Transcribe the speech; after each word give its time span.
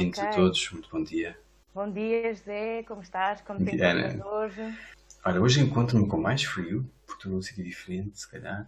Bem-vindos 0.00 0.18
okay. 0.18 0.30
a 0.30 0.34
todos, 0.34 0.70
muito 0.70 0.88
bom 0.90 1.04
dia. 1.04 1.38
Bom 1.74 1.92
dia, 1.92 2.34
José, 2.34 2.82
como 2.84 3.02
estás? 3.02 3.42
Como 3.42 3.62
te 3.62 3.76
encontras 3.76 4.18
hoje? 4.24 4.78
Olha, 5.26 5.42
hoje 5.42 5.60
encontro-me 5.60 6.08
com 6.08 6.16
mais 6.16 6.42
frio, 6.42 6.90
porque 7.06 7.18
estou 7.18 7.32
num 7.32 7.42
sítio 7.42 7.62
diferente, 7.62 8.18
se 8.18 8.30
calhar. 8.30 8.66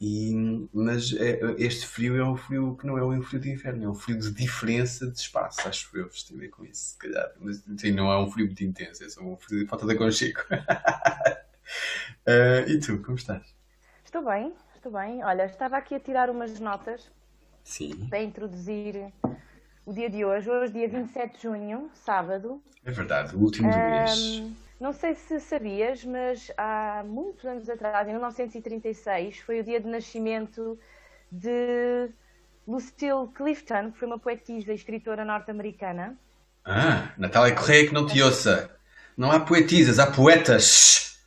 E, 0.00 0.68
mas 0.72 1.12
é, 1.12 1.38
este 1.58 1.86
frio 1.86 2.16
é 2.16 2.24
um 2.24 2.36
frio 2.36 2.76
que 2.76 2.84
não 2.84 2.98
é 2.98 3.04
um 3.04 3.22
frio 3.22 3.40
de 3.40 3.48
inverno, 3.48 3.84
é 3.84 3.88
um 3.88 3.94
frio 3.94 4.18
de 4.18 4.32
diferença 4.32 5.08
de 5.08 5.16
espaço, 5.16 5.68
acho 5.68 5.96
eu, 5.96 6.08
tem 6.08 6.36
a 6.36 6.40
ver 6.40 6.48
com 6.48 6.64
isso, 6.64 6.94
se 6.94 6.98
calhar. 6.98 7.30
Mas 7.38 7.64
não 7.94 8.10
é 8.10 8.18
um 8.18 8.28
frio 8.28 8.46
muito 8.46 8.64
intenso, 8.64 9.04
é 9.04 9.08
só 9.08 9.22
um 9.22 9.36
frio 9.36 9.60
de 9.60 9.66
falta 9.68 9.86
de 9.86 9.92
aconchego. 9.92 10.40
uh, 12.26 12.66
e 12.68 12.80
tu, 12.80 12.98
como 13.02 13.16
estás? 13.16 13.54
Estou 14.04 14.24
bem, 14.24 14.52
estou 14.74 14.90
bem. 14.90 15.22
Olha, 15.22 15.44
estava 15.44 15.76
aqui 15.76 15.94
a 15.94 16.00
tirar 16.00 16.28
umas 16.28 16.58
notas 16.58 17.08
sim. 17.62 18.08
para 18.08 18.20
introduzir 18.20 19.12
o 19.84 19.92
dia 19.92 20.08
de 20.08 20.24
hoje, 20.24 20.48
hoje 20.48 20.72
dia 20.72 20.88
27 20.88 21.36
de 21.36 21.42
junho, 21.42 21.90
sábado. 21.94 22.62
É 22.84 22.90
verdade, 22.90 23.34
o 23.34 23.40
último 23.40 23.70
do 23.70 23.76
um, 23.76 23.90
mês. 23.90 24.42
Não 24.80 24.92
sei 24.92 25.14
se 25.14 25.38
sabias, 25.40 26.04
mas 26.04 26.50
há 26.56 27.04
muitos 27.06 27.44
anos 27.44 27.68
atrás, 27.68 28.06
em 28.08 28.12
1936, 28.12 29.38
foi 29.38 29.60
o 29.60 29.64
dia 29.64 29.80
de 29.80 29.88
nascimento 29.88 30.78
de 31.30 32.08
Lucille 32.66 33.28
Clifton, 33.34 33.92
que 33.92 33.98
foi 33.98 34.08
uma 34.08 34.18
poetisa 34.18 34.72
e 34.72 34.74
escritora 34.74 35.24
norte-americana. 35.24 36.16
Ah, 36.64 37.12
Natália 37.16 37.54
Correia 37.54 37.88
que 37.88 37.94
não 37.94 38.06
te 38.06 38.20
ouça. 38.22 38.70
Não 39.16 39.30
há 39.30 39.40
poetisas, 39.40 39.98
há 39.98 40.06
poetas. 40.06 41.20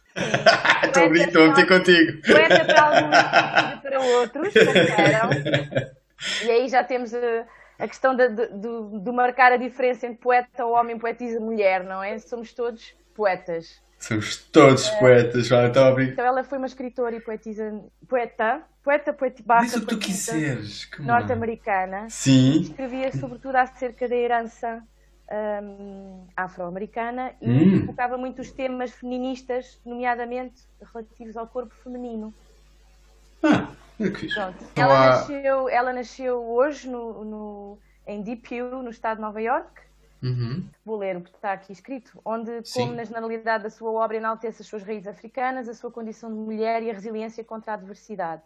Estou 0.83 1.03
a 1.03 1.09
brincar, 1.09 1.67
contigo. 1.67 2.21
Poeta 2.25 2.65
para 2.65 2.81
alguns, 2.81 3.81
para 3.81 3.99
outros, 4.01 4.53
como 4.53 5.95
E 6.45 6.49
aí 6.49 6.69
já 6.69 6.83
temos 6.83 7.13
a, 7.13 7.45
a 7.77 7.87
questão 7.87 8.15
de, 8.15 8.29
de, 8.29 8.47
de, 9.01 9.11
marcar 9.11 9.51
a 9.51 9.57
diferença 9.57 10.07
entre 10.07 10.19
poeta, 10.19 10.65
homem, 10.65 10.97
poetisa, 10.97 11.39
mulher, 11.39 11.83
não 11.83 12.01
é? 12.01 12.17
Somos 12.19 12.53
todos 12.53 12.95
poetas. 13.13 13.81
Somos 13.99 14.37
todos 14.37 14.87
uh, 14.87 14.99
poetas, 14.99 15.47
vale, 15.47 15.69
então, 15.69 15.99
então 15.99 16.25
ela 16.25 16.43
foi 16.43 16.57
uma 16.57 16.67
escritora 16.67 17.15
e 17.15 17.19
poetisa, 17.19 17.81
poeta, 18.07 18.61
poeta, 18.83 19.13
poeta 19.13 19.43
Diz 19.61 19.75
o 19.75 19.81
que 19.81 19.87
tu 19.87 19.97
quiseres. 19.97 20.89
Norte-americana. 20.99 22.07
Sim. 22.09 22.61
Escrevia 22.61 23.11
sobretudo 23.13 23.55
acerca 23.55 24.07
da 24.07 24.15
herança 24.15 24.83
um, 25.31 26.27
afro-americana 26.35 27.33
e 27.41 27.49
hum. 27.49 27.85
focava 27.85 28.17
muito 28.17 28.41
os 28.41 28.51
temas 28.51 28.91
feministas, 28.91 29.79
nomeadamente 29.85 30.61
relativos 30.93 31.35
ao 31.35 31.47
corpo 31.47 31.73
feminino. 31.83 32.33
Ah, 33.43 33.69
é. 33.71 33.84
Pronto. 33.97 34.65
Ela, 34.75 35.05
há... 35.05 35.09
nasceu, 35.11 35.69
ela 35.69 35.93
nasceu 35.93 36.43
hoje 36.43 36.89
no, 36.89 37.23
no, 37.23 37.79
em 38.05 38.21
Depew, 38.21 38.83
no 38.83 38.89
estado 38.89 39.17
de 39.17 39.21
Nova 39.21 39.41
York 39.41 39.85
Uhum. 40.25 40.67
Vou 40.83 40.97
ler 40.97 41.17
o 41.17 41.21
que 41.21 41.29
está 41.29 41.53
aqui 41.53 41.71
escrito, 41.71 42.19
onde, 42.25 42.65
Sim. 42.65 42.79
como 42.79 42.95
na 42.95 43.03
generalidade 43.03 43.63
da 43.63 43.69
sua 43.69 43.91
obra, 43.91 44.17
enaltece 44.17 44.63
as 44.63 44.67
suas 44.67 44.81
raízes 44.81 45.07
africanas, 45.07 45.69
a 45.69 45.73
sua 45.73 45.91
condição 45.91 46.31
de 46.31 46.39
mulher 46.39 46.81
e 46.81 46.89
a 46.89 46.93
resiliência 46.93 47.43
contra 47.43 47.73
a 47.73 47.75
adversidade. 47.75 48.41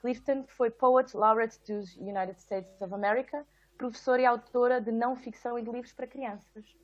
Clifton 0.00 0.44
foi 0.48 0.70
poet 0.70 1.16
laureate 1.16 1.58
dos 1.66 1.96
United 1.96 2.38
States 2.38 2.78
of 2.78 2.92
America, 2.92 3.42
professora 3.78 4.20
e 4.20 4.26
autora 4.26 4.82
de 4.82 4.92
não 4.92 5.16
ficção 5.16 5.58
e 5.58 5.62
de 5.62 5.70
livros 5.70 5.92
para 5.92 6.06
crianças. 6.06 6.76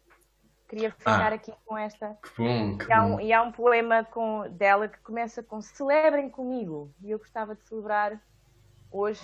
Queria 0.70 0.92
ficar 0.92 1.32
ah, 1.32 1.34
aqui 1.34 1.52
com 1.66 1.76
esta. 1.76 2.16
Que 2.22 2.30
bom, 2.40 2.78
que 2.78 2.86
e, 2.86 2.92
há 2.92 3.04
um, 3.04 3.10
bom. 3.10 3.20
e 3.20 3.32
há 3.32 3.42
um 3.42 3.50
poema 3.50 4.04
com, 4.04 4.48
dela 4.50 4.86
que 4.86 4.98
começa 5.00 5.42
com 5.42 5.60
Celebrem 5.60 6.31
comigo. 6.31 6.94
E 7.03 7.10
eu 7.10 7.19
gostava 7.19 7.56
de 7.56 7.62
celebrar 7.64 8.22
hoje 8.88 9.20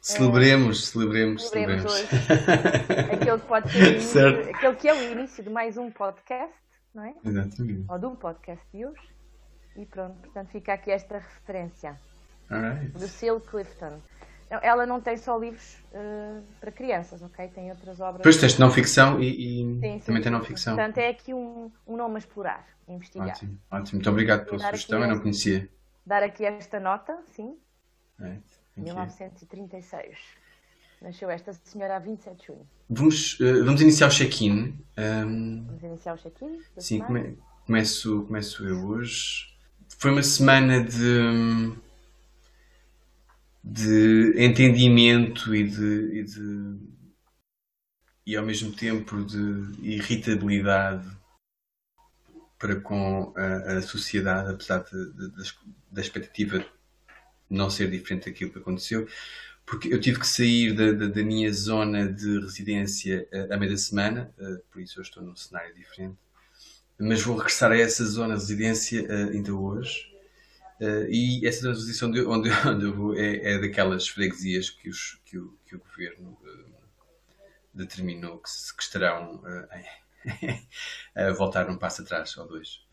Celebremos, 0.00 0.88
é, 0.88 0.92
celebremos, 0.92 1.48
celebremos. 1.48 1.92
celebremos. 1.92 3.10
aquele, 3.12 3.38
que 3.40 3.46
pode 3.46 3.70
ser 3.72 3.92
início, 3.92 4.54
aquele 4.54 4.76
que 4.76 4.88
é 4.88 4.94
o 4.94 5.12
início 5.12 5.44
de 5.44 5.50
mais 5.50 5.76
um 5.76 5.90
podcast, 5.90 6.54
não 6.94 7.04
é? 7.04 7.14
Exatamente. 7.24 7.84
Ou 7.88 7.98
de 7.98 8.06
um 8.06 8.16
podcast 8.16 8.64
de 8.72 8.86
hoje. 8.86 9.08
E 9.76 9.84
pronto, 9.84 10.16
portanto 10.20 10.48
fica 10.48 10.72
aqui 10.72 10.92
esta 10.92 11.18
referência. 11.18 12.00
Right. 12.48 12.92
Do 12.92 13.08
Seal 13.08 13.40
Clifton. 13.40 14.00
Ela 14.48 14.86
não 14.86 15.00
tem 15.00 15.16
só 15.16 15.36
livros 15.36 15.76
uh, 15.92 16.42
para 16.60 16.70
crianças, 16.70 17.22
ok? 17.22 17.48
Tem 17.48 17.70
outras 17.70 18.00
obras. 18.00 18.18
Depois 18.18 18.36
tens 18.36 18.58
não 18.58 18.70
ficção 18.70 19.20
e, 19.20 19.26
e 19.26 19.64
sim, 19.64 19.80
sim, 19.80 19.98
também 20.00 20.22
tem 20.22 20.30
não 20.30 20.42
ficção. 20.42 20.76
Portanto, 20.76 20.98
é 20.98 21.08
aqui 21.08 21.34
um, 21.34 21.70
um 21.86 21.96
nome 21.96 22.14
a 22.16 22.18
explorar, 22.18 22.64
a 22.88 22.92
investigar. 22.92 23.30
Ótimo, 23.30 23.58
ótimo. 23.70 23.96
Muito 23.96 24.10
obrigado 24.10 24.44
pela 24.46 24.58
sugestão, 24.58 25.00
eu 25.02 25.08
não 25.08 25.20
conhecia. 25.20 25.68
Dar 26.04 26.22
aqui 26.22 26.44
esta 26.44 26.78
nota, 26.78 27.18
sim. 27.32 27.56
Right. 28.18 28.42
1936. 28.76 30.18
Nasceu 31.02 31.28
esta 31.30 31.52
senhora 31.52 31.96
a 31.96 31.98
27 31.98 32.36
de 32.36 32.46
junho. 32.46 32.66
Vamos, 32.88 33.38
uh, 33.40 33.64
vamos 33.64 33.80
iniciar 33.80 34.06
o 34.06 34.10
check-in. 34.10 34.78
Um, 34.96 35.64
vamos 35.66 35.82
iniciar 35.82 36.14
o 36.14 36.18
check-in? 36.18 36.60
Sim, 36.78 37.00
come, 37.00 37.36
começo, 37.66 38.22
começo 38.22 38.66
eu 38.66 38.86
hoje. 38.86 39.54
Foi 39.98 40.10
uma 40.10 40.22
semana 40.22 40.82
de, 40.82 41.72
de 43.68 44.32
entendimento 44.36 45.52
e 45.52 45.64
de, 45.64 46.20
e 46.20 46.22
de, 46.22 46.78
e 48.24 48.36
ao 48.36 48.46
mesmo 48.46 48.70
tempo 48.72 49.24
de 49.24 49.72
irritabilidade 49.82 51.10
para 52.56 52.80
com 52.80 53.34
a, 53.36 53.78
a 53.78 53.82
sociedade, 53.82 54.52
apesar 54.52 54.84
de, 54.84 55.12
de, 55.12 55.52
da 55.90 56.00
expectativa 56.00 56.64
não 57.50 57.68
ser 57.68 57.90
diferente 57.90 58.30
daquilo 58.30 58.52
que 58.52 58.58
aconteceu, 58.60 59.08
porque 59.66 59.92
eu 59.92 60.00
tive 60.00 60.20
que 60.20 60.28
sair 60.28 60.72
da, 60.72 60.92
da, 60.92 61.08
da 61.08 61.22
minha 61.24 61.52
zona 61.52 62.08
de 62.08 62.38
residência 62.38 63.28
a 63.50 63.56
meio 63.56 63.72
da 63.72 63.78
semana, 63.78 64.32
uh, 64.38 64.62
por 64.70 64.80
isso 64.80 65.00
eu 65.00 65.02
estou 65.02 65.24
num 65.24 65.34
cenário 65.34 65.74
diferente, 65.74 66.16
mas 67.00 67.20
vou 67.20 67.36
regressar 67.36 67.72
a 67.72 67.76
essa 67.76 68.04
zona 68.04 68.36
de 68.36 68.42
residência 68.42 69.02
uh, 69.02 69.30
ainda 69.32 69.52
hoje. 69.52 70.15
E 70.80 71.46
essa 71.46 71.72
zona 71.72 72.12
de 72.12 72.26
onde, 72.26 72.50
onde, 72.66 72.84
eu 72.84 72.94
vou 72.94 73.14
é, 73.14 73.54
é, 73.54 73.58
daquelas 73.58 74.08
freguesias 74.08 74.70
que, 74.70 74.88
os, 74.88 75.20
que, 75.24 75.38
o, 75.38 75.56
que 75.66 75.76
o 75.76 75.78
governo 75.78 76.36
determinou 77.72 78.38
que, 78.38 78.50
que 78.76 78.82
estarão 78.82 79.42
a 81.14 81.32
voltar 81.32 81.70
um 81.70 81.78
passo 81.78 82.02
atrás 82.02 82.36
ou 82.36 82.46
dois. 82.46 82.84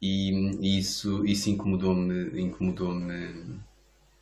E, 0.00 0.78
isso, 0.78 1.24
isso 1.24 1.50
incomodou-me 1.50 2.40
incomodou-me 2.40 3.60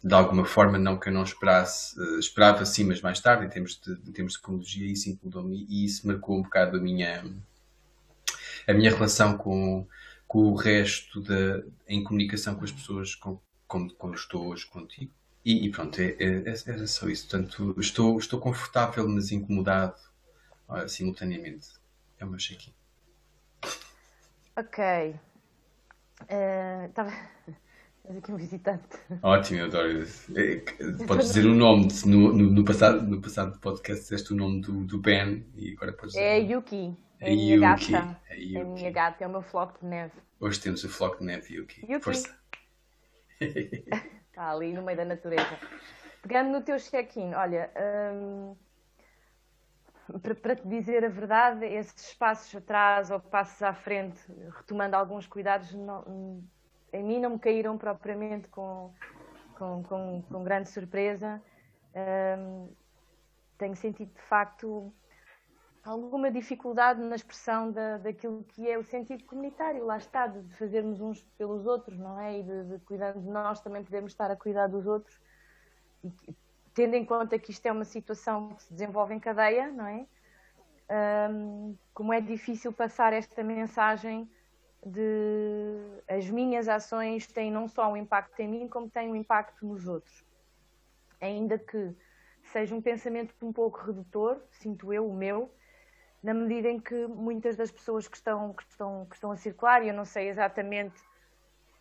de 0.07 0.15
alguma 0.15 0.45
forma, 0.45 0.79
não 0.79 0.97
que 0.97 1.09
eu 1.09 1.13
não 1.13 1.25
esperasse, 1.25 1.99
uh, 2.01 2.19
esperava 2.19 2.65
sim, 2.65 2.85
mas 2.85 3.01
mais 3.01 3.19
tarde, 3.19 3.45
em 3.45 3.49
termos 3.49 3.81
de, 3.81 3.93
em 3.93 4.13
termos 4.13 4.41
de 4.65 4.93
isso 4.93 5.11
incomodou-me 5.11 5.67
e 5.69 5.85
isso 5.85 6.07
marcou 6.07 6.39
um 6.39 6.43
bocado 6.43 6.77
a 6.77 6.81
minha, 6.81 7.25
a 8.69 8.73
minha 8.73 8.91
relação 8.91 9.37
com, 9.37 9.85
com 10.37 10.53
o 10.53 10.55
resto 10.55 11.23
da, 11.23 11.63
em 11.89 12.05
comunicação 12.05 12.57
com 12.57 12.65
as 12.65 12.71
pessoas 12.71 13.15
com, 13.15 13.41
como, 13.67 13.91
como 13.95 14.15
estou 14.15 14.49
hoje 14.49 14.67
contigo. 14.67 15.11
E, 15.43 15.65
e 15.65 15.71
pronto, 15.71 15.99
é, 15.99 16.15
é, 16.19 16.51
é, 16.51 16.55
era 16.67 16.87
só 16.87 17.09
isso. 17.09 17.27
Portanto, 17.27 17.75
estou, 17.81 18.19
estou 18.19 18.39
confortável, 18.39 19.09
mas 19.09 19.33
incomodado 19.33 19.97
uh, 20.69 20.87
simultaneamente. 20.87 21.69
É 22.19 22.27
o 22.27 22.29
meu 22.29 22.37
check-in. 22.37 22.75
Ok. 24.59 25.15
Estava. 26.87 27.11
Uh, 28.05 28.13
aqui 28.19 28.31
um 28.31 28.37
visitante. 28.37 28.99
Ótimo, 29.23 29.61
eu 29.61 29.67
adoro. 29.69 30.07
É, 30.35 30.57
podes 31.07 31.29
dizer 31.29 31.47
o 31.47 31.55
nome, 31.55 31.89
no, 32.05 32.35
no, 32.35 32.51
no, 32.51 32.63
passado, 32.63 33.07
no 33.07 33.23
passado 33.23 33.59
podcast 33.59 34.03
disseste 34.03 34.35
o 34.35 34.37
nome 34.37 34.61
do, 34.61 34.85
do 34.85 34.99
Ben 34.99 35.47
e 35.55 35.73
agora 35.73 35.95
podes 35.95 36.13
dizer. 36.13 36.25
É 36.27 36.39
Yuki. 36.41 36.95
É, 37.21 37.31
é 37.31 37.33
a 37.33 37.37
minha 37.37 37.57
Yuki. 37.57 37.93
gata. 37.93 38.21
É, 38.29 38.37
Yuki. 38.37 38.57
é 38.57 38.61
a 38.61 38.65
minha 38.65 38.91
gata, 38.91 39.25
é 39.25 39.27
o 39.27 39.31
meu 39.31 39.43
floco 39.43 39.79
de 39.81 39.87
neve. 39.87 40.15
Hoje 40.41 40.61
temos 40.61 40.85
o 40.85 40.89
floco 40.89 41.19
de 41.19 41.25
neve, 41.25 41.55
Yuki. 41.55 41.81
Yuki. 41.83 42.05
Força. 42.05 42.39
Está 43.41 44.51
ali 44.51 44.73
no 44.73 44.83
meio 44.83 44.99
da 44.99 45.05
natureza. 45.05 45.59
Pegando 46.23 46.51
no 46.51 46.63
teu 46.63 46.79
check-in, 46.79 47.35
olha. 47.35 47.71
Hum 47.77 48.57
para, 50.41 50.55
te 50.55 50.67
dizer 50.69 51.05
a 51.05 51.09
verdade, 51.09 51.67
esses 51.67 52.15
passos 52.15 52.55
atrás 52.55 53.11
ou 53.11 53.19
passos 53.21 53.61
à 53.63 53.73
frente, 53.73 54.21
retomando 54.57 54.95
alguns 54.95 55.27
cuidados, 55.27 55.73
não, 55.75 56.43
em 56.93 57.03
mim 57.03 57.21
não 57.21 57.31
me 57.31 57.39
caíram 57.39 57.77
propriamente 57.77 58.49
com, 58.49 58.93
com, 59.57 59.83
com, 59.83 60.23
com 60.23 60.45
grande 60.45 60.69
surpresa. 60.69 61.43
Um, 62.39 62.73
tenho 63.59 63.75
sentido, 63.75 64.13
de 64.15 64.23
facto, 64.23 64.93
alguma 65.87 66.31
dificuldade 66.31 67.01
na 67.01 67.15
expressão 67.15 67.71
da, 67.71 67.99
daquilo 67.99 68.45
que 68.45 68.69
é 68.69 68.77
o 68.77 68.83
sentido 68.83 69.25
comunitário, 69.25 69.85
lá 69.85 69.97
está, 69.97 70.27
de 70.27 70.43
fazermos 70.57 71.01
uns 71.01 71.23
pelos 71.39 71.65
outros, 71.65 71.97
não 71.97 72.19
é? 72.19 72.41
E 72.41 72.43
de, 72.43 72.65
de 72.65 72.79
cuidando 72.81 73.21
de 73.21 73.29
nós, 73.29 73.61
também 73.61 73.85
podemos 73.85 74.13
estar 74.13 74.31
a 74.31 74.37
cuidar 74.37 74.67
dos 74.67 74.87
outros. 74.87 75.21
E, 76.03 76.35
tendo 76.75 76.95
em 76.95 77.05
conta 77.05 77.39
que 77.39 77.51
isto 77.51 77.65
é 77.67 77.73
uma 77.73 77.85
situação 77.85 78.55
que 78.55 78.65
se 78.65 78.73
desenvolve 78.73 79.15
em 79.15 79.21
cadeia, 79.21 79.71
não 79.71 79.87
é? 79.87 80.07
Um, 81.31 81.77
como 81.95 82.13
é 82.13 82.21
difícil 82.21 82.73
passar 82.73 83.13
esta 83.13 83.43
mensagem 83.43 84.31
de 84.85 86.03
as 86.09 86.29
minhas 86.31 86.69
ações 86.69 87.27
têm 87.27 87.51
não 87.51 87.67
só 87.67 87.91
um 87.91 87.97
impacto 87.97 88.39
em 88.41 88.49
mim, 88.49 88.69
como 88.69 88.91
têm 88.91 89.11
um 89.11 89.17
impacto 89.17 89.67
nos 89.67 89.87
outros. 89.87 90.25
Ainda 91.21 91.59
que 91.59 91.95
seja 92.53 92.75
um 92.75 92.83
pensamento 92.83 93.35
um 93.43 93.53
pouco 93.53 93.81
redutor, 93.81 94.41
sinto 94.51 94.93
eu, 94.93 95.09
o 95.09 95.15
meu, 95.15 95.51
na 96.27 96.35
medida 96.35 96.69
em 96.69 96.81
que 96.81 97.07
muitas 97.07 97.55
das 97.55 97.71
pessoas 97.71 98.09
que 98.09 98.17
estão, 98.17 98.53
que 98.53 98.65
estão, 98.65 99.07
que 99.07 99.15
estão 99.15 99.31
a 99.31 99.37
circular, 99.37 99.85
e 99.85 99.89
eu 99.91 99.95
não 99.95 100.05
sei 100.05 100.29
exatamente 100.29 101.01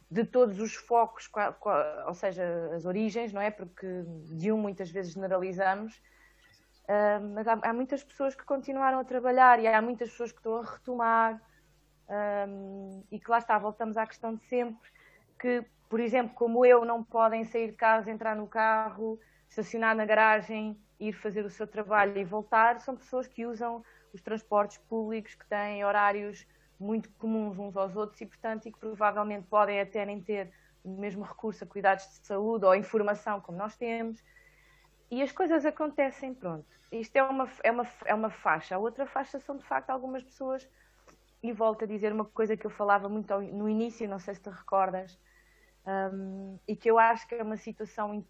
de 0.09 0.23
todos 0.23 0.59
os 0.59 0.75
focos, 0.75 1.27
ou 2.05 2.13
seja, 2.13 2.43
as 2.75 2.85
origens, 2.85 3.33
não 3.33 3.41
é? 3.41 3.49
Porque 3.49 3.87
de 4.35 4.51
um 4.51 4.57
muitas 4.59 4.91
vezes 4.91 5.13
generalizamos, 5.13 5.95
uh, 6.83 7.27
mas 7.33 7.47
há, 7.47 7.53
há, 7.53 7.73
muitas 7.73 8.03
pessoas 8.03 8.35
que 8.35 8.43
continuaram 8.43 8.99
a 8.99 9.03
trabalhar 9.03 9.59
e 9.59 9.65
há 9.65 9.81
muitas 9.81 10.11
pessoas 10.11 10.31
que 10.31 10.37
estão 10.37 10.57
a 10.57 10.63
retomar, 10.63 11.41
um, 12.47 13.03
e 13.11 13.19
que 13.19 13.31
lá 13.31 13.39
está, 13.39 13.57
voltamos 13.57 13.97
à 13.97 14.05
questão 14.05 14.35
de 14.35 14.45
sempre, 14.45 14.91
que, 15.39 15.65
por 15.89 15.99
exemplo, 15.99 16.35
como 16.35 16.63
eu, 16.63 16.85
não 16.85 17.03
podem 17.03 17.43
sair 17.45 17.71
de 17.71 17.77
casa, 17.77 18.11
entrar 18.11 18.35
no 18.35 18.45
carro, 18.45 19.19
estacionar 19.49 19.95
na 19.95 20.05
garagem, 20.05 20.79
ir 20.99 21.13
fazer 21.13 21.43
o 21.43 21.49
seu 21.49 21.65
trabalho 21.65 22.15
e 22.15 22.23
voltar, 22.23 22.79
são 22.79 22.95
pessoas 22.95 23.25
que 23.27 23.43
usam 23.43 23.83
os 24.15 24.21
transportes 24.21 24.77
públicos 24.77 25.35
que 25.35 25.45
têm 25.45 25.83
horários 25.83 26.47
muito 26.79 27.09
comuns 27.11 27.59
uns 27.59 27.75
aos 27.75 27.95
outros 27.95 28.19
e, 28.21 28.25
portanto, 28.25 28.65
e 28.65 28.71
que 28.71 28.79
provavelmente 28.79 29.45
podem 29.47 29.79
até 29.79 30.05
nem 30.05 30.21
ter 30.21 30.51
o 30.83 30.89
mesmo 30.89 31.23
recurso 31.23 31.63
a 31.63 31.67
cuidados 31.67 32.05
de 32.05 32.25
saúde 32.25 32.65
ou 32.65 32.73
informação 32.75 33.41
como 33.41 33.57
nós 33.57 33.75
temos. 33.75 34.23
E 35.11 35.21
as 35.21 35.31
coisas 35.31 35.65
acontecem, 35.65 36.33
pronto. 36.33 36.65
Isto 36.91 37.15
é 37.17 37.23
uma, 37.23 37.49
é 37.63 37.71
uma, 37.71 37.87
é 38.05 38.15
uma 38.15 38.29
faixa. 38.29 38.75
A 38.75 38.79
outra 38.79 39.05
faixa 39.05 39.39
são, 39.39 39.57
de 39.57 39.63
facto, 39.63 39.89
algumas 39.89 40.23
pessoas, 40.23 40.67
e 41.43 41.51
volto 41.51 41.83
a 41.83 41.87
dizer 41.87 42.11
uma 42.11 42.25
coisa 42.25 42.57
que 42.57 42.65
eu 42.65 42.71
falava 42.71 43.07
muito 43.07 43.33
no 43.39 43.69
início, 43.69 44.07
não 44.07 44.19
sei 44.19 44.33
se 44.33 44.41
te 44.41 44.49
recordas, 44.49 45.19
um, 45.85 46.57
e 46.67 46.75
que 46.75 46.89
eu 46.89 46.97
acho 46.97 47.27
que 47.27 47.35
é 47.35 47.43
uma 47.43 47.57
situação 47.57 48.25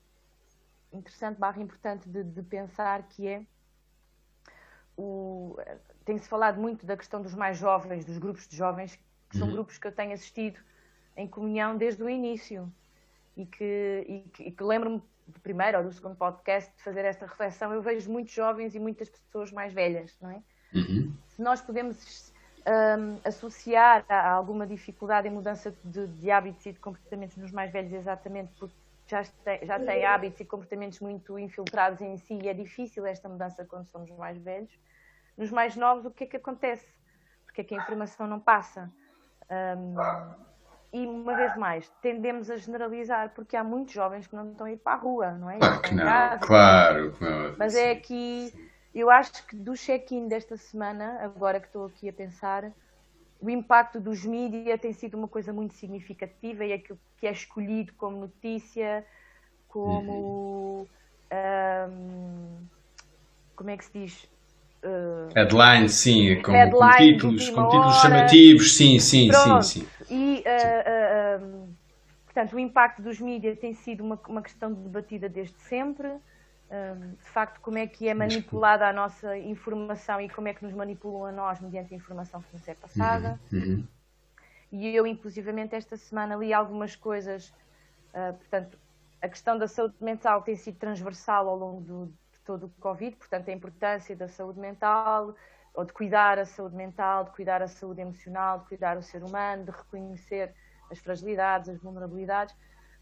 interessante, 0.91 1.39
barra 1.39 1.61
importante 1.61 2.09
de, 2.09 2.23
de 2.23 2.43
pensar, 2.43 3.03
que 3.03 3.27
é 3.27 3.45
o, 4.97 5.57
tem-se 6.03 6.27
falado 6.27 6.59
muito 6.59 6.85
da 6.85 6.95
questão 6.95 7.21
dos 7.21 7.33
mais 7.33 7.57
jovens, 7.57 8.05
dos 8.05 8.17
grupos 8.17 8.47
de 8.47 8.55
jovens, 8.55 8.99
que 9.29 9.37
são 9.37 9.47
uhum. 9.47 9.53
grupos 9.53 9.77
que 9.77 9.87
eu 9.87 9.91
tenho 9.91 10.13
assistido 10.13 10.59
em 11.17 11.27
comunhão 11.27 11.77
desde 11.77 12.03
o 12.03 12.09
início 12.09 12.71
e 13.35 13.45
que, 13.45 14.05
e 14.07 14.19
que, 14.31 14.51
que 14.51 14.63
lembro-me 14.63 15.01
do 15.27 15.39
primeiro 15.39 15.79
ou 15.79 15.83
do 15.83 15.91
segundo 15.91 16.15
podcast 16.15 16.71
de 16.75 16.83
fazer 16.83 17.05
esta 17.05 17.25
reflexão. 17.25 17.73
Eu 17.73 17.81
vejo 17.81 18.11
muitos 18.11 18.33
jovens 18.33 18.75
e 18.75 18.79
muitas 18.79 19.09
pessoas 19.09 19.51
mais 19.51 19.73
velhas, 19.73 20.15
não 20.21 20.29
é? 20.29 20.41
Uhum. 20.73 21.13
Se 21.29 21.41
nós 21.41 21.61
podemos 21.61 22.31
um, 22.65 23.19
associar 23.23 24.05
a 24.09 24.31
alguma 24.31 24.67
dificuldade 24.67 25.27
em 25.27 25.31
mudança 25.31 25.73
de, 25.83 26.07
de, 26.07 26.31
hábitos 26.31 26.65
e 26.65 26.73
de 26.73 26.79
comportamentos 26.79 27.37
nos 27.37 27.51
mais 27.51 27.71
velhos, 27.71 27.93
exatamente 27.93 28.51
porque 28.59 28.75
já 29.07 29.23
têm 29.43 29.65
já 29.65 29.79
tem 29.79 30.05
hábitos 30.05 30.39
e 30.39 30.45
comportamentos 30.45 30.99
muito 30.99 31.37
infiltrados 31.37 32.01
em 32.01 32.17
si 32.17 32.39
e 32.41 32.49
é 32.49 32.53
difícil 32.53 33.05
esta 33.05 33.29
mudança 33.29 33.65
quando 33.65 33.85
somos 33.87 34.09
mais 34.11 34.37
velhos 34.37 34.77
nos 35.37 35.51
mais 35.51 35.75
novos, 35.75 36.05
o 36.05 36.11
que 36.11 36.23
é 36.23 36.27
que 36.27 36.37
acontece? 36.37 36.85
Porque 37.45 37.61
é 37.61 37.63
que 37.63 37.75
a 37.75 37.77
informação 37.77 38.27
não 38.27 38.39
passa? 38.39 38.91
Um, 39.49 39.95
e, 40.93 41.05
uma 41.05 41.35
vez 41.35 41.55
mais, 41.57 41.89
tendemos 42.01 42.49
a 42.49 42.55
generalizar, 42.55 43.31
porque 43.35 43.55
há 43.57 43.63
muitos 43.63 43.93
jovens 43.93 44.27
que 44.27 44.35
não 44.35 44.51
estão 44.51 44.65
a 44.65 44.71
ir 44.71 44.77
para 44.77 44.93
a 44.93 44.95
rua, 44.95 45.31
não 45.31 45.49
é? 45.49 45.57
Claro 45.57 45.81
que 45.81 45.93
não, 45.93 46.03
casa, 46.05 46.47
claro. 46.47 47.17
Não. 47.19 47.55
Mas 47.57 47.75
é 47.75 47.91
aqui, 47.91 48.53
eu 48.93 49.09
acho 49.09 49.45
que 49.45 49.57
do 49.57 49.73
check-in 49.73 50.27
desta 50.27 50.55
semana, 50.55 51.19
agora 51.21 51.59
que 51.59 51.67
estou 51.67 51.85
aqui 51.85 52.07
a 52.07 52.13
pensar, 52.13 52.71
o 53.45 53.49
impacto 53.49 53.99
dos 53.99 54.25
mídias 54.25 54.81
tem 54.81 54.91
sido 54.91 55.15
uma 55.15 55.27
coisa 55.27 55.53
muito 55.53 55.75
significativa 55.75 56.65
e 56.65 56.73
aquilo 56.73 56.99
que 57.19 57.27
é 57.27 57.31
escolhido 57.31 57.93
como 57.93 58.17
notícia, 58.21 59.05
como. 59.67 60.87
Uhum. 61.31 61.91
Um, 61.91 62.65
como 63.55 63.69
é 63.69 63.77
que 63.77 63.85
se 63.85 63.91
diz? 63.93 64.23
Uh, 64.83 65.33
Headline, 65.35 65.89
sim, 65.89 66.41
com, 66.41 66.51
headline 66.51 66.91
com 66.91 66.97
títulos, 66.97 67.49
com 67.49 67.69
títulos 67.69 67.95
chamativos, 68.01 68.77
sim, 68.77 68.99
sim, 68.99 69.29
Pronto. 69.29 69.63
sim, 69.63 69.87
sim. 70.03 70.05
E, 70.09 70.43
uh, 70.43 71.43
uh, 71.43 71.69
portanto, 72.25 72.55
o 72.55 72.59
impacto 72.59 73.01
dos 73.01 73.19
mídias 73.19 73.57
tem 73.59 73.73
sido 73.73 74.03
uma, 74.03 74.19
uma 74.27 74.41
questão 74.41 74.73
debatida 74.73 75.29
desde 75.29 75.57
sempre. 75.61 76.09
De 76.69 77.29
facto, 77.29 77.61
como 77.61 77.77
é 77.77 77.87
que 77.87 78.07
é 78.07 78.13
manipulada 78.13 78.87
a 78.87 78.93
nossa 78.93 79.37
informação 79.37 80.19
e 80.19 80.29
como 80.29 80.47
é 80.47 80.53
que 80.53 80.63
nos 80.63 80.73
manipulam 80.73 81.25
a 81.25 81.31
nós 81.31 81.59
mediante 81.59 81.93
a 81.93 81.97
informação 81.97 82.41
que 82.41 82.53
nos 82.53 82.67
é 82.67 82.73
passada. 82.73 83.39
Uhum, 83.51 83.59
uhum. 83.59 83.87
E 84.71 84.95
eu, 84.95 85.05
inclusivamente, 85.05 85.75
esta 85.75 85.95
semana 85.95 86.35
li 86.35 86.53
algumas 86.53 86.95
coisas. 86.95 87.53
portanto, 88.11 88.77
a 89.21 89.29
questão 89.29 89.57
da 89.57 89.67
saúde 89.67 89.95
mental 90.01 90.41
tem 90.41 90.55
sido 90.55 90.77
transversal 90.77 91.47
ao 91.47 91.55
longo 91.55 91.81
do, 91.81 92.13
todo 92.45 92.67
o 92.67 92.69
Covid, 92.79 93.15
portanto, 93.15 93.49
a 93.49 93.53
importância 93.53 94.15
da 94.15 94.27
saúde 94.27 94.59
mental, 94.59 95.35
ou 95.73 95.83
de 95.83 95.91
cuidar 95.91 96.39
a 96.39 96.45
saúde 96.45 96.75
mental, 96.75 97.25
de 97.25 97.31
cuidar 97.31 97.61
a 97.61 97.67
saúde 97.67 98.01
emocional, 98.01 98.59
de 98.59 98.65
cuidar 98.65 98.97
o 98.97 99.01
ser 99.01 99.23
humano, 99.23 99.65
de 99.65 99.71
reconhecer 99.71 100.53
as 100.89 100.99
fragilidades, 100.99 101.69
as 101.69 101.79
vulnerabilidades, 101.79 102.55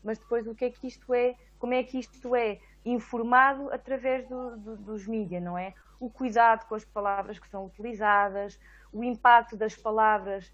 mas 0.03 0.17
depois 0.17 0.47
o 0.47 0.55
que 0.55 0.65
é 0.65 0.69
que 0.71 0.87
isto 0.87 1.13
é, 1.13 1.35
como 1.59 1.73
é 1.73 1.83
que 1.83 1.99
isto 1.99 2.35
é 2.35 2.59
informado 2.85 3.71
através 3.71 4.27
do, 4.27 4.57
do, 4.57 4.75
dos 4.77 5.07
mídias, 5.07 5.41
não 5.41 5.57
é? 5.57 5.73
O 5.99 6.09
cuidado 6.09 6.67
com 6.67 6.75
as 6.75 6.83
palavras 6.83 7.39
que 7.39 7.47
são 7.47 7.65
utilizadas, 7.65 8.59
o 8.91 9.03
impacto 9.03 9.55
das 9.55 9.75
palavras 9.75 10.51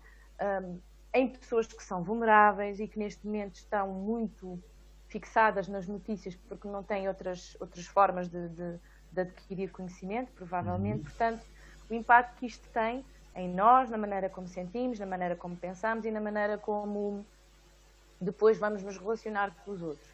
um, 0.64 0.80
em 1.14 1.28
pessoas 1.28 1.68
que 1.68 1.84
são 1.84 2.04
vulneráveis 2.04 2.80
e 2.80 2.88
que 2.88 3.00
neste 3.00 3.26
momento 3.26 3.56
estão 3.56 3.90
muito 3.90 4.62
fixadas 5.08 5.68
nas 5.68 5.88
notícias 5.88 6.36
porque 6.36 6.68
não 6.68 6.84
têm 6.84 7.08
outras, 7.08 7.58
outras 7.60 7.86
formas 7.88 8.30
de, 8.30 8.48
de, 8.50 8.80
de 9.12 9.22
adquirir 9.22 9.72
conhecimento, 9.72 10.32
provavelmente. 10.34 11.00
Uhum. 11.00 11.04
Portanto, 11.04 11.46
o 11.90 11.94
impacto 11.94 12.38
que 12.38 12.46
isto 12.46 12.68
tem 12.70 13.04
em 13.36 13.50
nós, 13.50 13.90
na 13.90 13.98
maneira 13.98 14.30
como 14.30 14.48
sentimos, 14.48 15.00
na 15.00 15.06
maneira 15.06 15.36
como 15.36 15.56
pensamos 15.56 16.06
e 16.06 16.12
na 16.12 16.22
maneira 16.22 16.58
como 16.58 17.26
depois 18.22 18.60
vamos 18.60 18.84
nos 18.84 18.98
relacionar 18.98 19.52
com 19.64 19.72
os 19.72 19.82
outros. 19.82 20.09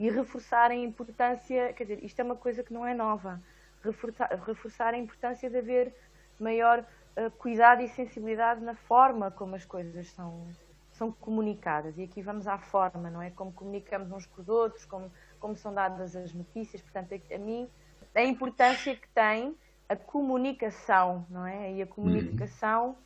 E 0.00 0.08
reforçar 0.08 0.70
a 0.70 0.74
importância, 0.74 1.74
quer 1.74 1.84
dizer, 1.84 2.02
isto 2.02 2.18
é 2.18 2.24
uma 2.24 2.34
coisa 2.34 2.62
que 2.62 2.72
não 2.72 2.86
é 2.86 2.94
nova, 2.94 3.38
reforçar, 3.84 4.30
reforçar 4.46 4.94
a 4.94 4.96
importância 4.96 5.50
de 5.50 5.58
haver 5.58 5.94
maior 6.38 6.82
uh, 7.18 7.30
cuidado 7.32 7.82
e 7.82 7.88
sensibilidade 7.88 8.62
na 8.62 8.74
forma 8.74 9.30
como 9.30 9.54
as 9.54 9.66
coisas 9.66 10.08
são, 10.08 10.48
são 10.92 11.12
comunicadas. 11.12 11.98
E 11.98 12.04
aqui 12.04 12.22
vamos 12.22 12.48
à 12.48 12.56
forma, 12.56 13.10
não 13.10 13.20
é? 13.20 13.28
Como 13.28 13.52
comunicamos 13.52 14.10
uns 14.10 14.24
com 14.24 14.40
os 14.40 14.48
outros, 14.48 14.86
como, 14.86 15.12
como 15.38 15.54
são 15.54 15.74
dadas 15.74 16.16
as 16.16 16.32
notícias. 16.32 16.80
Portanto, 16.80 17.20
a 17.30 17.36
mim, 17.36 17.68
a 18.14 18.22
importância 18.22 18.96
que 18.96 19.08
tem 19.08 19.54
a 19.86 19.96
comunicação, 19.96 21.26
não 21.28 21.46
é? 21.46 21.74
E 21.74 21.82
a 21.82 21.86
comunicação 21.86 22.96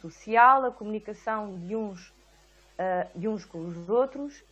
social, 0.00 0.64
a 0.64 0.72
comunicação 0.72 1.56
de 1.60 1.76
uns, 1.76 2.08
uh, 2.08 3.08
de 3.14 3.28
uns 3.28 3.44
com 3.44 3.60
os 3.60 3.88
outros, 3.88 4.42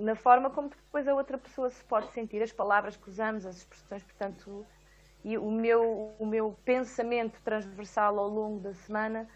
na 0.00 0.14
forma 0.14 0.50
como 0.50 0.68
depois 0.68 1.06
a 1.06 1.14
outra 1.14 1.38
pessoa 1.38 1.70
se 1.70 1.84
pode 1.84 2.10
sentir, 2.12 2.42
as 2.42 2.52
palavras 2.52 2.96
que 2.96 3.08
usamos, 3.08 3.46
as 3.46 3.58
expressões, 3.58 4.02
portanto, 4.02 4.66
e 5.22 5.36
o 5.36 5.50
meu, 5.50 6.14
o 6.18 6.26
meu 6.26 6.56
pensamento 6.64 7.40
transversal 7.42 8.18
ao 8.18 8.28
longo 8.28 8.60
da 8.60 8.72
semana 8.74 9.28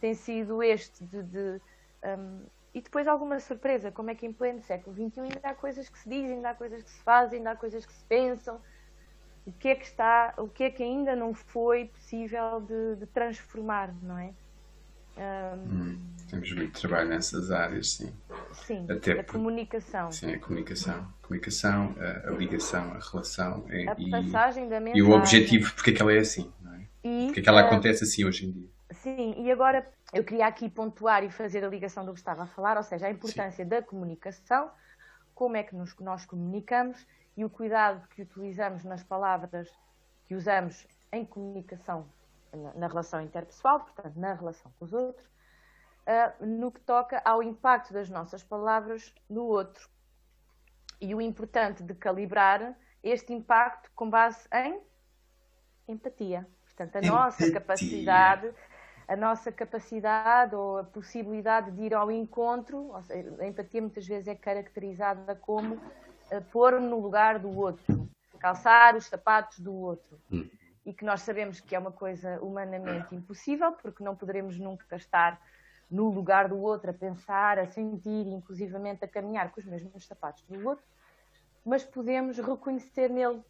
tem 0.00 0.14
sido 0.14 0.62
este 0.62 1.04
de, 1.04 1.22
de 1.22 1.60
um, 2.04 2.46
e 2.74 2.80
depois 2.80 3.06
alguma 3.06 3.38
surpresa, 3.38 3.92
como 3.92 4.10
é 4.10 4.14
que 4.14 4.26
em 4.26 4.32
pleno 4.32 4.62
século 4.62 4.96
XXI 4.96 5.20
ainda 5.20 5.40
há 5.42 5.54
coisas 5.54 5.88
que 5.88 5.98
se 5.98 6.08
dizem, 6.08 6.36
ainda 6.36 6.50
há 6.50 6.54
coisas 6.54 6.82
que 6.82 6.90
se 6.90 7.02
fazem, 7.02 7.38
ainda 7.38 7.50
há 7.50 7.56
coisas 7.56 7.84
que 7.84 7.92
se 7.92 8.04
pensam. 8.04 8.60
O 9.44 9.52
que 9.52 9.68
é 9.68 9.74
que 9.74 9.84
está, 9.84 10.34
o 10.38 10.48
que 10.48 10.64
é 10.64 10.70
que 10.70 10.82
ainda 10.82 11.14
não 11.14 11.34
foi 11.34 11.86
possível 11.86 12.60
de, 12.60 12.96
de 12.96 13.06
transformar, 13.06 13.92
não 14.02 14.18
é? 14.18 14.32
Um, 15.16 15.70
hum, 15.70 15.98
temos 16.30 16.52
muito 16.52 16.80
trabalho 16.80 17.10
nessas 17.10 17.50
áreas, 17.50 17.92
sim. 17.92 18.12
Sim, 18.66 18.86
Até 18.90 19.12
a 19.12 19.24
por, 19.24 19.34
comunicação. 19.34 20.10
Sim, 20.10 20.32
a 20.32 20.38
comunicação. 20.38 20.94
A 20.94 21.26
comunicação, 21.26 21.94
a, 21.98 22.28
a 22.28 22.30
ligação, 22.32 22.92
a 22.92 22.98
relação. 22.98 23.66
É, 23.68 23.88
a 23.88 23.96
e, 23.98 24.10
passagem 24.10 24.68
da 24.68 24.80
mensagem. 24.80 24.98
E 24.98 25.02
o 25.02 25.10
objetivo, 25.12 25.74
porque 25.74 25.90
é 25.90 25.92
que 25.94 26.02
ela 26.02 26.12
é 26.12 26.18
assim, 26.18 26.50
não 26.60 26.74
é? 26.74 26.86
E, 27.04 27.26
porque 27.26 27.40
é 27.40 27.42
que 27.42 27.48
ela 27.48 27.62
uh, 27.62 27.66
acontece 27.66 28.04
assim 28.04 28.24
hoje 28.24 28.46
em 28.46 28.52
dia. 28.52 28.68
Sim, 28.92 29.34
e 29.36 29.50
agora 29.50 29.86
eu 30.12 30.24
queria 30.24 30.46
aqui 30.46 30.68
pontuar 30.68 31.24
e 31.24 31.30
fazer 31.30 31.64
a 31.64 31.68
ligação 31.68 32.04
do 32.04 32.12
que 32.12 32.18
estava 32.18 32.44
a 32.44 32.46
falar, 32.46 32.76
ou 32.76 32.82
seja, 32.82 33.06
a 33.06 33.10
importância 33.10 33.64
Sim. 33.64 33.68
da 33.68 33.82
comunicação, 33.82 34.70
como 35.34 35.56
é 35.56 35.62
que 35.62 35.74
nos, 35.74 35.94
nós 35.98 36.24
comunicamos 36.24 37.06
e 37.36 37.44
o 37.44 37.50
cuidado 37.50 38.06
que 38.08 38.22
utilizamos 38.22 38.84
nas 38.84 39.02
palavras 39.02 39.68
que 40.26 40.34
usamos 40.34 40.86
em 41.10 41.24
comunicação 41.24 42.06
na, 42.74 42.86
relação 42.86 43.20
interpessoal, 43.20 43.80
portanto, 43.80 44.16
na 44.16 44.34
relação 44.34 44.72
com 44.78 44.84
os 44.84 44.92
outros, 44.92 45.26
uh, 45.26 46.44
no 46.44 46.70
que 46.70 46.80
toca 46.80 47.20
ao 47.24 47.42
impacto 47.42 47.92
das 47.92 48.08
nossas 48.08 48.42
palavras 48.42 49.14
no 49.28 49.44
outro. 49.44 49.88
E 51.00 51.14
o 51.14 51.20
importante 51.20 51.82
de 51.82 51.94
calibrar 51.94 52.76
este 53.02 53.32
impacto 53.32 53.90
com 53.94 54.08
base 54.08 54.46
em 54.52 54.80
empatia. 55.88 56.46
Portanto, 56.64 56.96
a 56.96 56.98
empatia. 57.00 57.12
nossa 57.12 57.52
capacidade 57.52 58.54
a 59.08 59.16
nossa 59.16 59.52
capacidade 59.52 60.54
ou 60.54 60.78
a 60.78 60.84
possibilidade 60.84 61.70
de 61.72 61.82
ir 61.82 61.94
ao 61.94 62.10
encontro, 62.10 62.92
seja, 63.02 63.34
a 63.40 63.46
empatia 63.46 63.80
muitas 63.80 64.06
vezes 64.06 64.28
é 64.28 64.34
caracterizada 64.34 65.34
como 65.34 65.74
uh, 65.74 66.42
pôr 66.50 66.80
no 66.80 67.00
lugar 67.00 67.38
do 67.38 67.50
outro, 67.50 68.08
calçar 68.38 68.96
os 68.96 69.06
sapatos 69.06 69.58
do 69.58 69.74
outro. 69.74 70.18
Hum. 70.30 70.48
E 70.84 70.92
que 70.92 71.04
nós 71.04 71.22
sabemos 71.22 71.60
que 71.60 71.74
é 71.74 71.78
uma 71.78 71.92
coisa 71.92 72.40
humanamente 72.40 73.14
impossível, 73.14 73.72
porque 73.72 74.02
não 74.02 74.16
poderemos 74.16 74.58
nunca 74.58 74.96
estar 74.96 75.40
no 75.90 76.08
lugar 76.08 76.48
do 76.48 76.58
outro, 76.58 76.90
a 76.90 76.94
pensar, 76.94 77.58
a 77.58 77.66
sentir, 77.66 78.26
inclusivamente 78.26 79.04
a 79.04 79.08
caminhar 79.08 79.52
com 79.52 79.60
os 79.60 79.66
mesmos 79.66 80.06
sapatos 80.06 80.42
do 80.44 80.66
outro, 80.66 80.84
mas 81.64 81.84
podemos 81.84 82.38
reconhecer 82.38 83.10
nele 83.10 83.42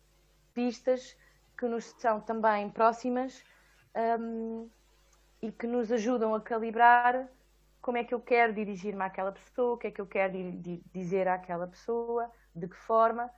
pistas 0.53 1.17
que 1.57 1.67
nos 1.67 1.85
são 1.99 2.21
também 2.21 2.69
próximas 2.69 3.43
um, 4.21 4.69
e 5.41 5.53
que 5.53 5.67
nos 5.67 5.91
ajudam 5.93 6.35
a 6.35 6.41
calibrar 6.41 7.29
como 7.81 7.99
é 7.99 8.05
que 8.05 8.15
eu 8.15 8.21
quero 8.21 8.53
dirigir-me 8.53 9.03
àquela 9.03 9.33
pessoa, 9.33 9.75
o 9.75 9.79
que 9.79 9.89
é 9.89 9.91
que 9.91 10.01
eu 10.01 10.07
quero 10.07 10.33
dizer 10.93 11.27
àquela 11.29 11.67
pessoa, 11.67 12.31
de 12.55 12.69
que 12.69 12.77
forma, 12.77 13.31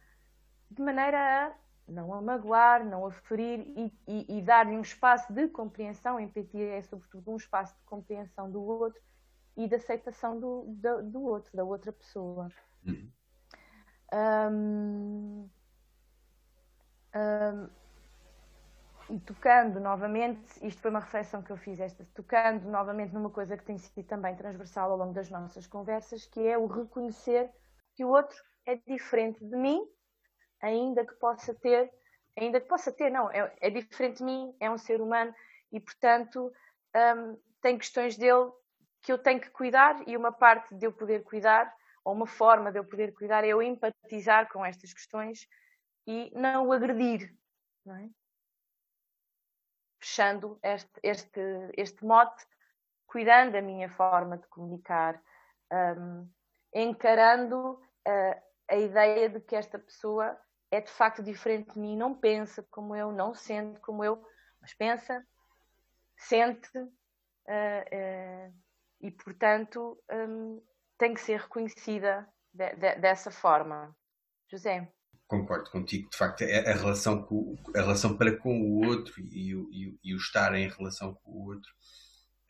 de 0.71 0.83
maneira 0.83 1.47
a 1.47 1.53
não 1.87 2.13
a 2.15 2.21
magoar, 2.21 2.85
não 2.85 3.07
a 3.07 3.11
ferir 3.11 3.61
e, 3.61 3.93
e, 4.07 4.39
e 4.39 4.43
dar-lhe 4.43 4.77
um 4.77 4.81
espaço 4.81 5.33
de 5.33 5.49
compreensão. 5.49 6.17
A 6.17 6.23
empatia 6.23 6.77
é, 6.77 6.83
sobretudo, 6.83 7.31
um 7.31 7.37
espaço 7.37 7.77
de 7.77 7.85
compreensão 7.85 8.51
do 8.51 8.63
outro 8.63 9.01
e 9.57 9.69
de 9.69 9.75
aceitação 9.75 10.39
do, 10.39 10.65
do, 10.67 11.03
do 11.03 11.23
outro, 11.23 11.57
da 11.57 11.65
outra 11.65 11.93
pessoa. 11.93 12.49
Uhum. 12.87 13.11
Um, 14.13 15.51
um, 17.15 17.69
e 19.11 19.21
tocando 19.21 19.79
novamente, 19.81 20.41
isto 20.67 20.81
foi 20.81 20.91
uma 20.91 21.01
reflexão 21.01 21.43
que 21.43 21.51
eu 21.51 21.57
fiz 21.57 21.79
esta, 21.79 22.07
tocando 22.15 22.69
novamente 22.69 23.13
numa 23.13 23.31
coisa 23.31 23.57
que 23.57 23.65
tem 23.65 23.77
sido 23.77 24.03
também 24.07 24.35
transversal 24.35 24.91
ao 24.91 24.97
longo 24.97 25.13
das 25.13 25.29
nossas 25.29 25.67
conversas, 25.67 26.25
que 26.27 26.41
é 26.41 26.57
o 26.57 26.67
reconhecer 26.67 27.51
que 27.95 28.05
o 28.05 28.09
outro 28.09 28.37
é 28.67 28.77
diferente 28.77 29.45
de 29.45 29.57
mim, 29.57 29.87
ainda 30.65 31.05
que 31.05 31.15
possa 31.15 31.55
ter, 31.55 31.93
ainda 32.37 32.61
que 32.61 32.67
possa 32.67 32.91
ter, 32.91 33.11
não, 33.11 33.31
é, 33.31 33.55
é 33.61 33.71
diferente 33.71 34.19
de 34.19 34.25
mim, 34.25 34.57
é 34.59 34.71
um 34.71 34.79
ser 34.79 35.01
humano 35.01 35.35
e, 35.71 35.79
portanto, 35.79 36.53
um, 36.97 37.39
tem 37.61 37.77
questões 37.79 38.17
dele 38.17 38.51
que 39.03 39.13
eu 39.13 39.19
tenho 39.19 39.41
que 39.41 39.51
cuidar 39.51 40.03
e 40.09 40.17
uma 40.17 40.33
parte 40.33 40.75
de 40.75 40.87
eu 40.87 40.93
poder 40.93 41.23
cuidar, 41.23 41.73
ou 42.05 42.15
uma 42.15 42.27
forma 42.27 42.73
de 42.73 42.79
eu 42.79 42.85
poder 42.85 43.13
cuidar, 43.13 43.45
é 43.45 43.49
eu 43.49 43.63
empatizar 43.63 44.51
com 44.51 44.65
estas 44.65 44.93
questões 44.93 45.47
e 46.07 46.31
não 46.35 46.67
o 46.67 46.73
agredir, 46.73 47.35
não 47.85 47.97
é? 47.97 48.09
fechando 50.01 50.59
este, 50.63 51.01
este, 51.03 51.41
este 51.77 52.05
mote, 52.05 52.45
cuidando 53.07 53.53
da 53.53 53.63
minha 53.63 53.89
forma 53.89 54.37
de 54.37 54.47
comunicar, 54.49 55.21
um, 55.73 56.29
encarando 56.75 57.81
uh, 58.07 58.43
a 58.69 58.77
ideia 58.77 59.31
de 59.31 59.41
que 59.41 59.57
esta 59.57 59.79
pessoa 59.79 60.39
é 60.75 60.81
de 60.81 60.91
facto 60.91 61.23
diferente 61.23 61.73
de 61.73 61.79
mim, 61.79 61.97
não 61.97 62.15
pensa 62.15 62.63
como 62.71 62.95
eu, 62.97 63.13
não 63.13 63.35
sente 63.35 63.79
como 63.81 64.05
eu, 64.05 64.23
mas 64.61 64.75
pensa, 64.75 65.25
sente 66.17 66.77
uh, 66.79 66.83
uh, 66.83 68.55
e, 69.01 69.11
portanto, 69.11 70.03
um, 70.11 70.63
tem 70.99 71.15
que 71.15 71.21
ser 71.21 71.41
reconhecida 71.41 72.29
de, 72.53 72.75
de, 72.77 72.97
dessa 72.97 73.31
forma. 73.31 73.95
José? 74.51 74.91
Concordo 75.27 75.71
contigo, 75.71 76.09
de 76.11 76.17
facto, 76.17 76.43
é 76.43 76.71
a 76.71 76.77
relação, 76.77 77.23
com, 77.23 77.57
a 77.75 77.81
relação 77.81 78.17
para 78.17 78.37
com 78.37 78.61
o 78.61 78.87
outro 78.87 79.15
e, 79.21 79.53
e, 79.53 79.99
e 80.03 80.15
o 80.15 80.17
estar 80.17 80.55
em 80.55 80.69
relação 80.69 81.15
com 81.15 81.31
o 81.31 81.47
outro 81.47 81.71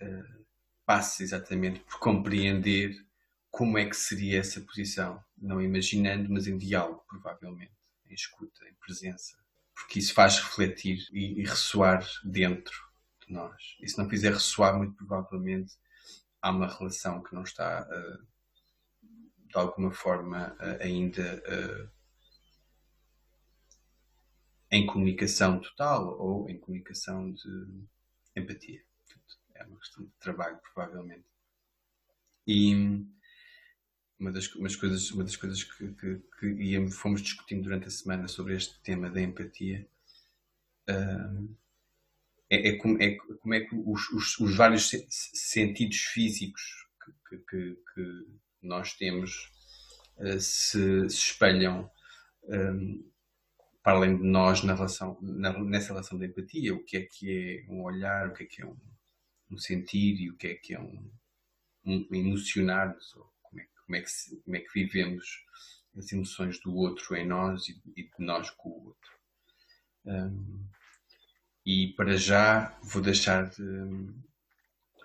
uh, 0.02 0.44
passa 0.84 1.22
exatamente 1.22 1.80
por 1.80 1.98
compreender 1.98 2.94
como 3.50 3.78
é 3.78 3.88
que 3.88 3.96
seria 3.96 4.40
essa 4.40 4.60
posição, 4.60 5.22
não 5.38 5.62
imaginando, 5.62 6.28
mas 6.28 6.48
em 6.48 6.58
diálogo, 6.58 7.04
provavelmente, 7.08 7.72
escuta, 8.14 8.68
em 8.68 8.74
presença, 8.74 9.36
porque 9.74 9.98
isso 9.98 10.14
faz 10.14 10.38
refletir 10.38 10.98
e, 11.12 11.40
e 11.40 11.44
ressoar 11.44 12.06
dentro 12.24 12.76
de 13.26 13.32
nós. 13.32 13.76
E 13.80 13.88
se 13.88 13.98
não 13.98 14.08
fizer 14.08 14.32
ressoar, 14.32 14.76
muito 14.76 14.94
provavelmente 14.96 15.72
há 16.40 16.50
uma 16.50 16.66
relação 16.66 17.22
que 17.22 17.34
não 17.34 17.42
está, 17.42 17.82
uh, 17.82 18.26
de 19.46 19.56
alguma 19.56 19.90
forma, 19.92 20.56
uh, 20.60 20.82
ainda 20.82 21.42
em 24.70 24.86
comunicação 24.86 25.60
total 25.60 26.18
ou 26.18 26.50
em 26.50 26.58
comunicação 26.58 27.32
de 27.32 27.86
empatia. 28.34 28.82
É 29.54 29.64
uma 29.64 29.78
questão 29.78 30.04
de 30.04 30.10
trabalho, 30.18 30.58
provavelmente. 30.58 31.24
E 32.44 33.06
uma 34.18 34.32
das, 34.32 34.46
coisas, 34.46 35.10
uma 35.10 35.24
das 35.24 35.36
coisas 35.36 35.64
que, 35.64 35.92
que, 35.94 36.22
que 36.38 36.90
fomos 36.90 37.22
discutindo 37.22 37.64
durante 37.64 37.88
a 37.88 37.90
semana 37.90 38.28
sobre 38.28 38.54
este 38.54 38.80
tema 38.82 39.10
da 39.10 39.20
empatia 39.20 39.86
uh, 40.88 41.56
é, 42.50 42.68
é, 42.68 42.76
como, 42.76 43.02
é, 43.02 43.16
como 43.16 43.54
é 43.54 43.60
que 43.60 43.74
os, 43.74 44.08
os, 44.10 44.38
os 44.38 44.56
vários 44.56 44.90
sentidos 45.08 45.98
físicos 45.98 46.62
que, 47.28 47.38
que, 47.38 47.78
que 47.94 48.26
nós 48.62 48.94
temos 48.94 49.50
uh, 50.18 50.40
se, 50.40 51.08
se 51.08 51.16
espelham 51.16 51.90
um, 52.44 53.10
para 53.82 53.98
além 53.98 54.16
de 54.16 54.22
nós 54.22 54.62
na 54.62 54.74
relação, 54.74 55.18
na, 55.20 55.58
nessa 55.62 55.88
relação 55.88 56.18
de 56.18 56.26
empatia, 56.26 56.74
o 56.74 56.82
que 56.84 56.96
é 56.96 57.02
que 57.02 57.64
é 57.68 57.70
um 57.70 57.82
olhar, 57.82 58.28
o 58.28 58.32
que 58.32 58.44
é 58.44 58.46
que 58.46 58.62
é 58.62 58.66
um, 58.66 58.76
um 59.50 59.58
sentir 59.58 60.20
e 60.20 60.30
o 60.30 60.36
que 60.36 60.46
é 60.46 60.54
que 60.54 60.74
é 60.74 60.80
um, 60.80 61.10
um 61.84 62.06
emocionar-nos, 62.10 63.14
ou 63.14 63.33
como 63.86 63.96
é, 63.96 64.00
que 64.00 64.10
como 64.44 64.56
é 64.56 64.60
que 64.60 64.72
vivemos 64.74 65.24
as 65.96 66.12
emoções 66.12 66.60
do 66.60 66.74
outro 66.74 67.14
em 67.16 67.26
nós 67.26 67.68
e, 67.68 67.80
e 67.96 68.02
de 68.02 68.10
nós 68.18 68.50
com 68.50 68.68
o 68.68 68.86
outro. 68.86 69.10
Um, 70.04 70.68
e 71.64 71.94
para 71.94 72.16
já 72.16 72.78
vou 72.82 73.00
deixar 73.00 73.48
de, 73.48 73.62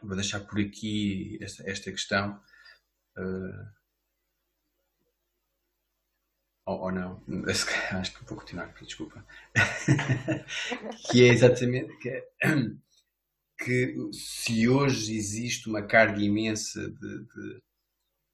vou 0.04 0.16
deixar 0.16 0.42
por 0.42 0.60
aqui 0.60 1.38
esta, 1.42 1.70
esta 1.70 1.92
questão. 1.92 2.42
Uh, 3.18 3.80
ou, 6.66 6.92
não, 6.92 7.24
acho 7.48 8.14
que 8.14 8.26
vou 8.26 8.38
continuar, 8.38 8.74
desculpa. 8.82 9.26
que 11.12 11.24
é 11.24 11.28
exatamente 11.28 11.96
que, 11.98 12.10
é, 12.10 12.28
que 13.58 13.96
se 14.14 14.68
hoje 14.68 15.16
existe 15.16 15.70
uma 15.70 15.82
carga 15.82 16.22
imensa 16.22 16.90
de, 16.90 17.24
de 17.24 17.62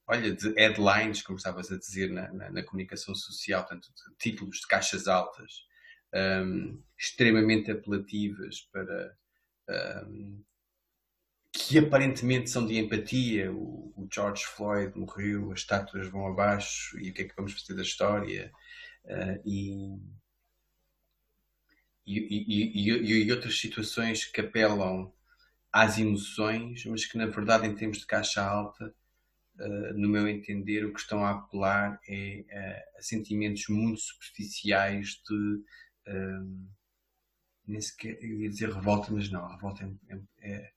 olha, 0.06 0.32
de 0.32 0.52
headlines, 0.54 1.22
como 1.22 1.36
estavas 1.36 1.70
a 1.70 1.78
dizer 1.78 2.10
na, 2.10 2.32
na, 2.32 2.50
na 2.50 2.62
comunicação 2.62 3.14
social, 3.14 3.64
tanto 3.66 3.88
de 3.88 4.16
títulos 4.18 4.58
de 4.58 4.66
caixas 4.66 5.08
altas, 5.08 5.66
um, 6.14 6.82
extremamente 6.98 7.70
apelativas 7.70 8.60
para 8.72 9.16
um, 10.08 10.42
que 11.52 11.78
aparentemente 11.78 12.50
são 12.50 12.66
de 12.66 12.78
empatia. 12.78 13.52
O, 13.52 13.92
o, 13.96 14.08
George 14.12 14.44
Floyd 14.44 14.96
morreu, 14.96 15.52
as 15.52 15.60
estátuas 15.60 16.08
vão 16.08 16.26
abaixo 16.26 16.98
e 17.00 17.10
o 17.10 17.14
que 17.14 17.22
é 17.22 17.24
que 17.24 17.36
vamos 17.36 17.52
fazer 17.54 17.74
da 17.74 17.82
história? 17.82 18.52
Uh, 19.04 19.42
e, 19.44 19.98
e, 22.06 22.90
e, 22.90 23.24
e, 23.24 23.32
outras 23.32 23.58
situações 23.58 24.24
que 24.24 24.40
apelam 24.40 25.12
às 25.72 25.98
emoções, 25.98 26.84
mas 26.86 27.04
que 27.04 27.18
na 27.18 27.26
verdade, 27.26 27.66
em 27.66 27.74
termos 27.74 27.98
de 27.98 28.06
caixa 28.06 28.44
alta, 28.44 28.94
no 29.94 30.08
meu 30.08 30.28
entender, 30.28 30.84
o 30.84 30.92
que 30.92 31.00
estão 31.00 31.24
a 31.24 31.32
apelar 31.32 31.98
é 32.08 32.44
uh, 32.48 32.98
a 32.98 33.02
sentimentos 33.02 33.68
muito 33.68 34.00
superficiais 34.00 35.20
de. 35.28 35.64
nem 37.66 37.80
sequer, 37.80 38.18
eu 38.22 38.42
ia 38.42 38.50
dizer 38.50 38.70
revolta, 38.70 39.12
mas 39.12 39.30
não, 39.30 39.44
a 39.44 39.54
revolta 39.54 39.84
é, 40.08 40.14
é, 40.14 40.50
é 40.56 40.72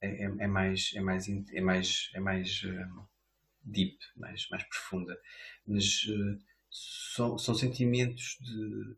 é, 0.00 0.24
é, 0.24 0.24
é, 0.24 0.46
mais 0.46 0.90
é 0.94 1.00
mais 1.00 1.28
é 1.28 1.60
mais 1.60 2.10
é 2.14 2.20
mais 2.20 2.62
uh, 2.64 3.08
deep 3.62 3.98
mais 4.16 4.48
mais 4.50 4.64
profunda 4.64 5.16
mas 5.66 6.04
uh, 6.04 6.38
são, 6.70 7.36
são 7.36 7.54
sentimentos 7.54 8.38
de 8.40 8.96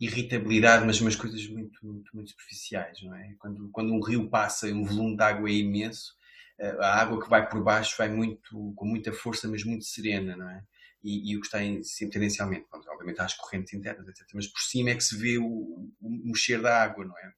irritabilidade 0.00 0.84
mas 0.84 1.00
umas 1.00 1.16
coisas 1.16 1.46
muito, 1.48 1.84
muito 1.86 2.14
muito 2.14 2.30
superficiais 2.30 3.02
não 3.02 3.14
é 3.14 3.34
quando 3.38 3.70
quando 3.70 3.94
um 3.94 4.02
rio 4.02 4.28
passa 4.28 4.68
e 4.68 4.72
um 4.72 4.84
volume 4.84 5.16
de 5.16 5.22
água 5.22 5.48
é 5.48 5.54
imenso 5.54 6.14
a 6.80 7.00
água 7.00 7.20
que 7.22 7.28
vai 7.28 7.48
por 7.48 7.62
baixo 7.62 7.96
vai 7.98 8.08
muito 8.08 8.72
com 8.76 8.84
muita 8.84 9.12
força 9.12 9.48
mas 9.48 9.64
muito 9.64 9.84
serena 9.84 10.36
não 10.36 10.48
é 10.48 10.62
e, 11.02 11.32
e 11.32 11.36
o 11.36 11.40
que 11.40 11.46
está 11.46 11.62
em, 11.62 11.80
tendencialmente, 12.10 12.66
obviamente 12.70 13.20
há 13.20 13.24
as 13.24 13.34
correntes 13.34 13.72
internas, 13.74 14.06
etc. 14.06 14.24
Mas 14.34 14.46
por 14.46 14.60
cima 14.60 14.90
é 14.90 14.94
que 14.94 15.02
se 15.02 15.16
vê 15.16 15.36
o, 15.36 15.90
o 16.00 16.10
mexer 16.24 16.62
da 16.62 16.82
água, 16.82 17.04
não 17.04 17.18
é? 17.18 17.32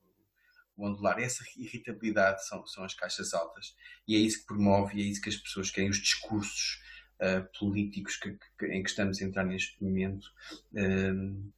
o 0.76 0.86
ondular. 0.86 1.18
Essa 1.18 1.44
irritabilidade 1.56 2.46
são, 2.46 2.66
são 2.66 2.84
as 2.84 2.94
caixas 2.94 3.32
altas 3.32 3.74
e 4.06 4.16
é 4.16 4.18
isso 4.18 4.40
que 4.40 4.46
promove 4.46 4.98
e 4.98 5.02
é 5.02 5.06
isso 5.06 5.20
que 5.20 5.28
as 5.28 5.36
pessoas 5.36 5.70
querem, 5.70 5.90
os 5.90 5.98
discursos 5.98 6.82
uh, 7.20 7.58
políticos 7.58 8.16
que, 8.16 8.36
que, 8.58 8.66
em 8.66 8.82
que 8.82 8.90
estamos 8.90 9.20
a 9.20 9.24
entrar 9.24 9.44
neste 9.44 9.82
momento, 9.82 10.26
uh, 10.72 11.52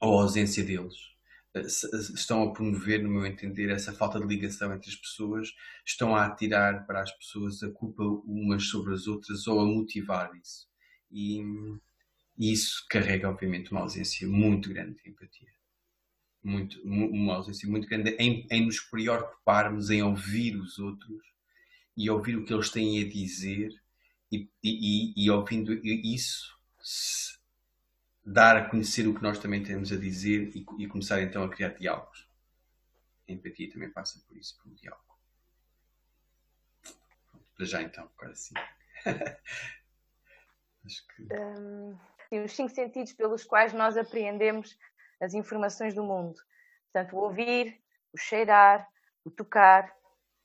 ou 0.00 0.18
a 0.18 0.22
ausência 0.22 0.64
deles. 0.64 1.11
Uh, 1.54 1.60
estão 1.60 2.42
a 2.42 2.52
promover, 2.52 3.02
no 3.02 3.10
meu 3.10 3.26
entender, 3.26 3.70
essa 3.70 3.92
falta 3.92 4.18
de 4.18 4.26
ligação 4.26 4.72
entre 4.74 4.88
as 4.88 4.96
pessoas, 4.96 5.52
estão 5.84 6.16
a 6.16 6.26
atirar 6.26 6.86
para 6.86 7.02
as 7.02 7.12
pessoas 7.12 7.62
a 7.62 7.70
culpa 7.70 8.02
umas 8.02 8.64
sobre 8.64 8.94
as 8.94 9.06
outras 9.06 9.46
ou 9.46 9.60
a 9.60 9.66
motivar 9.66 10.30
isso. 10.34 10.66
E, 11.10 11.42
isso 12.38 12.86
carrega, 12.88 13.28
obviamente, 13.28 13.70
uma 13.70 13.82
ausência 13.82 14.26
muito 14.26 14.70
grande 14.70 15.00
de 15.02 15.10
empatia. 15.10 15.52
Muito, 16.42 16.82
uma 16.82 17.34
ausência 17.34 17.68
muito 17.68 17.86
grande 17.86 18.16
em, 18.18 18.46
em 18.50 18.66
nos 18.66 18.80
preocuparmos 18.80 19.90
em 19.90 20.02
ouvir 20.02 20.56
os 20.56 20.78
outros 20.78 21.22
e 21.96 22.10
ouvir 22.10 22.36
o 22.36 22.44
que 22.44 22.52
eles 22.52 22.70
têm 22.70 23.00
a 23.00 23.08
dizer 23.08 23.70
e, 24.30 24.48
e, 24.64 25.24
e 25.24 25.30
ouvindo 25.30 25.72
isso 25.84 26.52
dar 28.24 28.56
a 28.56 28.68
conhecer 28.68 29.06
o 29.06 29.14
que 29.14 29.22
nós 29.22 29.38
também 29.38 29.62
temos 29.62 29.92
a 29.92 29.96
dizer 29.96 30.54
e, 30.54 30.64
e 30.78 30.86
começar 30.86 31.20
então 31.20 31.42
a 31.42 31.48
criar 31.48 31.70
diálogos. 31.70 32.30
A 33.28 33.32
empatia 33.32 33.70
também 33.72 33.90
passa 33.90 34.22
por 34.26 34.36
isso, 34.36 34.56
por 34.58 34.70
um 34.70 34.74
diálogo. 34.74 35.02
Para 37.56 37.66
já 37.66 37.82
então, 37.82 38.10
agora 38.16 38.34
sim. 38.34 38.54
Acho 40.84 41.06
que... 41.08 41.22
Um, 41.34 41.98
os 42.44 42.52
cinco 42.52 42.74
sentidos 42.74 43.12
pelos 43.12 43.44
quais 43.44 43.72
nós 43.72 43.96
apreendemos 43.96 44.78
as 45.20 45.34
informações 45.34 45.94
do 45.94 46.02
mundo. 46.02 46.40
Portanto, 46.90 47.16
o 47.16 47.20
ouvir, 47.20 47.80
o 48.12 48.18
cheirar, 48.18 48.88
o 49.24 49.30
tocar, 49.30 49.94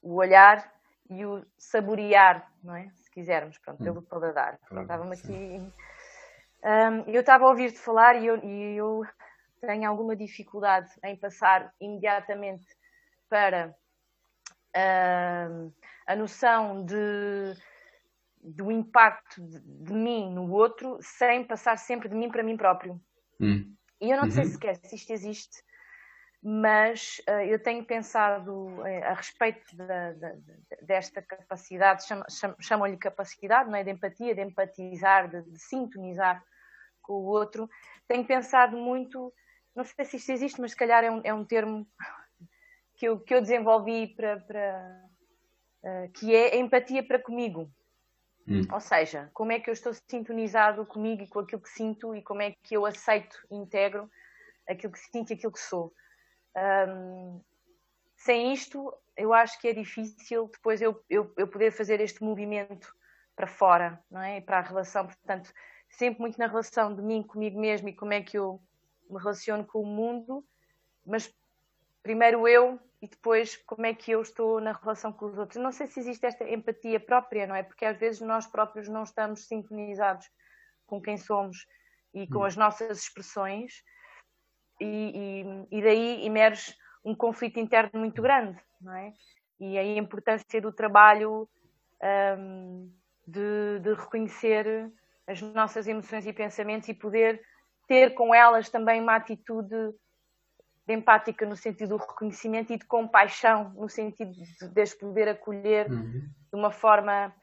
o 0.01 0.15
olhar 0.15 0.71
e 1.09 1.25
o 1.25 1.45
saborear, 1.57 2.51
não 2.63 2.75
é? 2.75 2.91
Se 2.95 3.09
quisermos, 3.09 3.57
pronto, 3.57 3.83
pelo 3.83 3.99
hum. 3.99 4.03
paladar. 4.03 4.59
Estava-me 4.63 5.15
aqui 5.15 5.73
um, 6.63 7.11
eu 7.11 7.21
estava 7.21 7.45
a 7.45 7.49
ouvir-te 7.49 7.79
falar 7.79 8.15
e 8.15 8.25
eu, 8.25 8.37
e 8.43 8.75
eu, 8.75 9.01
tenho 9.61 9.89
alguma 9.89 10.15
dificuldade 10.15 10.89
em 11.03 11.15
passar 11.15 11.71
imediatamente 11.79 12.65
para 13.29 13.75
uh, 14.75 15.73
a 16.07 16.15
noção 16.15 16.85
de, 16.85 17.53
do 18.41 18.71
impacto 18.71 19.41
de, 19.41 19.59
de, 19.59 19.93
mim 19.93 20.33
no 20.33 20.51
outro 20.51 20.97
sem 21.01 21.45
passar 21.45 21.77
sempre 21.77 22.09
de 22.09 22.15
mim 22.15 22.29
para 22.29 22.43
mim 22.43 22.55
próprio. 22.55 22.99
Hum. 23.39 23.73
E 23.99 24.11
eu 24.11 24.17
não 24.17 24.25
uhum. 24.25 24.31
sei 24.31 24.45
sequer 24.45 24.75
se 24.75 24.95
isto 24.95 25.11
existe, 25.11 25.63
mas 26.49 27.19
uh, 27.27 27.41
eu 27.41 27.59
tenho 27.59 27.83
pensado 27.83 28.53
uh, 28.53 29.03
a 29.03 29.13
respeito 29.15 29.75
da, 29.75 30.13
da, 30.13 30.33
desta 30.81 31.21
capacidade, 31.21 32.05
chamam-lhe 32.61 32.95
capacidade, 32.95 33.69
não 33.69 33.77
é? 33.77 33.83
de 33.83 33.91
empatia, 33.91 34.33
de 34.33 34.39
empatizar, 34.39 35.29
de, 35.29 35.41
de, 35.41 35.59
sintonizar 35.59 36.41
com 37.01 37.15
o 37.15 37.25
outro. 37.25 37.69
Tenho 38.07 38.23
pensado 38.23 38.77
muito, 38.77 39.33
não 39.75 39.83
sei 39.83 40.05
se 40.05 40.15
isto 40.15 40.31
existe, 40.31 40.61
mas 40.61 40.71
se 40.71 40.77
calhar 40.77 41.03
é 41.03 41.11
um, 41.11 41.21
é 41.21 41.33
um 41.33 41.43
termo 41.43 41.85
que 42.95 43.09
eu, 43.09 43.19
que 43.19 43.35
eu 43.35 43.41
desenvolvi 43.41 44.07
para, 44.15 44.39
para 44.39 45.03
uh, 45.83 46.11
que 46.13 46.33
é 46.33 46.53
a 46.53 46.59
empatia 46.59 47.05
para 47.05 47.19
comigo. 47.19 47.69
Hum. 48.47 48.61
Ou 48.71 48.79
seja, 48.79 49.29
como 49.33 49.51
é 49.51 49.59
que 49.59 49.69
eu 49.69 49.73
estou 49.73 49.93
sintonizado 50.09 50.85
comigo 50.85 51.23
e 51.23 51.27
com 51.27 51.39
aquilo 51.39 51.61
que 51.61 51.69
sinto 51.69 52.15
e 52.15 52.21
como 52.21 52.41
é 52.41 52.53
que 52.63 52.77
eu 52.77 52.85
aceito 52.85 53.37
e 53.51 53.55
integro 53.57 54.09
aquilo 54.65 54.93
que 54.93 54.99
sinto 54.99 55.31
e 55.31 55.33
aquilo 55.33 55.51
que 55.51 55.59
sou. 55.59 55.93
Um, 56.57 57.41
sem 58.15 58.51
isto, 58.51 58.91
eu 59.15 59.31
acho 59.31 59.59
que 59.61 59.67
é 59.67 59.73
difícil 59.73 60.49
depois 60.51 60.81
eu, 60.81 61.03
eu, 61.09 61.31
eu, 61.37 61.47
poder 61.47 61.71
fazer 61.71 62.01
este 62.01 62.23
movimento 62.23 62.91
para 63.35 63.45
fora, 63.45 64.03
não 64.09 64.21
é? 64.21 64.41
Para 64.41 64.57
a 64.57 64.61
relação, 64.61 65.05
portanto, 65.05 65.53
sempre 65.89 66.19
muito 66.19 66.39
na 66.39 66.47
relação 66.47 66.95
de 66.95 67.01
mim 67.01 67.21
comigo 67.21 67.59
mesmo 67.59 67.89
e 67.89 67.93
como 67.93 68.13
é 68.13 68.21
que 68.21 68.37
eu 68.37 68.59
me 69.09 69.19
relaciono 69.19 69.63
com 69.63 69.81
o 69.81 69.85
mundo, 69.85 70.43
mas 71.05 71.31
primeiro 72.01 72.47
eu 72.47 72.79
e 73.01 73.07
depois 73.07 73.55
como 73.55 73.85
é 73.85 73.93
que 73.93 74.11
eu 74.11 74.21
estou 74.21 74.59
na 74.59 74.71
relação 74.71 75.13
com 75.13 75.27
os 75.27 75.37
outros. 75.37 75.61
Não 75.61 75.71
sei 75.71 75.85
se 75.85 75.99
existe 75.99 76.25
esta 76.25 76.43
empatia 76.49 76.99
própria, 76.99 77.45
não 77.45 77.55
é? 77.55 77.61
Porque 77.61 77.85
às 77.85 77.97
vezes 77.97 78.19
nós 78.21 78.47
próprios 78.47 78.87
não 78.87 79.03
estamos 79.03 79.47
sintonizados 79.47 80.27
com 80.87 80.99
quem 80.99 81.17
somos 81.17 81.67
e 82.13 82.27
com 82.27 82.39
hum. 82.39 82.45
as 82.45 82.55
nossas 82.55 82.97
expressões 82.99 83.83
e, 84.79 85.65
e, 85.71 85.77
e 85.77 85.81
daí 85.81 86.25
emerge 86.25 86.75
um 87.03 87.15
conflito 87.15 87.59
interno 87.59 87.99
muito 87.99 88.21
grande, 88.21 88.57
não 88.81 88.93
é? 88.93 89.13
E 89.59 89.77
aí 89.77 89.97
a 89.97 90.01
importância 90.01 90.61
do 90.61 90.71
trabalho 90.71 91.49
um, 92.37 92.91
de, 93.25 93.79
de, 93.81 93.93
reconhecer 93.93 94.91
as 95.25 95.41
nossas 95.41 95.87
emoções 95.87 96.25
e 96.27 96.33
pensamentos 96.33 96.87
e 96.89 96.93
poder 96.93 97.41
ter 97.87 98.13
com 98.13 98.33
elas 98.35 98.69
também 98.69 99.01
uma 99.01 99.15
atitude 99.15 99.75
de 100.85 100.93
empática 100.93 101.45
no 101.45 101.55
sentido 101.55 101.89
do 101.89 101.97
reconhecimento 101.97 102.71
e 102.71 102.77
de 102.77 102.85
compaixão 102.85 103.73
no 103.73 103.89
sentido 103.89 104.31
de, 104.31 104.81
as 104.81 104.93
poder 104.93 105.27
acolher 105.29 105.89
uhum. 105.91 106.21
de 106.21 106.55
uma 106.55 106.71
forma 106.71 107.33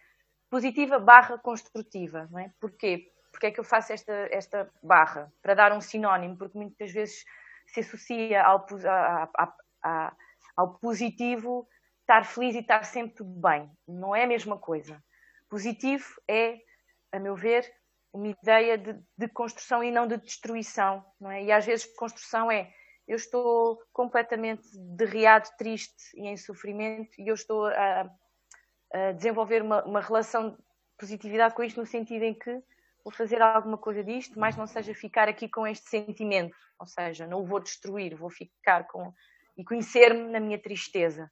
positiva 0.50 0.98
barra 0.98 1.36
construtiva, 1.38 2.28
não 2.30 2.38
é? 2.38 2.50
Porquê? 2.60 3.12
Porque 3.44 3.52
é 3.52 3.54
que 3.57 3.61
eu 3.61 3.64
faço 3.64 3.92
esta, 3.92 4.28
esta 4.30 4.70
barra? 4.83 5.30
Para 5.42 5.52
dar 5.52 5.72
um 5.72 5.80
sinónimo, 5.80 6.35
porque 6.35 6.57
muitas 6.57 6.90
vezes 6.90 7.26
se 7.66 7.80
associa 7.80 8.42
ao, 8.42 8.64
a, 8.87 9.28
a, 9.37 9.54
a, 9.83 10.16
ao 10.57 10.78
positivo 10.78 11.68
estar 12.00 12.24
feliz 12.24 12.54
e 12.54 12.61
estar 12.61 12.83
sempre 12.85 13.16
tudo 13.16 13.38
bem. 13.38 13.70
Não 13.87 14.16
é 14.16 14.24
a 14.24 14.26
mesma 14.26 14.57
coisa. 14.57 14.98
Positivo 15.50 16.07
é, 16.26 16.59
a 17.12 17.18
meu 17.18 17.37
ver, 17.37 17.70
uma 18.14 18.28
ideia 18.28 18.78
de, 18.78 18.98
de 19.18 19.28
construção 19.28 19.85
e 19.85 19.90
não 19.90 20.07
de 20.07 20.16
destruição. 20.16 21.04
Não 21.20 21.30
é? 21.30 21.44
E 21.44 21.52
às 21.52 21.66
vezes 21.66 21.85
construção 21.96 22.50
é 22.50 22.72
eu 23.07 23.16
estou 23.16 23.78
completamente 23.92 24.66
derriado, 24.96 25.54
triste 25.59 26.02
e 26.14 26.28
em 26.28 26.38
sofrimento 26.38 27.11
e 27.18 27.28
eu 27.28 27.35
estou 27.35 27.66
a, 27.66 28.11
a 28.90 29.12
desenvolver 29.12 29.61
uma, 29.61 29.85
uma 29.85 30.00
relação 30.00 30.52
de 30.52 30.57
positividade 30.96 31.54
com 31.54 31.62
isto 31.62 31.78
no 31.78 31.85
sentido 31.85 32.22
em 32.22 32.33
que 32.33 32.62
vou 33.04 33.12
fazer 33.12 33.42
alguma 33.42 33.76
coisa 33.76 34.02
disto, 34.02 34.40
mas 34.40 34.56
não 34.56 34.66
seja 34.66 34.94
ficar 34.94 35.28
aqui 35.28 35.48
com 35.48 35.66
este 35.66 35.88
sentimento, 35.88 36.56
ou 36.78 36.86
seja, 36.86 37.26
não 37.26 37.42
o 37.42 37.46
vou 37.46 37.60
destruir, 37.60 38.16
vou 38.16 38.30
ficar 38.30 38.86
com 38.86 39.12
e 39.56 39.64
conhecer-me 39.64 40.32
na 40.32 40.40
minha 40.40 40.58
tristeza, 40.58 41.30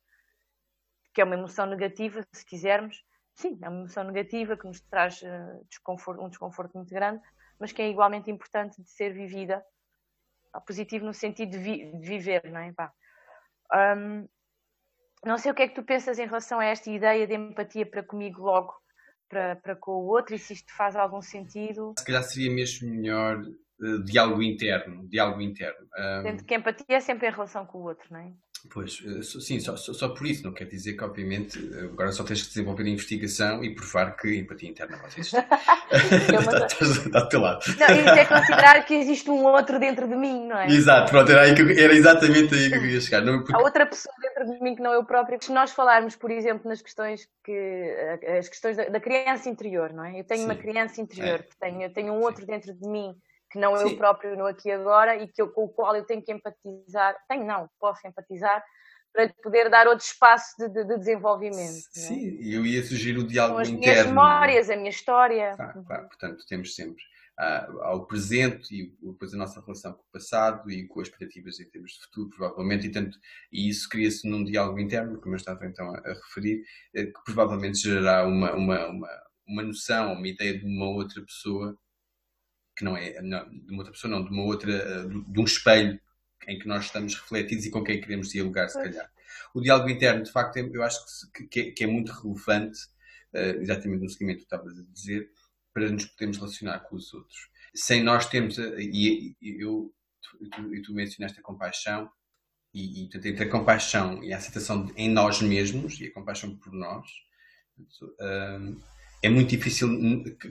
que 1.12 1.20
é 1.20 1.24
uma 1.24 1.34
emoção 1.34 1.66
negativa, 1.66 2.24
se 2.32 2.44
quisermos. 2.44 3.02
Sim, 3.34 3.58
é 3.62 3.68
uma 3.68 3.80
emoção 3.80 4.04
negativa 4.04 4.56
que 4.56 4.66
nos 4.66 4.80
traz 4.82 5.20
uh, 5.22 5.66
desconforto, 5.68 6.22
um 6.22 6.28
desconforto 6.28 6.76
muito 6.76 6.94
grande, 6.94 7.20
mas 7.58 7.72
que 7.72 7.82
é 7.82 7.88
igualmente 7.88 8.30
importante 8.30 8.80
de 8.80 8.90
ser 8.90 9.12
vivida, 9.12 9.64
positivo 10.66 11.04
no 11.04 11.14
sentido 11.14 11.50
de, 11.50 11.58
vi 11.58 11.92
de 11.98 12.06
viver, 12.06 12.44
não 12.50 12.60
é? 12.60 13.96
Um, 13.96 14.28
não 15.24 15.38
sei 15.38 15.50
o 15.50 15.54
que 15.54 15.62
é 15.62 15.68
que 15.68 15.74
tu 15.74 15.82
pensas 15.82 16.18
em 16.18 16.26
relação 16.26 16.60
a 16.60 16.64
esta 16.64 16.90
ideia 16.90 17.26
de 17.26 17.34
empatia 17.34 17.86
para 17.86 18.02
comigo 18.02 18.42
logo 18.42 18.81
para, 19.32 19.56
para 19.56 19.74
com 19.74 19.92
o 19.92 20.06
outro 20.08 20.34
e 20.34 20.38
se 20.38 20.52
isto 20.52 20.70
faz 20.76 20.94
algum 20.94 21.22
sentido. 21.22 21.94
Se 21.98 22.04
calhar 22.04 22.22
seria 22.22 22.52
mesmo 22.52 22.90
melhor 22.90 23.40
uh, 23.40 24.04
diálogo 24.04 24.42
interno, 24.42 25.08
diálogo 25.08 25.40
interno. 25.40 25.86
Um... 25.98 26.22
Sendo 26.22 26.44
que 26.44 26.54
a 26.54 26.58
empatia 26.58 26.96
é 26.96 27.00
sempre 27.00 27.28
em 27.28 27.32
relação 27.32 27.64
com 27.64 27.78
o 27.78 27.84
outro, 27.84 28.06
não 28.10 28.20
é? 28.20 28.32
Pois, 28.70 29.02
eh, 29.04 29.22
sim, 29.22 29.58
só, 29.58 29.76
só, 29.76 29.92
só, 29.92 30.10
por 30.10 30.24
isso, 30.24 30.44
não 30.44 30.52
quer 30.52 30.66
dizer 30.66 30.92
que, 30.92 31.02
obviamente, 31.02 31.58
agora 31.82 32.12
só 32.12 32.22
tens 32.22 32.42
que 32.42 32.48
desenvolver 32.48 32.84
a 32.84 32.90
investigação 32.90 33.64
e 33.64 33.74
provar 33.74 34.14
que 34.16 34.38
empatia 34.38 34.70
interna 34.70 34.98
não 34.98 35.06
existe. 35.06 35.34
Está 35.90 37.18
do 37.20 37.28
teu 37.28 37.40
lado. 37.40 37.64
Não, 37.76 37.86
isso 37.88 38.08
é 38.08 38.24
considerar 38.24 38.84
que 38.84 38.94
existe 38.94 39.28
um 39.28 39.44
outro 39.46 39.80
dentro 39.80 40.06
de 40.06 40.14
mim, 40.14 40.46
não 40.46 40.58
é? 40.58 40.68
Exato, 40.68 41.10
pronto, 41.10 41.32
era, 41.32 41.42
aí 41.42 41.56
que, 41.56 41.62
era 41.62 41.92
exatamente 41.92 42.54
aí 42.54 42.70
que 42.70 42.76
eu 42.76 42.86
ia 42.86 43.00
chegar. 43.00 43.20
Não, 43.22 43.38
porque... 43.38 43.56
Há 43.56 43.58
outra 43.58 43.84
pessoa 43.84 44.14
de 44.44 44.60
mim 44.60 44.74
que 44.74 44.82
não 44.82 44.92
é 44.92 44.96
eu 44.96 45.04
próprio. 45.04 45.42
Se 45.42 45.52
nós 45.52 45.72
falarmos, 45.72 46.16
por 46.16 46.30
exemplo, 46.30 46.68
nas 46.68 46.82
questões 46.82 47.28
que 47.44 47.52
eh, 47.52 48.38
as 48.38 48.48
questões 48.48 48.76
da, 48.76 48.84
da 48.88 49.00
criança 49.00 49.48
interior, 49.48 49.92
não 49.92 50.04
é? 50.04 50.20
Eu 50.20 50.24
tenho 50.24 50.40
sim. 50.40 50.46
uma 50.46 50.56
criança 50.56 51.00
interior, 51.00 51.40
é. 51.40 51.46
tenho, 51.60 51.82
eu 51.82 51.92
tenho 51.92 52.12
um 52.12 52.20
outro 52.20 52.40
sim. 52.40 52.46
dentro 52.46 52.74
de 52.74 52.88
mim 52.88 53.14
que 53.50 53.58
não 53.58 53.76
é 53.76 53.82
eu 53.82 53.96
próprio 53.96 54.34
no 54.36 54.46
aqui 54.46 54.70
e 54.70 54.72
agora 54.72 55.14
e 55.16 55.28
que 55.28 55.42
eu, 55.42 55.48
com 55.48 55.64
o 55.64 55.68
qual 55.68 55.94
eu 55.94 56.04
tenho 56.04 56.22
que 56.22 56.32
empatizar, 56.32 57.14
tenho 57.28 57.44
não, 57.44 57.68
posso 57.78 58.06
empatizar 58.06 58.64
para 59.12 59.28
poder 59.42 59.68
dar 59.68 59.86
outro 59.86 60.06
espaço 60.06 60.56
de, 60.58 60.70
de, 60.70 60.84
de 60.84 60.98
desenvolvimento. 60.98 61.86
É? 61.96 62.00
Sim, 62.00 62.38
é? 62.40 62.56
eu 62.56 62.64
ia 62.64 62.82
sugerir 62.82 63.18
o 63.18 63.26
diálogo 63.26 63.60
as 63.60 63.68
interno. 63.68 63.90
As 63.90 63.92
minhas 63.92 64.06
memórias, 64.06 64.70
a 64.70 64.76
minha 64.76 64.88
história. 64.88 65.54
Tá, 65.54 65.74
tá. 65.86 65.98
Portanto, 65.98 66.46
temos 66.48 66.74
sempre 66.74 67.02
uh, 67.38 67.80
ao 67.82 68.06
presente 68.06 68.74
e 68.74 68.96
depois 69.02 69.32
a 69.34 69.36
nossa 69.36 69.60
relação 69.60 69.92
com 69.92 70.02
o 70.02 70.12
passado 70.12 70.70
e 70.70 70.86
com 70.86 71.00
as 71.00 71.08
expectativas 71.08 71.60
em 71.60 71.68
termos 71.68 71.92
de 71.92 72.00
futuro, 72.02 72.30
provavelmente, 72.30 72.86
e, 72.86 72.90
tanto, 72.90 73.18
e 73.52 73.68
isso 73.68 73.88
cria-se 73.88 74.28
num 74.28 74.44
diálogo 74.44 74.80
interno, 74.80 75.20
como 75.20 75.34
eu 75.34 75.38
estava 75.38 75.66
então 75.66 75.94
a, 75.94 75.98
a 75.98 76.14
referir, 76.14 76.64
eh, 76.94 77.06
que 77.06 77.24
provavelmente 77.24 77.78
gerará 77.78 78.26
uma, 78.26 78.52
uma, 78.54 78.86
uma, 78.88 79.08
uma 79.46 79.62
noção, 79.62 80.12
uma 80.12 80.28
ideia 80.28 80.58
de 80.58 80.64
uma 80.64 80.88
outra 80.88 81.22
pessoa 81.22 81.78
que 82.76 82.84
não 82.84 82.96
é 82.96 83.20
não, 83.20 83.48
de 83.50 83.70
uma 83.70 83.78
outra 83.78 83.92
pessoa, 83.92 84.10
não, 84.10 84.24
de 84.24 84.30
uma 84.30 84.44
outra, 84.44 84.72
eh, 84.72 85.04
de 85.28 85.40
um 85.40 85.44
espelho 85.44 86.00
em 86.48 86.58
que 86.58 86.66
nós 86.66 86.84
estamos 86.86 87.14
refletidos 87.14 87.66
e 87.66 87.70
com 87.70 87.84
quem 87.84 88.00
queremos 88.00 88.30
dialogar, 88.30 88.68
se 88.68 88.82
calhar. 88.82 89.10
O 89.54 89.60
diálogo 89.60 89.88
interno, 89.90 90.22
de 90.22 90.32
facto, 90.32 90.56
eu 90.56 90.82
acho 90.82 90.98
que, 91.50 91.60
é, 91.60 91.70
que 91.70 91.84
é 91.84 91.86
muito 91.86 92.10
relevante, 92.12 92.78
uh, 93.34 93.60
exatamente 93.60 94.02
no 94.02 94.08
seguimento 94.08 94.38
que 94.38 94.44
estavas 94.44 94.78
a 94.78 94.82
dizer, 94.92 95.30
para 95.72 95.90
nos 95.90 96.04
podermos 96.06 96.38
relacionar 96.38 96.80
com 96.80 96.96
os 96.96 97.12
outros. 97.12 97.48
Sem 97.74 98.02
nós 98.02 98.26
termos, 98.28 98.58
a, 98.58 98.66
e, 98.78 99.34
e 99.40 99.62
eu, 99.62 99.92
tu, 100.20 100.50
tu, 100.50 100.82
tu 100.82 100.94
mencionaste 100.94 101.38
a 101.38 101.42
compaixão, 101.42 102.10
e, 102.74 103.02
e 103.02 103.04
entre 103.04 103.44
a 103.44 103.50
compaixão 103.50 104.24
e 104.24 104.32
a 104.32 104.38
aceitação 104.38 104.90
em 104.96 105.10
nós 105.10 105.42
mesmos, 105.42 106.00
e 106.00 106.06
a 106.06 106.12
compaixão 106.12 106.56
por 106.56 106.72
nós, 106.72 107.06
uh, 107.78 108.82
é 109.22 109.28
muito 109.28 109.50
difícil 109.50 109.88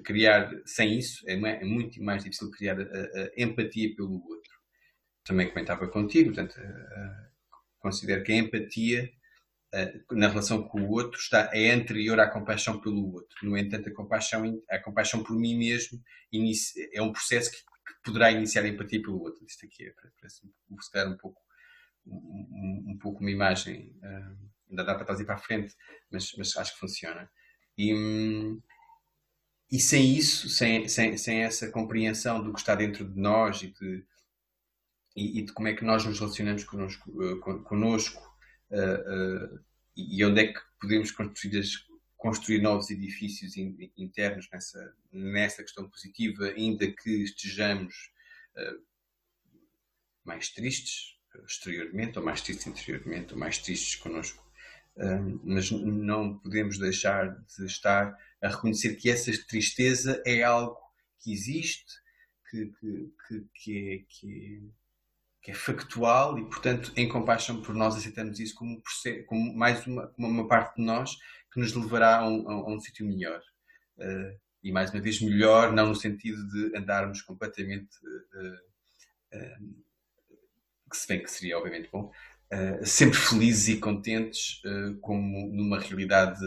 criar, 0.03 0.49
sem 0.65 0.97
isso, 0.97 1.23
é, 1.27 1.33
é 1.33 1.65
muito 1.65 2.01
mais 2.01 2.23
difícil 2.23 2.49
criar 2.51 2.79
a, 2.79 2.83
a 2.83 3.31
empatia 3.37 3.93
pelo 3.95 4.13
outro. 4.13 4.51
Também 5.25 5.49
comentava 5.49 5.87
contigo, 5.87 6.33
portanto, 6.33 6.59
considero 7.79 8.23
que 8.23 8.31
a 8.31 8.37
empatia 8.37 9.11
na 10.11 10.27
relação 10.27 10.63
com 10.63 10.81
o 10.81 10.91
outro 10.91 11.19
está, 11.19 11.49
é 11.53 11.71
anterior 11.71 12.19
à 12.19 12.29
compaixão 12.29 12.79
pelo 12.81 13.13
outro. 13.13 13.37
No 13.43 13.57
entanto, 13.57 13.87
a 13.87 13.93
compaixão, 13.93 14.61
a 14.69 14.79
compaixão 14.79 15.23
por 15.23 15.35
mim 15.35 15.57
mesmo 15.57 16.01
é 16.93 17.01
um 17.01 17.13
processo 17.13 17.51
que, 17.51 17.57
que 17.57 18.03
poderá 18.03 18.31
iniciar 18.31 18.63
a 18.63 18.67
empatia 18.67 19.01
pelo 19.01 19.21
outro. 19.21 19.45
Isto 19.45 19.65
aqui 19.65 19.87
é, 19.87 19.93
parece 20.19 20.45
um 21.09 21.17
pouco, 21.17 21.41
um, 22.05 22.83
um, 22.89 22.97
pouco 22.99 23.21
uma 23.21 23.31
imagem, 23.31 23.95
uh, 24.03 24.49
ainda 24.69 24.83
dá 24.83 24.93
para 24.93 25.05
trazer 25.05 25.23
para 25.23 25.35
a 25.35 25.39
frente, 25.39 25.73
mas, 26.11 26.33
mas 26.37 26.57
acho 26.57 26.73
que 26.73 26.79
funciona. 26.79 27.31
E, 27.77 27.93
e 29.71 29.79
sem 29.79 30.13
isso, 30.17 30.49
sem, 30.49 30.89
sem, 30.89 31.17
sem 31.17 31.43
essa 31.43 31.71
compreensão 31.71 32.43
do 32.43 32.51
que 32.51 32.59
está 32.59 32.75
dentro 32.75 33.05
de 33.05 33.17
nós 33.17 33.61
e 33.61 33.67
de, 33.67 34.05
e, 35.15 35.39
e 35.39 35.45
de 35.45 35.53
como 35.53 35.69
é 35.69 35.73
que 35.73 35.85
nós 35.85 36.03
nos 36.03 36.19
relacionamos 36.19 36.65
connosco, 36.65 37.09
connosco 37.63 38.30
uh, 38.71 39.55
uh, 39.55 39.59
e 39.95 40.23
onde 40.25 40.41
é 40.41 40.53
que 40.53 40.59
podemos 40.79 41.11
construir, 41.11 41.63
construir 42.17 42.61
novos 42.61 42.89
edifícios 42.89 43.57
in, 43.57 43.91
internos 43.97 44.49
nessa, 44.51 44.95
nessa 45.11 45.63
questão 45.63 45.89
positiva, 45.89 46.45
ainda 46.45 46.91
que 46.91 47.23
estejamos 47.23 48.11
uh, 48.55 48.81
mais 50.23 50.49
tristes 50.49 51.17
exteriormente, 51.45 52.19
ou 52.19 52.25
mais 52.25 52.41
tristes 52.41 52.67
interiormente, 52.67 53.33
ou 53.33 53.39
mais 53.39 53.57
tristes 53.57 53.95
connosco. 53.95 54.43
mas 55.43 55.71
não 55.71 56.37
podemos 56.39 56.77
deixar 56.77 57.29
de 57.45 57.65
estar 57.65 58.13
a 58.41 58.49
reconhecer 58.49 58.95
que 58.95 59.09
essa 59.09 59.31
tristeza 59.47 60.21
é 60.25 60.43
algo 60.43 60.77
que 61.21 61.31
existe, 61.31 62.01
que, 62.49 62.65
que, 62.65 63.13
que, 63.27 63.45
que 63.53 63.93
é, 63.93 63.97
que 64.09 64.61
é 64.67 64.80
que 65.41 65.51
é 65.51 65.53
factual 65.53 66.37
e, 66.37 66.45
portanto, 66.45 66.91
em 66.95 67.09
compaixão 67.09 67.61
por 67.61 67.73
nós, 67.73 67.95
aceitamos 67.95 68.39
isso 68.39 68.53
como, 68.53 68.81
como 69.25 69.55
mais 69.55 69.85
uma, 69.87 70.13
uma, 70.17 70.47
parte 70.47 70.75
de 70.75 70.83
nós 70.83 71.17
que 71.51 71.59
nos 71.59 71.73
levará 71.73 72.19
a 72.19 72.27
um, 72.27 72.49
a, 72.49 72.71
um 72.71 72.79
sítio 72.79 73.05
melhor. 73.05 73.41
Uh, 73.97 74.39
e, 74.63 74.71
mais 74.71 74.91
uma 74.91 75.01
vez, 75.01 75.19
melhor, 75.19 75.73
não 75.73 75.87
no 75.87 75.95
sentido 75.95 76.47
de 76.49 76.77
andarmos 76.77 77.21
completamente. 77.23 77.89
Uh, 78.03 79.37
uh, 79.37 79.81
que 80.89 80.97
se 80.97 81.07
bem 81.07 81.23
que 81.23 81.31
seria, 81.31 81.57
obviamente, 81.57 81.89
bom, 81.89 82.11
sempre 82.83 83.17
felizes 83.17 83.69
e 83.69 83.79
contentes, 83.79 84.61
como 84.99 85.47
numa 85.55 85.79
realidade 85.79 86.37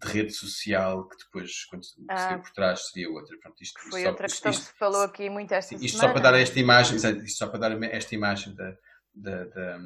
de 0.00 0.12
rede 0.12 0.32
social 0.32 1.08
que 1.08 1.16
depois, 1.16 1.64
quando 1.64 1.82
ah, 2.08 2.16
seria 2.16 2.38
por 2.38 2.50
trás, 2.52 2.88
seria 2.88 3.10
outra. 3.10 3.36
Pronto, 3.38 3.62
isto, 3.62 3.80
foi 3.90 4.02
só, 4.02 4.08
outra 4.08 4.28
questão 4.28 4.50
isto, 4.50 4.60
que 4.60 4.72
se 4.72 4.78
falou 4.78 5.02
aqui 5.02 5.28
muito 5.28 5.52
esta 5.52 5.74
isto 5.74 5.88
semana. 5.88 6.08
só 6.08 6.12
para 6.12 6.22
dar 6.22 6.38
esta 6.38 6.58
imagem, 6.58 6.96
isto 6.96 7.38
só 7.38 7.46
para 7.48 7.58
dar 7.58 7.82
esta 7.82 8.14
imagem 8.14 8.54
da, 8.54 8.76
da, 9.14 9.44
da 9.44 9.78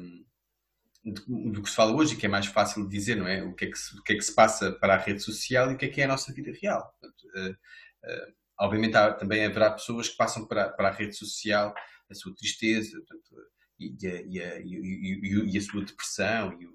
do 1.03 1.61
que 1.61 1.69
se 1.69 1.75
fala 1.75 1.93
hoje, 1.93 2.15
que 2.15 2.25
é 2.25 2.29
mais 2.29 2.45
fácil 2.45 2.83
de 2.83 2.89
dizer, 2.89 3.15
não 3.15 3.27
é? 3.27 3.43
O 3.43 3.53
que 3.53 3.65
é 3.65 3.69
que 3.69 3.77
se, 3.77 3.97
o 3.97 4.03
que 4.03 4.13
é 4.13 4.15
que 4.15 4.21
se 4.21 4.33
passa 4.33 4.71
para 4.71 4.95
a 4.95 4.97
rede 4.97 5.19
social 5.19 5.69
e 5.69 5.73
o 5.73 5.77
que 5.77 5.85
é 5.85 5.89
que 5.89 6.01
é 6.01 6.05
a 6.05 6.07
nossa 6.07 6.31
vida 6.31 6.51
real. 6.61 6.81
Portanto, 6.91 7.23
uh, 7.35 7.51
uh, 7.51 8.33
obviamente 8.59 8.95
há, 8.95 9.11
também 9.13 9.45
haverá 9.45 9.71
pessoas 9.71 10.07
que 10.07 10.15
passam 10.15 10.47
para, 10.47 10.69
para 10.69 10.87
a 10.87 10.91
rede 10.91 11.15
social 11.17 11.73
a 12.09 12.15
sua 12.15 12.33
tristeza 12.35 12.97
portanto, 12.97 13.35
e, 13.79 13.95
e, 13.99 14.07
a, 14.07 14.21
e, 14.21 14.41
a, 14.41 14.59
e, 14.59 15.51
e, 15.53 15.57
a, 15.57 15.61
sua 15.61 15.83
depressão 15.83 16.53
e, 16.53 16.65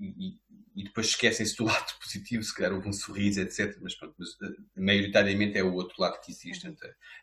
e 0.00 0.84
depois 0.84 1.08
esquecem-se 1.08 1.56
do 1.56 1.64
lado 1.66 1.92
positivo, 2.00 2.42
se 2.42 2.54
calhar 2.54 2.72
houve 2.72 2.88
um 2.88 2.92
sorriso, 2.92 3.40
etc. 3.40 3.76
Mas, 3.80 3.94
pronto, 3.94 4.14
mas 4.18 4.30
uh, 4.30 4.56
maioritariamente 4.76 5.58
é 5.58 5.62
o 5.62 5.74
outro 5.74 5.94
lado 5.98 6.20
que 6.20 6.30
existe. 6.30 6.66
Uhum. 6.66 6.76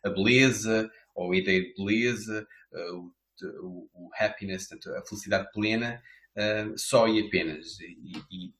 a 0.03 0.09
beleza, 0.09 0.91
ou 1.15 1.31
a 1.31 1.37
ideia 1.37 1.61
de 1.61 1.73
beleza, 1.73 2.47
uh, 2.73 3.13
o, 3.61 3.89
o, 3.93 4.09
happiness, 4.19 4.69
a 4.71 5.05
felicidade 5.05 5.51
plena, 5.51 6.01
uh, 6.35 6.77
só 6.77 7.07
e 7.07 7.25
apenas. 7.25 7.79
E, 7.79 8.17
e, 8.31 8.53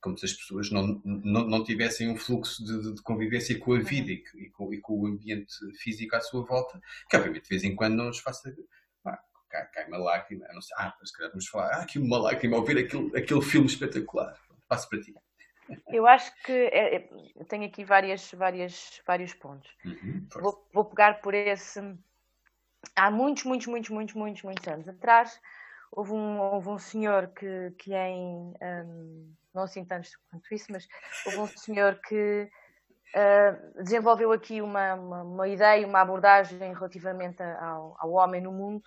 como 0.00 0.18
se 0.18 0.26
as 0.26 0.34
pessoas 0.34 0.70
não, 0.70 1.00
não, 1.02 1.48
não 1.48 1.64
tivessem 1.64 2.10
um 2.10 2.16
fluxo 2.16 2.62
de, 2.62 2.94
de 2.94 3.02
convivência 3.02 3.58
com 3.58 3.72
a 3.72 3.76
uhum. 3.76 3.84
vida 3.84 4.12
e, 4.12 4.22
e, 4.34 4.50
com, 4.50 4.74
e, 4.74 4.78
com, 4.78 5.00
o 5.00 5.06
ambiente 5.06 5.54
físico 5.78 6.14
à 6.14 6.20
sua 6.20 6.44
volta, 6.44 6.78
que 7.08 7.16
obviamente 7.16 7.44
de 7.44 7.48
vez 7.48 7.64
em 7.64 7.74
quando 7.74 7.94
não 7.94 8.06
nos 8.06 8.18
faça 8.18 8.54
cai, 9.54 9.66
cai 9.68 9.86
uma 9.86 9.98
lágrima, 9.98 10.46
não 10.52 10.60
sei, 10.60 10.76
ah, 10.78 10.94
se 11.04 11.12
calhar 11.12 11.30
vamos 11.30 11.46
falar, 11.46 11.70
ah, 11.74 11.82
aqui 11.82 11.98
uma 11.98 12.18
lágrima 12.18 12.56
ao 12.56 12.64
ver 12.64 12.78
aquele, 12.78 13.16
aquele 13.16 13.42
filme 13.42 13.66
espetacular. 13.66 14.36
Passo 14.66 14.88
para 14.88 15.00
ti. 15.00 15.14
Eu 15.88 16.06
acho 16.06 16.34
que 16.42 16.52
é, 16.52 16.96
é, 16.96 17.08
tenho 17.48 17.64
aqui 17.66 17.84
várias, 17.84 18.30
várias, 18.32 19.00
vários 19.06 19.32
pontos. 19.34 19.70
Uhum, 19.84 20.26
vou, 20.34 20.68
vou, 20.72 20.84
pegar 20.84 21.20
por 21.20 21.32
esse. 21.32 21.80
Há 22.94 23.10
muitos, 23.10 23.44
muitos, 23.44 23.66
muitos, 23.66 23.90
muitos, 23.90 24.14
muitos, 24.14 24.42
muitos 24.42 24.68
anos 24.68 24.88
atrás, 24.88 25.40
houve 25.90 26.12
um, 26.12 26.38
houve 26.38 26.68
um 26.68 26.78
senhor 26.78 27.28
que, 27.28 27.70
que 27.78 27.94
em. 27.94 28.54
Um, 28.60 29.34
não 29.54 29.62
assim 29.62 29.84
tanto 29.84 30.08
quanto 30.30 30.52
isso, 30.52 30.66
mas 30.70 30.86
houve 31.26 31.38
um 31.38 31.46
senhor 31.46 31.98
que 32.06 32.50
uh, 33.14 33.82
desenvolveu 33.82 34.32
aqui 34.32 34.60
uma, 34.60 34.94
uma, 34.94 35.22
uma, 35.22 35.48
ideia, 35.48 35.86
uma 35.86 36.00
abordagem 36.00 36.74
relativamente 36.74 37.42
ao, 37.42 37.96
ao 37.98 38.10
homem 38.12 38.40
no 38.40 38.52
mundo, 38.52 38.82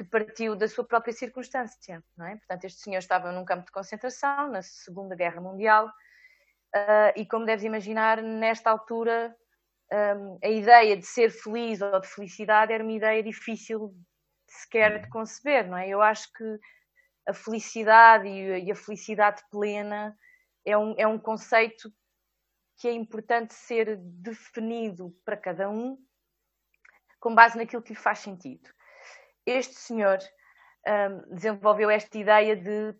que 0.00 0.04
partiu 0.04 0.56
da 0.56 0.66
sua 0.66 0.82
própria 0.82 1.12
circunstância, 1.12 2.02
não 2.16 2.26
é? 2.26 2.36
Portanto, 2.36 2.64
este 2.64 2.80
senhor 2.80 3.00
estava 3.00 3.30
num 3.32 3.44
campo 3.44 3.66
de 3.66 3.72
concentração 3.72 4.50
na 4.50 4.62
Segunda 4.62 5.14
Guerra 5.14 5.42
Mundial 5.42 5.88
uh, 5.88 7.12
e, 7.14 7.26
como 7.26 7.44
deves 7.44 7.66
imaginar, 7.66 8.22
nesta 8.22 8.70
altura 8.70 9.36
um, 9.92 10.38
a 10.42 10.48
ideia 10.48 10.96
de 10.96 11.04
ser 11.04 11.30
feliz 11.30 11.82
ou 11.82 12.00
de 12.00 12.06
felicidade 12.08 12.72
era 12.72 12.82
uma 12.82 12.94
ideia 12.94 13.22
difícil 13.22 13.94
sequer 14.46 15.02
de 15.02 15.10
conceber, 15.10 15.68
não 15.68 15.76
é? 15.76 15.86
Eu 15.86 16.00
acho 16.00 16.32
que 16.32 16.58
a 17.28 17.34
felicidade 17.34 18.26
e 18.26 18.72
a 18.72 18.74
felicidade 18.74 19.42
plena 19.50 20.16
é 20.64 20.78
um, 20.78 20.94
é 20.96 21.06
um 21.06 21.18
conceito 21.18 21.92
que 22.78 22.88
é 22.88 22.92
importante 22.92 23.52
ser 23.52 23.98
definido 23.98 25.14
para 25.26 25.36
cada 25.36 25.68
um 25.68 25.98
com 27.20 27.34
base 27.34 27.58
naquilo 27.58 27.82
que 27.82 27.92
lhe 27.92 27.98
faz 27.98 28.20
sentido 28.20 28.70
este 29.52 29.74
senhor 29.74 30.18
um, 30.86 31.34
desenvolveu 31.34 31.90
esta 31.90 32.18
ideia 32.18 32.56
de 32.56 32.94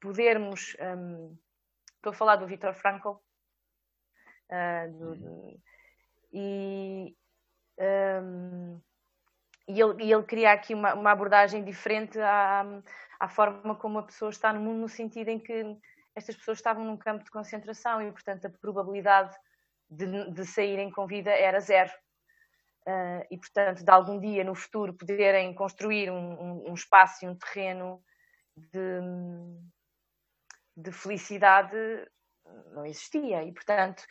podermos. 0.00 0.76
Um, 0.80 1.36
estou 1.96 2.10
a 2.10 2.14
falar 2.14 2.36
do 2.36 2.46
Viktor 2.46 2.74
Frankl. 2.74 3.16
Uh, 4.50 4.98
do, 4.98 5.14
do, 5.16 5.60
e, 6.32 7.16
um, 8.22 8.80
e, 9.68 9.80
ele, 9.80 10.04
e 10.04 10.12
ele 10.12 10.22
queria 10.24 10.52
aqui 10.52 10.74
uma, 10.74 10.94
uma 10.94 11.10
abordagem 11.12 11.64
diferente 11.64 12.18
à, 12.18 12.64
à 13.18 13.28
forma 13.28 13.74
como 13.76 13.98
a 13.98 14.02
pessoa 14.02 14.30
está 14.30 14.52
no 14.52 14.60
mundo, 14.60 14.80
no 14.80 14.88
sentido 14.88 15.28
em 15.28 15.38
que 15.38 15.76
estas 16.14 16.36
pessoas 16.36 16.58
estavam 16.58 16.84
num 16.84 16.96
campo 16.96 17.24
de 17.24 17.30
concentração 17.30 18.02
e, 18.02 18.10
portanto, 18.10 18.46
a 18.46 18.50
probabilidade 18.50 19.36
de, 19.88 20.30
de 20.30 20.44
saírem 20.46 20.90
com 20.90 21.06
vida 21.06 21.30
era 21.30 21.60
zero. 21.60 21.90
Uh, 22.86 23.22
e, 23.30 23.36
portanto, 23.36 23.84
de 23.84 23.90
algum 23.90 24.18
dia 24.18 24.42
no 24.42 24.54
futuro 24.54 24.94
poderem 24.94 25.54
construir 25.54 26.10
um, 26.10 26.16
um, 26.16 26.70
um 26.70 26.74
espaço 26.74 27.24
e 27.24 27.28
um 27.28 27.36
terreno 27.36 28.02
de, 28.56 29.00
de, 30.76 30.90
felicidade 30.90 31.76
não 32.72 32.86
existia. 32.86 33.44
E, 33.44 33.52
portanto, 33.52 34.02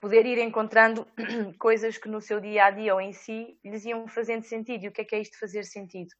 poder 0.00 0.26
ir 0.26 0.38
encontrando 0.38 1.06
coisas 1.58 1.96
que 1.96 2.08
no 2.08 2.20
seu 2.20 2.40
dia 2.40 2.66
a 2.66 2.70
dia 2.70 2.94
ou 2.94 3.00
em 3.00 3.12
si 3.12 3.58
lhes 3.64 3.84
iam 3.84 4.06
fazendo 4.06 4.44
sentido. 4.44 4.84
E 4.84 4.88
o 4.88 4.92
que 4.92 5.00
é 5.00 5.04
que 5.04 5.14
é 5.14 5.20
isto 5.20 5.38
fazer 5.38 5.64
sentido? 5.64 6.10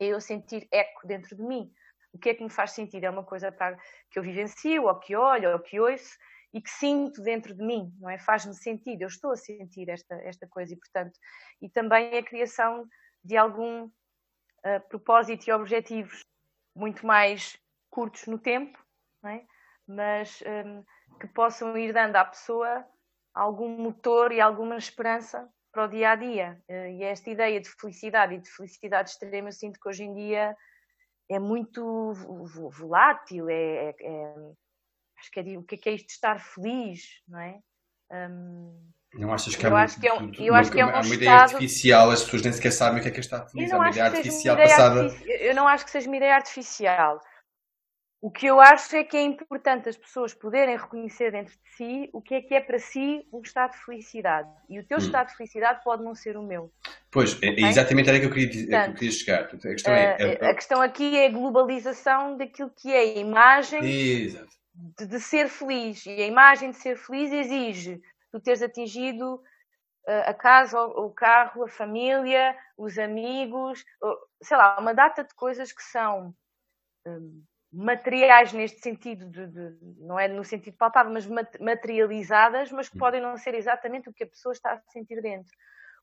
É 0.00 0.06
eu 0.06 0.20
sentir 0.20 0.66
eco 0.72 1.06
dentro 1.06 1.36
de 1.36 1.42
mim. 1.42 1.70
O 2.12 2.18
que 2.18 2.28
é 2.28 2.34
que 2.34 2.44
me 2.44 2.50
faz 2.50 2.70
sentido? 2.70 3.04
É 3.04 3.10
uma 3.10 3.24
coisa 3.24 3.50
para, 3.50 3.76
que 4.10 4.18
eu 4.18 4.22
vivencio, 4.22 4.84
ou 4.84 4.98
que 5.00 5.16
olho, 5.16 5.52
ou 5.52 5.58
que 5.58 5.80
ouço, 5.80 6.16
e 6.54 6.62
que 6.62 6.70
sinto 6.70 7.20
dentro 7.20 7.52
de 7.52 7.62
mim, 7.62 7.92
não 7.98 8.08
é? 8.08 8.16
Faz-me 8.16 8.54
sentido, 8.54 9.02
eu 9.02 9.08
estou 9.08 9.32
a 9.32 9.36
sentir 9.36 9.88
esta, 9.88 10.14
esta 10.22 10.46
coisa 10.46 10.72
e, 10.72 10.76
portanto, 10.76 11.18
e 11.60 11.68
também 11.68 12.16
a 12.16 12.22
criação 12.22 12.86
de 13.24 13.36
algum 13.36 13.86
uh, 13.86 14.88
propósito 14.88 15.48
e 15.48 15.52
objetivos 15.52 16.24
muito 16.74 17.04
mais 17.04 17.58
curtos 17.90 18.26
no 18.26 18.38
tempo, 18.38 18.78
não 19.20 19.30
é? 19.30 19.44
mas 19.86 20.42
um, 20.66 20.84
que 21.18 21.26
possam 21.26 21.76
ir 21.76 21.92
dando 21.92 22.16
à 22.16 22.24
pessoa 22.24 22.86
algum 23.34 23.68
motor 23.76 24.32
e 24.32 24.40
alguma 24.40 24.76
esperança 24.76 25.48
para 25.72 25.86
o 25.86 25.88
dia 25.88 26.10
a 26.10 26.14
dia. 26.14 26.62
Uh, 26.68 26.86
e 26.86 27.02
esta 27.02 27.30
ideia 27.30 27.60
de 27.60 27.68
felicidade 27.68 28.34
e 28.34 28.38
de 28.38 28.48
felicidade 28.48 29.10
extrema, 29.10 29.48
eu 29.48 29.52
sinto 29.52 29.80
que 29.80 29.88
hoje 29.88 30.04
em 30.04 30.14
dia 30.14 30.56
é 31.28 31.38
muito 31.40 32.12
volátil, 32.70 33.48
é, 33.48 33.88
é, 33.88 33.94
é 34.00 34.34
acho 35.24 35.30
que 35.30 35.40
é 35.40 35.58
o 35.58 35.62
que 35.62 35.74
é, 35.74 35.78
que 35.78 35.88
é 35.88 35.92
isto 35.94 36.06
de 36.06 36.12
estar 36.12 36.38
feliz, 36.38 37.22
não 37.26 37.40
é? 37.40 37.58
Um, 38.10 38.90
não 39.14 39.32
achas 39.32 39.54
que, 39.54 39.64
eu 39.64 39.76
acho 39.76 40.00
que 40.00 40.08
é, 40.08 40.12
um, 40.12 40.32
eu 40.38 40.54
acho 40.54 40.72
que 40.72 40.80
é 40.80 40.84
uma, 40.84 41.00
uma 41.00 41.14
ideia 41.14 41.32
artificial, 41.32 42.10
as 42.10 42.24
pessoas 42.24 42.42
nem 42.42 42.52
sequer 42.52 42.72
sabem 42.72 42.98
o 42.98 43.02
que 43.02 43.08
é 43.08 43.10
que 43.12 43.18
é 43.18 43.20
estar 43.20 43.46
feliz, 43.46 43.70
é 43.70 43.76
uma 43.76 43.88
ideia 43.88 44.06
artificial 44.06 44.56
uma 44.56 44.64
ideia 44.64 44.76
passada. 44.76 45.00
Artifici... 45.02 45.30
Eu 45.30 45.54
não 45.54 45.68
acho 45.68 45.84
que 45.84 45.90
seja 45.90 46.08
uma 46.08 46.16
ideia 46.16 46.34
artificial. 46.34 47.20
O 48.20 48.30
que 48.30 48.46
eu 48.46 48.58
acho 48.58 48.96
é 48.96 49.04
que 49.04 49.16
é 49.16 49.22
importante 49.22 49.88
as 49.88 49.96
pessoas 49.96 50.32
poderem 50.32 50.76
reconhecer 50.76 51.30
dentro 51.30 51.52
de 51.52 51.76
si 51.76 52.10
o 52.12 52.22
que 52.22 52.34
é 52.34 52.40
que 52.40 52.54
é 52.54 52.60
para 52.60 52.78
si 52.78 53.22
um 53.32 53.40
estado 53.40 53.72
de 53.72 53.84
felicidade. 53.84 54.48
E 54.68 54.80
o 54.80 54.86
teu 54.86 54.96
hum. 54.96 55.00
estado 55.00 55.28
de 55.28 55.36
felicidade 55.36 55.84
pode 55.84 56.02
não 56.02 56.14
ser 56.14 56.36
o 56.36 56.42
meu. 56.42 56.72
Pois, 57.10 57.40
é 57.42 57.48
exatamente 57.48 58.08
era 58.08 58.18
que 58.18 58.26
eu 58.26 58.30
queria, 58.30 58.48
Portanto, 58.48 58.84
que 58.84 58.90
eu 58.90 58.94
queria 58.94 59.12
chegar. 59.12 59.40
A 59.42 59.46
questão, 59.58 59.92
é, 59.92 60.16
é, 60.18 60.50
a 60.50 60.54
questão 60.54 60.80
aqui 60.80 61.16
é 61.16 61.26
a 61.26 61.30
globalização 61.30 62.36
daquilo 62.36 62.72
que 62.74 62.90
é 62.90 62.98
a 62.98 63.04
imagem 63.18 63.80
de, 64.74 65.06
de, 65.06 65.20
ser 65.20 65.48
feliz. 65.48 66.04
E 66.06 66.10
a 66.10 66.26
imagem 66.26 66.70
de 66.70 66.76
ser 66.76 66.96
feliz 66.96 67.32
exige 67.32 68.00
tu 68.30 68.40
teres 68.40 68.62
atingido 68.62 69.36
uh, 69.36 70.24
a 70.26 70.34
casa, 70.34 70.80
o, 70.80 71.06
o 71.06 71.10
carro, 71.10 71.62
a 71.62 71.68
família, 71.68 72.56
os 72.76 72.98
amigos, 72.98 73.84
sei 74.42 74.56
lá, 74.56 74.78
uma 74.78 74.92
data 74.92 75.22
de 75.22 75.34
coisas 75.34 75.72
que 75.72 75.82
são. 75.82 76.34
Um, 77.06 77.44
materiais 77.76 78.52
neste 78.52 78.80
sentido, 78.80 79.28
de, 79.28 79.48
de, 79.48 79.76
não 79.98 80.18
é 80.18 80.28
no 80.28 80.44
sentido 80.44 80.76
palpável, 80.76 81.12
mas 81.12 81.26
materializadas, 81.58 82.70
mas 82.70 82.88
que 82.88 82.96
hum. 82.96 83.00
podem 83.00 83.20
não 83.20 83.36
ser 83.36 83.54
exatamente 83.54 84.08
o 84.08 84.12
que 84.12 84.22
a 84.22 84.28
pessoa 84.28 84.52
está 84.52 84.74
a 84.74 84.80
sentir 84.92 85.20
dentro. 85.20 85.52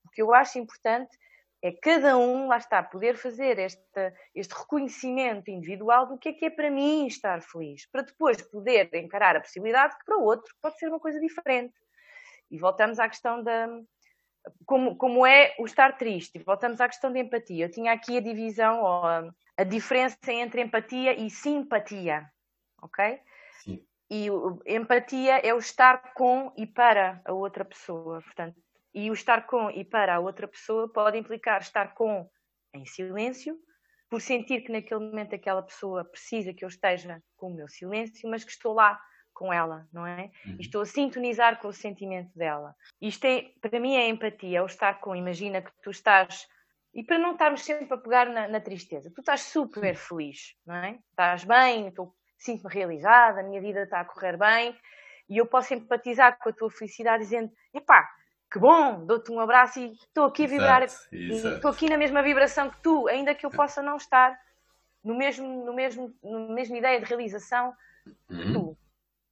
O 0.03 0.09
que 0.09 0.21
eu 0.21 0.33
acho 0.33 0.59
importante 0.59 1.17
é 1.61 1.71
cada 1.71 2.17
um, 2.17 2.47
lá 2.47 2.57
está, 2.57 2.81
poder 2.81 3.15
fazer 3.15 3.59
esta, 3.59 4.13
este 4.33 4.53
reconhecimento 4.53 5.51
individual 5.51 6.07
do 6.07 6.17
que 6.17 6.29
é 6.29 6.33
que 6.33 6.45
é 6.45 6.49
para 6.49 6.71
mim 6.71 7.05
estar 7.05 7.41
feliz, 7.43 7.85
para 7.85 8.01
depois 8.01 8.41
poder 8.41 8.89
encarar 8.95 9.35
a 9.35 9.41
possibilidade 9.41 9.97
que 9.97 10.05
para 10.05 10.17
o 10.17 10.23
outro 10.23 10.53
pode 10.59 10.79
ser 10.79 10.87
uma 10.87 10.99
coisa 10.99 11.19
diferente. 11.19 11.75
E 12.49 12.57
voltamos 12.57 12.99
à 12.99 13.07
questão 13.07 13.43
da. 13.43 13.67
Como, 14.65 14.95
como 14.97 15.25
é 15.25 15.53
o 15.59 15.65
estar 15.65 15.95
triste, 15.97 16.39
e 16.39 16.43
voltamos 16.43 16.81
à 16.81 16.87
questão 16.87 17.13
da 17.13 17.19
empatia. 17.19 17.65
Eu 17.65 17.71
tinha 17.71 17.93
aqui 17.93 18.17
a 18.17 18.21
divisão, 18.21 18.81
ou 18.81 19.05
a, 19.05 19.31
a 19.55 19.63
diferença 19.63 20.17
entre 20.31 20.61
empatia 20.61 21.13
e 21.13 21.29
simpatia, 21.29 22.27
ok? 22.81 23.19
Sim. 23.63 23.85
E 24.09 24.27
empatia 24.65 25.37
é 25.37 25.53
o 25.53 25.59
estar 25.59 26.13
com 26.15 26.51
e 26.57 26.65
para 26.65 27.21
a 27.23 27.31
outra 27.31 27.63
pessoa, 27.63 28.19
portanto, 28.23 28.59
e 28.93 29.09
o 29.09 29.13
estar 29.13 29.45
com 29.45 29.69
e 29.69 29.83
para 29.83 30.15
a 30.15 30.19
outra 30.19 30.47
pessoa 30.47 30.91
pode 30.91 31.17
implicar 31.17 31.61
estar 31.61 31.93
com 31.93 32.29
em 32.73 32.85
silêncio, 32.85 33.57
por 34.09 34.21
sentir 34.21 34.61
que 34.61 34.71
naquele 34.71 34.99
momento 34.99 35.35
aquela 35.35 35.61
pessoa 35.61 36.03
precisa 36.03 36.53
que 36.53 36.63
eu 36.63 36.69
esteja 36.69 37.21
com 37.37 37.51
o 37.51 37.55
meu 37.55 37.67
silêncio, 37.67 38.29
mas 38.29 38.43
que 38.43 38.51
estou 38.51 38.73
lá 38.73 38.99
com 39.33 39.51
ela, 39.51 39.87
não 39.91 40.05
é? 40.05 40.29
Uhum. 40.45 40.57
estou 40.59 40.81
a 40.81 40.85
sintonizar 40.85 41.59
com 41.59 41.69
o 41.69 41.73
sentimento 41.73 42.29
dela. 42.37 42.75
Isto 43.01 43.25
é, 43.25 43.51
para 43.61 43.79
mim 43.79 43.95
é 43.95 44.07
empatia, 44.07 44.59
é 44.59 44.61
o 44.61 44.65
estar 44.65 44.99
com. 44.99 45.15
Imagina 45.15 45.61
que 45.61 45.71
tu 45.81 45.89
estás 45.89 46.47
e 46.93 47.03
para 47.03 47.17
não 47.17 47.31
estarmos 47.31 47.63
sempre 47.63 47.93
a 47.93 47.97
pegar 47.97 48.27
na, 48.29 48.47
na 48.47 48.59
tristeza, 48.59 49.11
tu 49.15 49.21
estás 49.21 49.41
super 49.43 49.95
feliz, 49.95 50.55
não 50.65 50.75
é? 50.75 50.99
Estás 51.09 51.45
bem, 51.45 51.91
sinto-me 52.37 52.73
realizada, 52.73 53.39
a 53.39 53.43
minha 53.43 53.61
vida 53.61 53.83
está 53.83 54.01
a 54.01 54.05
correr 54.05 54.37
bem 54.37 54.75
e 55.29 55.37
eu 55.37 55.45
posso 55.45 55.73
empatizar 55.73 56.37
com 56.37 56.49
a 56.49 56.53
tua 56.53 56.69
felicidade 56.69 57.23
dizendo: 57.23 57.49
epá, 57.73 58.09
que 58.51 58.59
bom, 58.59 59.05
dou-te 59.05 59.31
um 59.31 59.39
abraço 59.39 59.79
e 59.79 59.93
estou 59.93 60.25
aqui 60.25 60.43
a 60.43 60.47
vibrar, 60.47 60.83
estou 60.83 61.71
aqui 61.71 61.89
na 61.89 61.97
mesma 61.97 62.21
vibração 62.21 62.69
que 62.69 62.81
tu, 62.81 63.07
ainda 63.07 63.33
que 63.33 63.45
eu 63.45 63.49
possa 63.49 63.81
não 63.81 63.95
estar 63.95 64.37
no 65.03 65.15
mesmo, 65.15 65.65
no 65.65 65.73
mesmo, 65.73 66.13
na 66.21 66.53
mesma 66.53 66.77
ideia 66.77 66.99
de 66.99 67.05
realização 67.05 67.73
que 68.27 68.35
uhum. 68.35 68.53
tu. 68.53 68.77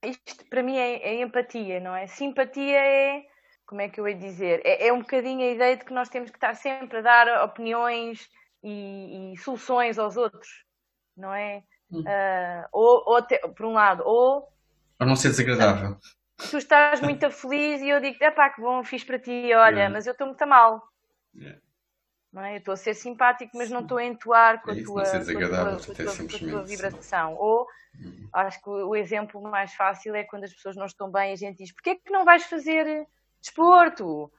Isto 0.02 0.46
para 0.50 0.64
mim 0.64 0.78
é, 0.78 0.96
é 1.10 1.22
empatia, 1.22 1.82
não 1.82 1.94
é? 1.94 2.08
Simpatia 2.08 2.80
é 2.80 3.26
como 3.70 3.82
é 3.82 3.90
que 3.90 4.00
eu 4.00 4.08
ia 4.08 4.16
dizer? 4.16 4.62
É, 4.64 4.88
é, 4.88 4.94
um 4.94 5.00
bocadinho 5.00 5.42
a 5.42 5.52
ideia 5.52 5.78
de 5.78 5.84
que 5.84 5.94
nós 5.94 6.10
temos 6.10 6.32
que 6.32 6.38
estar 6.38 6.56
sempre 6.56 7.00
a 7.00 7.02
dar 7.02 7.44
opiniões 7.44 8.28
e, 8.64 9.34
e 9.34 9.38
soluções 9.38 10.00
aos 10.00 10.16
outros, 10.16 10.64
não 11.16 11.34
é? 11.34 11.62
Hum. 11.92 12.00
Uh, 12.00 12.68
ou, 12.72 13.04
ou 13.06 13.22
te, 13.22 13.38
por 13.56 13.66
um 13.66 13.74
lado, 13.74 14.02
ou. 14.06 14.48
Para 14.98 15.08
não 15.08 15.16
ser 15.16 15.30
desagradável. 15.30 15.98
Tu 16.50 16.58
estás 16.58 17.02
muito 17.02 17.30
feliz 17.32 17.82
e 17.82 17.90
eu 17.90 18.00
digo, 18.00 18.18
é 18.22 18.32
pá, 18.32 18.50
que 18.50 18.62
bom, 18.62 18.84
fiz 18.84 19.04
para 19.04 19.20
ti, 19.20 19.54
olha, 19.54 19.90
mas 19.90 20.08
eu 20.08 20.14
estou 20.14 20.28
muito 20.28 20.48
mal. 20.48 20.82
Yeah. 21.36 21.60
Não 22.32 22.44
é? 22.44 22.54
Eu 22.54 22.58
estou 22.60 22.74
a 22.74 22.78
ser 22.78 22.94
simpático, 22.94 23.58
mas 23.58 23.70
não 23.70 23.82
estou 23.82 23.98
a 23.98 24.04
entoar 24.04 24.62
com, 24.62 24.72
é 24.72 24.74
a, 24.80 24.84
tua, 24.84 25.04
com, 25.04 25.18
a, 25.18 25.24
tua, 25.24 26.16
com, 26.16 26.28
com 26.28 26.36
a 26.36 26.40
tua 26.40 26.64
vibração. 26.64 27.36
Ou 27.36 27.68
hum. 28.00 28.30
acho 28.34 28.62
que 28.62 28.70
o, 28.70 28.96
exemplo 28.96 29.42
mais 29.42 29.74
fácil 29.74 30.16
é 30.16 30.24
quando 30.24 30.44
as 30.44 30.54
pessoas 30.54 30.76
não 30.76 30.86
estão 30.86 31.12
bem, 31.12 31.34
a 31.34 31.36
gente 31.36 31.58
diz, 31.58 31.74
porquê 31.74 31.96
que 31.96 32.12
não 32.12 32.24
vais 32.24 32.44
fazer 32.44 33.08
desporto. 33.42 34.32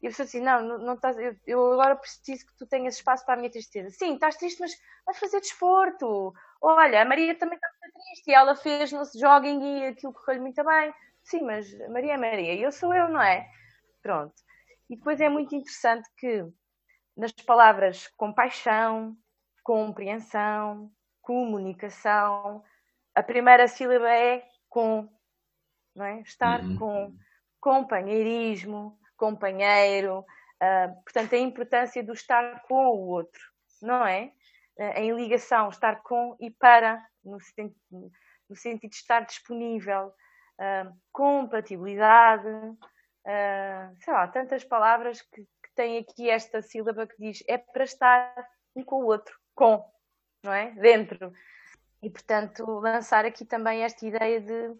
E 0.00 0.06
a 0.06 0.10
pessoa 0.10 0.26
assim, 0.26 0.40
não, 0.40 0.62
não, 0.62 0.78
não 0.78 0.94
estás, 0.94 1.16
eu, 1.16 1.36
eu, 1.46 1.72
agora 1.72 1.94
preciso 1.96 2.46
que 2.46 2.56
tu 2.56 2.66
tenhas 2.66 2.96
espaço 2.96 3.24
para 3.24 3.34
a 3.34 3.36
minha 3.36 3.50
tristeza. 3.50 3.90
Sim, 3.90 4.14
estás 4.14 4.36
triste, 4.36 4.60
mas 4.60 4.72
vais 5.06 5.18
fazer 5.18 5.40
desporto. 5.40 6.34
Olha, 6.60 7.02
a 7.02 7.04
Maria 7.04 7.36
também 7.36 7.56
está 7.56 7.68
muito 7.80 7.94
triste 7.94 8.28
e 8.28 8.34
ela 8.34 8.56
fez 8.56 8.92
no 8.92 9.02
jogging 9.04 9.62
e 9.62 9.86
aquilo 9.86 10.12
correu-lhe 10.12 10.42
muito 10.42 10.62
bem. 10.64 10.92
Sim, 11.24 11.42
mas 11.42 11.72
Maria 11.88 12.14
é 12.14 12.16
Maria 12.16 12.54
eu 12.54 12.72
sou 12.72 12.94
eu, 12.94 13.08
não 13.08 13.22
é? 13.22 13.48
Pronto. 14.02 14.34
E 14.90 14.96
depois 14.96 15.20
é 15.20 15.28
muito 15.28 15.54
interessante 15.54 16.08
que 16.18 16.44
nas 17.16 17.32
palavras 17.32 18.08
compaixão, 18.16 19.16
compreensão, 19.62 20.90
comunicação, 21.20 22.62
a 23.14 23.22
primeira 23.22 23.68
sílaba 23.68 24.10
é 24.10 24.44
com, 24.68 25.08
não 25.94 26.04
é? 26.04 26.20
Estar 26.20 26.60
uhum. 26.62 26.76
com 26.76 27.16
companheirismo, 27.60 28.98
companheiro, 29.16 30.20
uh, 30.20 31.02
portanto, 31.04 31.34
a 31.34 31.38
importância 31.38 32.02
do 32.02 32.12
estar 32.12 32.62
com 32.62 32.74
o 32.74 33.06
outro, 33.08 33.40
não 33.80 34.04
é? 34.04 34.32
Uh, 34.76 34.98
em 34.98 35.14
ligação, 35.14 35.68
estar 35.68 36.02
com 36.02 36.36
e 36.40 36.50
para, 36.50 37.04
no, 37.24 37.38
sentido, 37.40 38.10
no 38.48 38.56
sentido 38.56 38.90
de 38.90 38.96
estar 38.96 39.20
disponível, 39.20 40.12
uh, 40.62 40.96
compatibilidade, 41.10 42.48
sei 44.00 44.12
lá, 44.12 44.26
tantas 44.28 44.64
palavras 44.64 45.22
que, 45.22 45.46
que 45.74 45.98
aqui 45.98 46.30
esta 46.30 46.62
sílaba 46.62 47.06
que 47.06 47.16
diz 47.18 47.42
é 47.48 47.58
para 47.58 47.84
estar 47.84 48.34
um 48.74 48.82
com 48.82 48.96
o 48.96 49.06
outro, 49.06 49.38
com, 49.54 49.84
não 50.42 50.52
é? 50.52 50.70
Dentro. 50.72 51.32
E, 52.02 52.10
portanto, 52.10 52.64
lançar 52.80 53.24
aqui 53.24 53.44
também 53.44 53.82
esta 53.82 54.04
ideia 54.04 54.40
de 54.40 54.74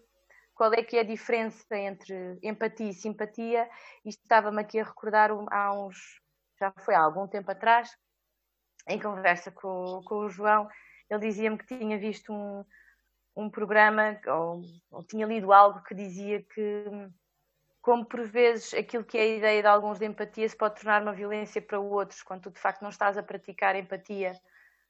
qual 0.53 0.73
é 0.73 0.83
que 0.83 0.97
é 0.97 0.99
a 0.99 1.05
diferença 1.05 1.75
entre 1.75 2.37
empatia 2.43 2.89
e 2.89 2.93
simpatia. 2.93 3.69
Isto 4.03 4.21
estava-me 4.23 4.61
aqui 4.61 4.79
a 4.79 4.83
recordar 4.83 5.31
há 5.49 5.73
uns, 5.73 6.21
já 6.59 6.71
foi 6.79 6.95
há 6.95 6.99
algum 6.99 7.27
tempo 7.27 7.49
atrás, 7.49 7.95
em 8.87 8.99
conversa 8.99 9.51
com, 9.51 10.01
com 10.03 10.15
o 10.15 10.29
João, 10.29 10.67
ele 11.09 11.21
dizia-me 11.21 11.57
que 11.57 11.77
tinha 11.77 11.97
visto 11.97 12.33
um, 12.33 12.65
um 13.35 13.49
programa, 13.49 14.19
ou, 14.27 14.61
ou, 14.91 15.03
tinha 15.03 15.25
lido 15.25 15.51
algo 15.51 15.83
que 15.83 15.95
dizia 15.95 16.41
que, 16.43 16.85
como 17.81 18.05
por 18.05 18.21
vezes 18.27 18.73
aquilo 18.73 19.03
que 19.03 19.17
é 19.17 19.21
a 19.21 19.37
ideia 19.37 19.61
de 19.61 19.67
alguns 19.67 19.99
de 19.99 20.05
empatia 20.05 20.47
se 20.47 20.55
pode 20.55 20.75
tornar 20.75 21.01
uma 21.01 21.13
violência 21.13 21.61
para 21.61 21.79
outros, 21.79 22.21
quando 22.21 22.43
tu 22.43 22.51
de 22.51 22.59
facto 22.59 22.81
não 22.81 22.89
estás 22.89 23.17
a 23.17 23.23
praticar 23.23 23.75
empatia 23.75 24.33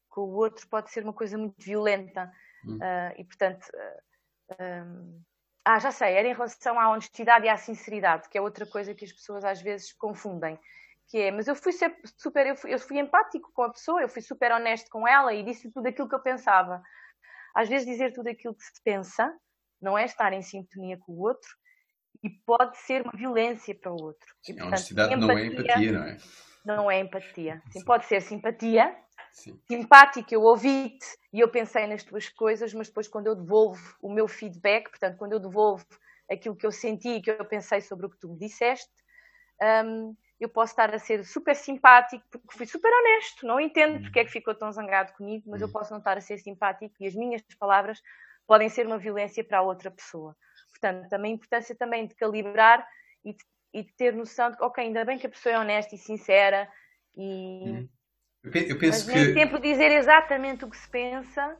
com 0.09 0.21
o 0.21 0.33
outro, 0.33 0.67
pode 0.67 0.91
ser 0.91 1.03
uma 1.03 1.13
coisa 1.13 1.37
muito 1.37 1.63
violenta. 1.63 2.31
Hum. 2.65 2.77
Uh, 2.77 3.19
e 3.19 3.23
portanto. 3.23 3.65
Uh, 3.73 4.13
um, 4.59 5.21
ah, 5.65 5.79
já 5.79 5.91
sei, 5.91 6.13
era 6.15 6.27
em 6.27 6.33
relação 6.33 6.77
à 6.77 6.91
honestidade 6.91 7.45
e 7.45 7.49
à 7.49 7.55
sinceridade, 7.55 8.27
que 8.27 8.37
é 8.37 8.41
outra 8.41 8.65
coisa 8.65 8.93
que 8.93 9.05
as 9.05 9.13
pessoas 9.13 9.45
às 9.45 9.61
vezes 9.61 9.93
confundem. 9.93 10.59
Que 11.07 11.19
é, 11.19 11.31
mas 11.31 11.47
eu 11.47 11.55
fui 11.55 11.71
super, 12.17 12.47
eu 12.47 12.55
fui, 12.55 12.73
eu 12.73 12.79
fui 12.79 12.99
empático 12.99 13.49
com 13.53 13.63
a 13.63 13.71
pessoa, 13.71 14.01
eu 14.01 14.09
fui 14.09 14.21
super 14.21 14.51
honesto 14.51 14.89
com 14.89 15.07
ela 15.07 15.33
e 15.33 15.43
disse 15.43 15.71
tudo 15.71 15.87
aquilo 15.87 16.09
que 16.09 16.15
eu 16.15 16.19
pensava. 16.19 16.83
Às 17.53 17.69
vezes 17.69 17.87
dizer 17.87 18.13
tudo 18.13 18.27
aquilo 18.29 18.55
que 18.55 18.63
se 18.63 18.81
pensa 18.83 19.31
não 19.81 19.97
é 19.97 20.05
estar 20.05 20.33
em 20.33 20.41
sintonia 20.41 20.97
com 20.97 21.13
o 21.13 21.19
outro 21.21 21.49
e 22.23 22.29
pode 22.29 22.77
ser 22.77 23.01
uma 23.01 23.11
violência 23.13 23.75
para 23.75 23.91
o 23.91 24.01
outro. 24.01 24.27
Sim, 24.41 24.53
e, 24.53 24.55
portanto, 24.55 24.63
a 24.63 24.67
honestidade 24.67 25.13
empatia, 25.13 25.27
não 25.27 25.37
é 25.37 25.45
empatia, 25.45 25.91
não 25.91 26.03
é? 26.03 26.17
Não 26.65 26.91
é 26.91 26.99
empatia. 26.99 27.61
Sim, 27.71 27.83
pode 27.83 28.05
ser 28.05 28.21
simpatia, 28.21 28.95
Sim. 29.33 29.59
simpática, 29.67 30.33
eu 30.33 30.41
ouvi-te 30.41 31.05
e 31.33 31.39
eu 31.39 31.49
pensei 31.49 31.85
nas 31.87 32.03
tuas 32.03 32.29
coisas, 32.29 32.73
mas 32.73 32.87
depois 32.87 33.07
quando 33.07 33.27
eu 33.27 33.35
devolvo 33.35 33.95
o 34.01 34.11
meu 34.11 34.27
feedback, 34.27 34.89
portanto, 34.89 35.17
quando 35.17 35.33
eu 35.33 35.39
devolvo 35.39 35.85
aquilo 36.31 36.55
que 36.55 36.65
eu 36.65 36.71
senti 36.71 37.09
e 37.09 37.21
que 37.21 37.31
eu 37.31 37.45
pensei 37.45 37.81
sobre 37.81 38.05
o 38.05 38.09
que 38.09 38.19
tu 38.19 38.29
me 38.29 38.37
disseste, 38.37 38.91
um, 39.85 40.15
eu 40.39 40.49
posso 40.49 40.73
estar 40.73 40.93
a 40.93 40.99
ser 40.99 41.23
super 41.25 41.55
simpático 41.55 42.23
porque 42.31 42.57
fui 42.57 42.65
super 42.65 42.91
honesto, 42.91 43.45
não 43.45 43.59
entendo 43.59 44.01
porque 44.01 44.19
é 44.19 44.25
que 44.25 44.31
ficou 44.31 44.53
tão 44.53 44.71
zangado 44.71 45.13
comigo, 45.13 45.43
mas 45.47 45.61
eu 45.61 45.69
posso 45.69 45.91
não 45.91 45.99
estar 45.99 46.17
a 46.17 46.21
ser 46.21 46.37
simpático 46.37 46.93
e 46.99 47.07
as 47.07 47.15
minhas 47.15 47.41
palavras 47.59 48.01
podem 48.45 48.69
ser 48.69 48.85
uma 48.85 48.97
violência 48.97 49.43
para 49.43 49.59
a 49.59 49.61
outra 49.61 49.89
pessoa. 49.89 50.35
Portanto, 50.69 51.07
também 51.09 51.31
a 51.31 51.35
importância 51.35 51.75
também 51.75 52.07
de 52.07 52.15
calibrar 52.15 52.85
e 53.23 53.33
de, 53.33 53.43
e 53.73 53.83
de 53.83 53.93
ter 53.93 54.13
noção 54.13 54.51
de 54.51 54.57
que, 54.57 54.63
ok, 54.63 54.83
ainda 54.83 55.05
bem 55.05 55.17
que 55.17 55.27
a 55.27 55.29
pessoa 55.29 55.55
é 55.55 55.59
honesta 55.59 55.95
e 55.95 55.97
sincera 55.97 56.69
e, 57.15 57.69
hum. 57.69 57.89
Eu 58.43 58.77
penso 58.77 59.07
Mas 59.07 59.07
nem 59.07 59.25
que... 59.27 59.33
sempre 59.33 59.61
dizer 59.61 59.91
exatamente 59.91 60.65
o 60.65 60.69
que 60.69 60.75
se 60.75 60.89
pensa 60.89 61.57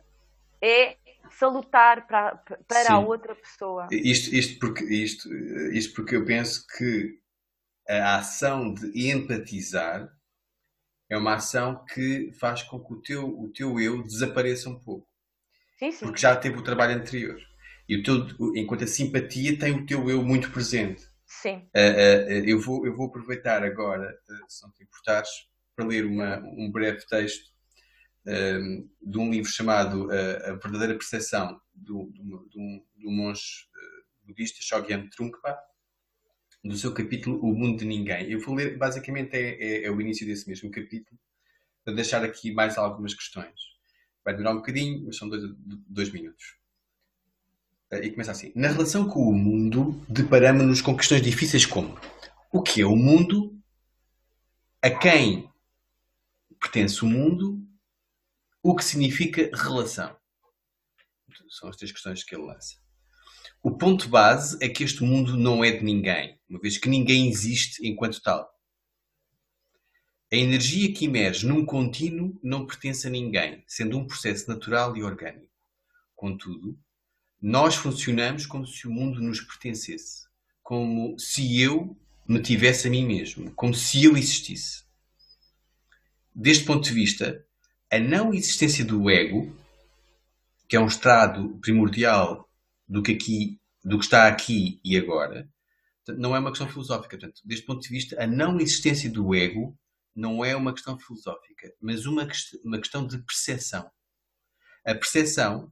é 0.62 0.98
salutar 1.32 2.06
para, 2.06 2.36
para 2.68 2.94
a 2.94 3.00
outra 3.00 3.34
pessoa. 3.36 3.88
Isto, 3.90 4.36
isto, 4.36 4.60
porque, 4.60 4.84
isto, 4.84 5.34
isto 5.72 5.94
porque 5.94 6.18
eu 6.18 6.26
penso 6.26 6.66
que 6.78 7.20
a 7.88 8.18
ação 8.18 8.74
de 8.74 9.12
empatizar 9.12 10.10
é 11.10 11.18
uma 11.18 11.36
ação 11.36 11.84
que 11.86 12.32
faz 12.40 12.64
com 12.64 12.80
que 12.84 12.94
o 12.94 13.02
teu, 13.02 13.28
o 13.28 13.52
teu 13.52 13.80
eu 13.80 14.04
desapareça 14.04 14.70
um 14.70 14.80
pouco. 14.80 15.08
Sim, 15.78 15.92
sim. 15.92 16.06
Porque 16.06 16.22
já 16.22 16.36
teve 16.36 16.58
o 16.58 16.64
trabalho 16.64 16.96
anterior. 16.96 17.40
E 17.88 17.98
o 17.98 18.04
teu, 18.04 18.26
enquanto 18.56 18.84
a 18.84 18.88
simpatia 18.88 19.60
tem 19.60 19.74
o 19.74 19.86
teu 19.86 20.10
eu 20.10 20.24
muito 20.24 20.50
presente. 20.52 21.04
Sim. 21.26 21.58
Uh, 21.76 22.30
uh, 22.30 22.46
eu, 22.46 22.60
vou, 22.60 22.86
eu 22.86 22.96
vou 22.96 23.08
aproveitar 23.08 23.64
agora, 23.64 24.18
se 24.48 24.64
não 24.64 24.72
te 24.72 24.84
importares, 24.84 25.30
para 25.76 25.86
ler 25.86 26.06
uma, 26.06 26.38
um 26.40 26.72
breve 26.72 27.06
texto 27.08 27.52
de 28.26 29.18
um 29.18 29.30
livro 29.30 29.52
chamado 29.52 30.08
A 30.12 30.54
Verdadeira 30.54 30.94
Percepção, 30.94 31.60
do, 31.74 32.10
do, 32.14 32.48
do, 32.48 32.86
do 32.96 33.12
monge 33.12 33.68
budista 34.26 34.60
Shogyan 34.62 35.10
Trungpa, 35.10 35.58
do 36.64 36.78
seu 36.78 36.94
capítulo 36.94 37.40
O 37.42 37.54
Mundo 37.54 37.80
de 37.80 37.86
Ninguém. 37.86 38.32
Eu 38.32 38.40
vou 38.40 38.56
ler, 38.56 38.78
basicamente, 38.78 39.36
é, 39.36 39.62
é, 39.62 39.86
é 39.86 39.92
o 39.92 40.00
início 40.00 40.26
desse 40.26 40.48
mesmo 40.48 40.72
capítulo, 40.72 41.20
para 41.84 41.94
deixar 41.94 42.24
aqui 42.24 42.54
mais 42.54 42.78
algumas 42.78 43.14
questões. 43.14 43.54
Vai 44.24 44.34
demorar 44.34 44.54
um 44.54 44.60
bocadinho, 44.60 45.06
mas 45.06 45.18
são 45.18 45.28
dois, 45.28 45.44
dois 45.88 46.10
minutos. 46.12 46.56
E 47.92 48.10
começa 48.10 48.32
assim. 48.32 48.52
Na 48.56 48.70
relação 48.70 49.08
com 49.08 49.20
o 49.22 49.34
mundo, 49.34 50.04
deparamos-nos 50.10 50.82
com 50.82 50.96
questões 50.96 51.22
difíceis 51.22 51.66
como 51.66 52.00
o 52.52 52.62
que 52.62 52.82
é 52.82 52.86
o 52.86 52.96
mundo, 52.96 53.60
a 54.82 54.90
quem 54.90 55.52
pertence 56.60 57.04
o 57.04 57.08
mundo, 57.08 57.62
o 58.64 58.76
que 58.76 58.84
significa 58.84 59.50
relação. 59.54 60.16
São 61.50 61.70
as 61.70 61.76
três 61.76 61.92
questões 61.92 62.24
que 62.24 62.34
ele 62.34 62.46
lança. 62.46 62.83
O 63.66 63.72
ponto 63.72 64.10
base 64.10 64.58
é 64.60 64.68
que 64.68 64.84
este 64.84 65.06
mundo 65.06 65.38
não 65.38 65.64
é 65.64 65.72
de 65.72 65.86
ninguém, 65.86 66.38
uma 66.50 66.60
vez 66.60 66.78
que 66.78 66.90
ninguém 66.90 67.30
existe 67.30 67.88
enquanto 67.88 68.22
tal. 68.22 68.54
A 70.30 70.36
energia 70.36 70.94
que 70.94 71.06
emerge 71.06 71.48
num 71.48 71.66
contínuo 71.66 72.38
não 72.44 72.66
pertence 72.66 73.08
a 73.08 73.10
ninguém, 73.10 73.64
sendo 73.66 73.98
um 73.98 74.06
processo 74.06 74.50
natural 74.50 74.98
e 74.98 75.02
orgânico. 75.02 75.48
Contudo, 76.14 76.78
nós 77.42 77.76
funcionamos 77.76 78.46
como 78.46 78.68
se 78.68 78.86
o 78.86 78.92
mundo 78.92 79.22
nos 79.22 79.40
pertencesse, 79.40 80.28
como 80.62 81.18
se 81.18 81.62
eu 81.62 81.98
me 82.28 82.42
tivesse 82.42 82.90
a 82.90 82.92
mim 82.92 83.06
mesmo, 83.06 83.50
como 83.54 83.74
se 83.74 84.04
eu 84.04 84.18
existisse. 84.18 84.84
Deste 86.36 86.66
ponto 86.66 86.84
de 86.84 86.94
vista, 86.94 87.46
a 87.90 87.98
não 87.98 88.34
existência 88.34 88.84
do 88.84 89.10
ego, 89.10 89.56
que 90.68 90.76
é 90.76 90.80
um 90.82 90.88
estado 90.88 91.58
primordial 91.62 92.50
do 92.94 93.02
que, 93.02 93.12
aqui, 93.14 93.60
do 93.84 93.98
que 93.98 94.06
está 94.06 94.28
aqui 94.28 94.80
e 94.86 94.96
agora, 94.96 95.50
não 96.10 96.36
é 96.36 96.40
uma 96.40 96.52
questão 96.52 96.70
filosófica. 96.70 97.18
Portanto, 97.18 97.42
deste 97.44 97.66
ponto 97.66 97.82
de 97.82 97.90
vista, 97.90 98.22
a 98.22 98.28
não 98.28 98.60
existência 98.60 99.10
do 99.10 99.34
ego 99.34 99.76
não 100.16 100.46
é 100.46 100.56
uma 100.56 100.72
questão 100.72 100.96
filosófica, 101.00 101.74
mas 101.82 102.06
uma, 102.06 102.28
uma 102.64 102.78
questão 102.78 103.08
de 103.08 103.18
percepção. 103.24 103.90
A 104.86 104.94
percepção 104.94 105.72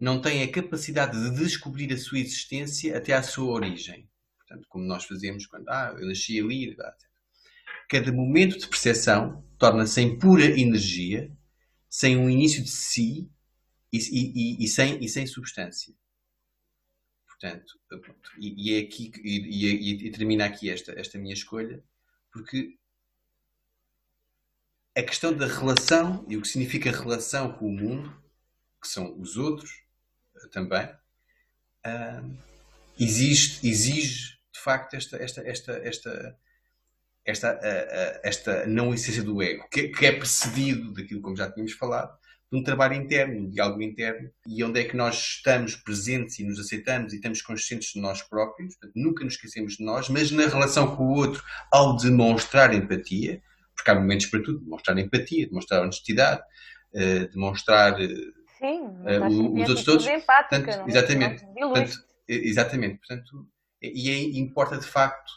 não 0.00 0.18
tem 0.18 0.42
a 0.42 0.50
capacidade 0.50 1.20
de 1.20 1.36
descobrir 1.36 1.92
a 1.92 1.98
sua 1.98 2.20
existência 2.20 2.96
até 2.96 3.12
à 3.12 3.22
sua 3.22 3.52
origem. 3.52 4.08
Portanto, 4.38 4.66
como 4.70 4.86
nós 4.86 5.04
fazemos 5.04 5.44
quando 5.44 5.68
ah, 5.68 5.94
eu 5.98 6.06
nasci 6.06 6.40
ali. 6.40 6.74
Cada 7.90 8.10
momento 8.10 8.58
de 8.58 8.66
percepção 8.66 9.44
torna-se 9.58 10.00
em 10.00 10.18
pura 10.18 10.58
energia, 10.58 11.30
sem 11.86 12.16
um 12.16 12.30
início 12.30 12.62
de 12.62 12.70
si 12.70 13.30
e, 13.92 13.98
e, 13.98 14.64
e, 14.64 14.64
e 14.64 15.08
sem 15.08 15.26
substância. 15.26 15.94
Portanto, 17.38 17.78
e, 18.38 18.70
e, 18.70 18.74
é 18.74 18.82
aqui 18.82 19.12
e, 19.22 20.06
e, 20.06 20.10
termina 20.10 20.46
aqui 20.46 20.70
esta, 20.70 20.98
esta 20.98 21.18
minha 21.18 21.34
escolha, 21.34 21.82
porque 22.32 22.78
a 24.96 25.02
questão 25.02 25.34
da 25.34 25.46
relação 25.46 26.24
e 26.28 26.36
o 26.36 26.42
que 26.42 26.48
significa 26.48 26.90
relação 26.90 27.52
com 27.52 27.66
o 27.66 27.72
mundo, 27.72 28.22
que 28.80 28.88
são 28.88 29.18
os 29.20 29.36
outros 29.36 29.82
eh, 30.36 30.48
também, 30.48 30.86
uh, 30.86 32.36
exige, 32.98 33.66
exige 33.68 34.38
de 34.50 34.60
facto 34.60 34.94
esta, 34.94 35.18
esta, 35.18 35.42
esta, 35.42 35.72
esta, 35.86 36.38
esta, 37.26 37.52
uh, 37.52 37.56
uh, 37.56 38.20
esta 38.22 38.66
não 38.66 38.94
existência 38.94 39.22
do 39.22 39.42
ego, 39.42 39.68
que, 39.68 40.06
é 40.06 40.12
precedido 40.12 40.94
daquilo 40.94 41.20
como 41.20 41.36
já 41.36 41.50
tínhamos 41.50 41.74
falado, 41.74 42.18
de 42.50 42.58
um 42.58 42.62
trabalho 42.62 42.94
interno, 42.94 43.40
um 43.40 43.50
diálogo 43.50 43.82
interno, 43.82 44.30
e 44.46 44.62
onde 44.62 44.80
é 44.80 44.84
que 44.84 44.96
nós 44.96 45.16
estamos 45.16 45.74
presentes 45.74 46.38
e 46.38 46.44
nos 46.44 46.60
aceitamos 46.60 47.12
e 47.12 47.16
estamos 47.16 47.42
conscientes 47.42 47.92
de 47.92 48.00
nós 48.00 48.22
próprios, 48.22 48.76
portanto, 48.76 48.92
nunca 48.94 49.24
nos 49.24 49.34
esquecemos 49.34 49.76
de 49.76 49.84
nós, 49.84 50.08
mas 50.08 50.30
na 50.30 50.46
relação 50.46 50.94
com 50.94 51.04
o 51.04 51.14
outro, 51.14 51.42
ao 51.72 51.96
demonstrar 51.96 52.72
empatia, 52.72 53.42
porque 53.74 53.90
há 53.90 53.94
momentos 53.94 54.26
para 54.26 54.42
tudo, 54.42 54.60
demonstrar 54.60 54.96
empatia, 54.98 55.46
demonstrar 55.46 55.82
honestidade, 55.82 56.40
uh, 56.94 57.28
demonstrar 57.32 57.98
Sim, 57.98 58.80
uh, 58.80 59.54
os 59.54 59.68
outros 59.68 59.84
todos. 59.84 60.06
Empática, 60.06 60.62
portanto, 60.62 60.68
é? 60.68 60.90
exatamente. 60.90 61.44
Portanto, 61.46 62.04
exatamente. 62.28 62.98
Portanto, 62.98 63.48
e 63.82 64.10
aí 64.10 64.38
importa 64.38 64.78
de 64.78 64.86
facto 64.86 65.32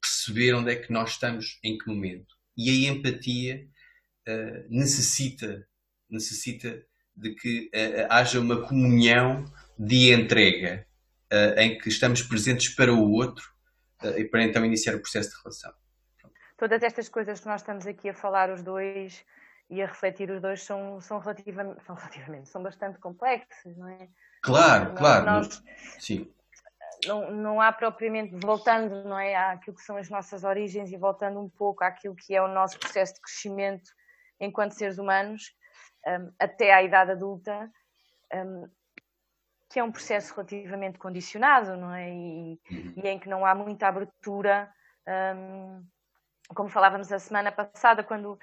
perceber 0.00 0.54
onde 0.54 0.70
é 0.70 0.76
que 0.76 0.92
nós 0.92 1.10
estamos, 1.10 1.58
em 1.64 1.76
que 1.76 1.88
momento. 1.88 2.36
E 2.56 2.70
a 2.70 2.90
empatia 2.90 3.66
uh, 4.28 4.66
necessita 4.68 5.67
necessita 6.10 6.82
de 7.16 7.34
que 7.34 7.70
uh, 7.74 8.06
haja 8.10 8.40
uma 8.40 8.66
comunhão 8.66 9.44
de 9.78 10.12
entrega 10.12 10.86
uh, 11.32 11.60
em 11.60 11.78
que 11.78 11.88
estamos 11.88 12.22
presentes 12.22 12.74
para 12.74 12.92
o 12.92 13.10
outro 13.12 13.44
e 14.16 14.24
para 14.24 14.44
então 14.44 14.64
iniciar 14.64 14.94
o 14.94 15.00
processo 15.00 15.30
de 15.30 15.42
relação. 15.42 15.72
Todas 16.56 16.82
estas 16.82 17.08
coisas 17.08 17.40
que 17.40 17.46
nós 17.46 17.60
estamos 17.60 17.86
aqui 17.86 18.08
a 18.08 18.14
falar 18.14 18.50
os 18.50 18.62
dois 18.62 19.24
e 19.70 19.82
a 19.82 19.86
refletir 19.86 20.30
os 20.30 20.40
dois 20.40 20.62
são, 20.62 21.00
são, 21.00 21.18
relativamente, 21.18 21.84
são 21.84 21.94
relativamente, 21.94 22.48
são 22.48 22.62
bastante 22.62 22.98
complexos, 22.98 23.76
não 23.76 23.88
é? 23.88 24.08
Claro, 24.42 24.94
claro. 24.94 25.26
Nós, 25.26 25.62
sim. 25.98 26.32
Não, 27.06 27.30
não 27.30 27.60
há 27.60 27.70
propriamente, 27.70 28.34
voltando 28.44 29.04
não 29.04 29.18
é, 29.18 29.36
àquilo 29.36 29.76
que 29.76 29.82
são 29.82 29.96
as 29.96 30.08
nossas 30.08 30.42
origens 30.42 30.90
e 30.90 30.96
voltando 30.96 31.38
um 31.40 31.48
pouco 31.48 31.84
àquilo 31.84 32.16
que 32.16 32.34
é 32.34 32.42
o 32.42 32.48
nosso 32.48 32.78
processo 32.78 33.14
de 33.14 33.20
crescimento 33.20 33.90
enquanto 34.40 34.72
seres 34.72 34.98
humanos, 34.98 35.54
um, 36.06 36.32
até 36.38 36.72
à 36.72 36.82
idade 36.82 37.12
adulta, 37.12 37.70
um, 38.34 38.68
que 39.70 39.78
é 39.78 39.84
um 39.84 39.92
processo 39.92 40.34
relativamente 40.34 40.98
condicionado, 40.98 41.76
não 41.76 41.94
é? 41.94 42.08
E, 42.10 42.60
uhum. 42.70 42.94
e 42.96 43.08
em 43.08 43.18
que 43.18 43.28
não 43.28 43.44
há 43.44 43.54
muita 43.54 43.88
abertura, 43.88 44.72
um, 45.36 45.84
como 46.54 46.68
falávamos 46.68 47.12
a 47.12 47.18
semana 47.18 47.52
passada, 47.52 48.02
quando, 48.02 48.38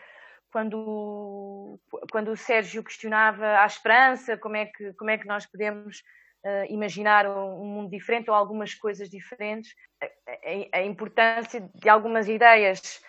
quando, 0.51 1.79
quando 2.11 2.31
o 2.31 2.37
Sérgio 2.37 2.83
questionava 2.83 3.59
a 3.59 3.65
esperança, 3.65 4.37
como 4.37 4.55
é 4.55 4.67
que, 4.67 4.93
como 4.93 5.09
é 5.09 5.17
que 5.17 5.27
nós 5.27 5.45
podemos 5.45 6.03
uh, 6.45 6.71
imaginar 6.71 7.27
um, 7.27 7.61
um, 7.61 7.65
mundo 7.65 7.89
diferente 7.89 8.29
ou 8.29 8.35
algumas 8.35 8.75
coisas 8.75 9.09
diferentes, 9.09 9.73
a, 10.01 10.05
a, 10.05 10.79
a 10.79 10.83
importância 10.83 11.61
de 11.73 11.89
algumas 11.89 12.27
ideias 12.27 13.01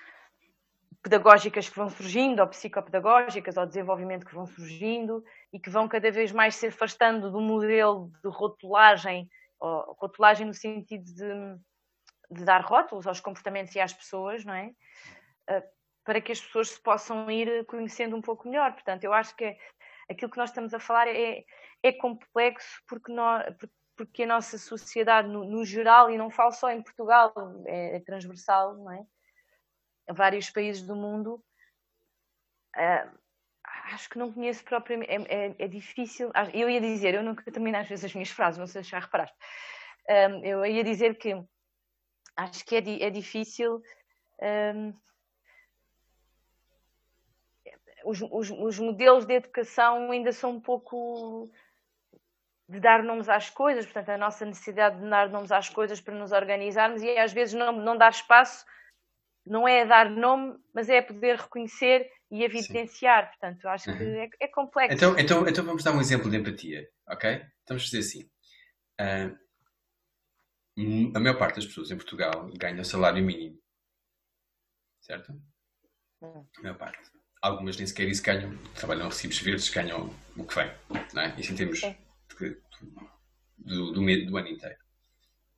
pedagógicas 1.06 1.68
que 1.68 1.76
vão 1.76 1.88
surgindo, 1.88 2.40
ou 2.40 2.48
psicopedagógicas, 2.48 3.56
ou 3.56 3.64
desenvolvimento 3.64 4.26
que 4.26 4.34
vão 4.34 4.44
surgindo 4.44 5.22
e 5.52 5.60
que 5.60 5.70
vão 5.70 5.86
cada 5.86 6.10
vez 6.10 6.32
mais 6.32 6.56
se 6.56 6.66
afastando 6.66 7.30
do 7.30 7.40
modelo 7.40 8.10
de 8.24 8.28
rotulagem, 8.28 9.30
ou 9.60 9.96
rotulagem 10.00 10.44
no 10.44 10.52
sentido 10.52 11.04
de, 11.04 12.36
de 12.36 12.44
dar 12.44 12.60
rótulos 12.60 13.06
aos 13.06 13.20
comportamentos 13.20 13.72
e 13.76 13.80
às 13.80 13.92
pessoas, 13.92 14.44
não 14.44 14.52
é? 14.52 14.72
Ah, 15.48 15.62
para 16.04 16.20
que 16.20 16.32
as 16.32 16.40
pessoas 16.40 16.70
se 16.70 16.82
possam 16.82 17.30
ir 17.30 17.64
conhecendo 17.66 18.16
um 18.16 18.20
pouco 18.20 18.48
melhor. 18.48 18.72
Portanto, 18.72 19.04
eu 19.04 19.12
acho 19.12 19.36
que 19.36 19.56
aquilo 20.10 20.30
que 20.30 20.38
nós 20.38 20.50
estamos 20.50 20.74
a 20.74 20.80
falar 20.80 21.06
é, 21.06 21.44
é 21.84 21.92
complexo 21.92 22.82
porque, 22.88 23.12
nós, 23.12 23.44
porque 23.96 24.24
a 24.24 24.26
nossa 24.26 24.58
sociedade, 24.58 25.28
no, 25.28 25.44
no 25.44 25.64
geral, 25.64 26.10
e 26.10 26.18
não 26.18 26.30
falo 26.30 26.50
só 26.50 26.68
em 26.68 26.82
Portugal, 26.82 27.32
é, 27.64 27.94
é 27.96 28.00
transversal, 28.00 28.74
não 28.74 28.90
é? 28.90 29.06
Vários 30.08 30.50
países 30.50 30.82
do 30.82 30.94
mundo, 30.94 31.42
uh, 32.76 33.18
acho 33.92 34.08
que 34.08 34.18
não 34.18 34.32
conheço 34.32 34.64
propriamente. 34.64 35.10
É, 35.10 35.46
é, 35.46 35.54
é, 35.58 35.68
difícil. 35.68 36.30
Eu 36.52 36.68
ia 36.68 36.80
dizer, 36.80 37.14
eu 37.14 37.22
nunca 37.22 37.50
termino 37.50 37.78
às 37.78 37.88
vezes 37.88 38.04
as 38.04 38.14
minhas 38.14 38.30
frases, 38.30 38.58
não 38.58 38.66
sei 38.66 38.82
se 38.82 38.90
já 38.90 38.98
reparaste. 38.98 39.36
Um, 40.08 40.44
eu 40.44 40.64
ia 40.64 40.84
dizer 40.84 41.16
que 41.16 41.34
acho 42.36 42.64
que 42.64 42.76
é, 42.76 43.02
é 43.02 43.10
difícil. 43.10 43.82
Um, 44.40 44.94
os, 48.04 48.22
os, 48.22 48.50
os, 48.50 48.78
modelos 48.78 49.26
de 49.26 49.34
educação 49.34 50.10
ainda 50.12 50.30
são 50.32 50.52
um 50.52 50.60
pouco 50.60 51.50
de 52.68 52.78
dar 52.78 53.02
nomes 53.02 53.28
às 53.28 53.50
coisas, 53.50 53.84
portanto, 53.84 54.10
a 54.10 54.18
nossa 54.18 54.44
necessidade 54.44 55.00
de 55.00 55.08
dar 55.08 55.28
nomes 55.28 55.50
às 55.50 55.68
coisas 55.68 56.00
para 56.00 56.14
nos 56.14 56.30
organizarmos 56.30 57.02
e 57.02 57.18
às 57.18 57.32
vezes 57.32 57.54
não, 57.54 57.72
não 57.72 57.96
dar 57.96 58.10
espaço 58.10 58.64
não 59.46 59.66
é 59.66 59.86
dar 59.86 60.10
nome, 60.10 60.58
mas 60.74 60.88
é 60.88 61.00
poder 61.00 61.36
reconhecer 61.36 62.10
e 62.30 62.42
evidenciar. 62.42 63.24
Sim. 63.24 63.30
Portanto, 63.30 63.68
acho 63.68 63.90
uhum. 63.90 63.98
que 63.98 64.04
é, 64.04 64.28
é, 64.40 64.48
complexo. 64.48 64.96
Então, 64.96 65.18
então, 65.18 65.48
então 65.48 65.64
vamos 65.64 65.84
dar 65.84 65.92
um 65.92 66.00
exemplo 66.00 66.30
de 66.30 66.36
empatia, 66.36 66.88
ok? 67.08 67.42
Vamos 67.68 67.84
dizer 67.84 67.98
assim. 67.98 68.28
Uh, 69.00 69.46
a 71.14 71.20
maior 71.20 71.38
parte 71.38 71.56
das 71.56 71.66
pessoas 71.66 71.90
em 71.90 71.96
Portugal 71.96 72.50
ganha 72.54 72.84
salário 72.84 73.24
mínimo. 73.24 73.58
Certo? 75.00 75.32
Uhum. 76.20 76.46
A 76.58 76.62
maior 76.62 76.76
parte. 76.76 76.98
algumas 77.40 77.76
nem 77.76 77.86
sequer 77.86 78.08
isso 78.08 78.22
ganham, 78.22 78.56
trabalham 78.74 79.08
recibos 79.08 79.38
verdes, 79.38 79.70
ganham 79.70 80.10
o 80.36 80.44
que 80.44 80.54
vem, 80.54 80.70
não 81.14 81.22
é? 81.22 81.34
Isso 81.38 81.52
em 81.52 81.56
termos 81.56 81.80
de, 81.80 81.96
do, 83.58 83.92
do, 83.92 84.26
do, 84.26 84.36
ano 84.36 84.48
inteiro. 84.48 84.76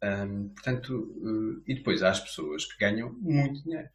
Um, 0.03 0.51
portanto, 0.51 0.95
uh, 0.95 1.63
e 1.67 1.75
depois 1.75 2.03
há 2.03 2.11
as 2.11 2.21
pessoas 2.21 2.65
que 2.65 2.79
ganham 2.79 3.13
muito 3.15 3.63
dinheiro. 3.65 3.89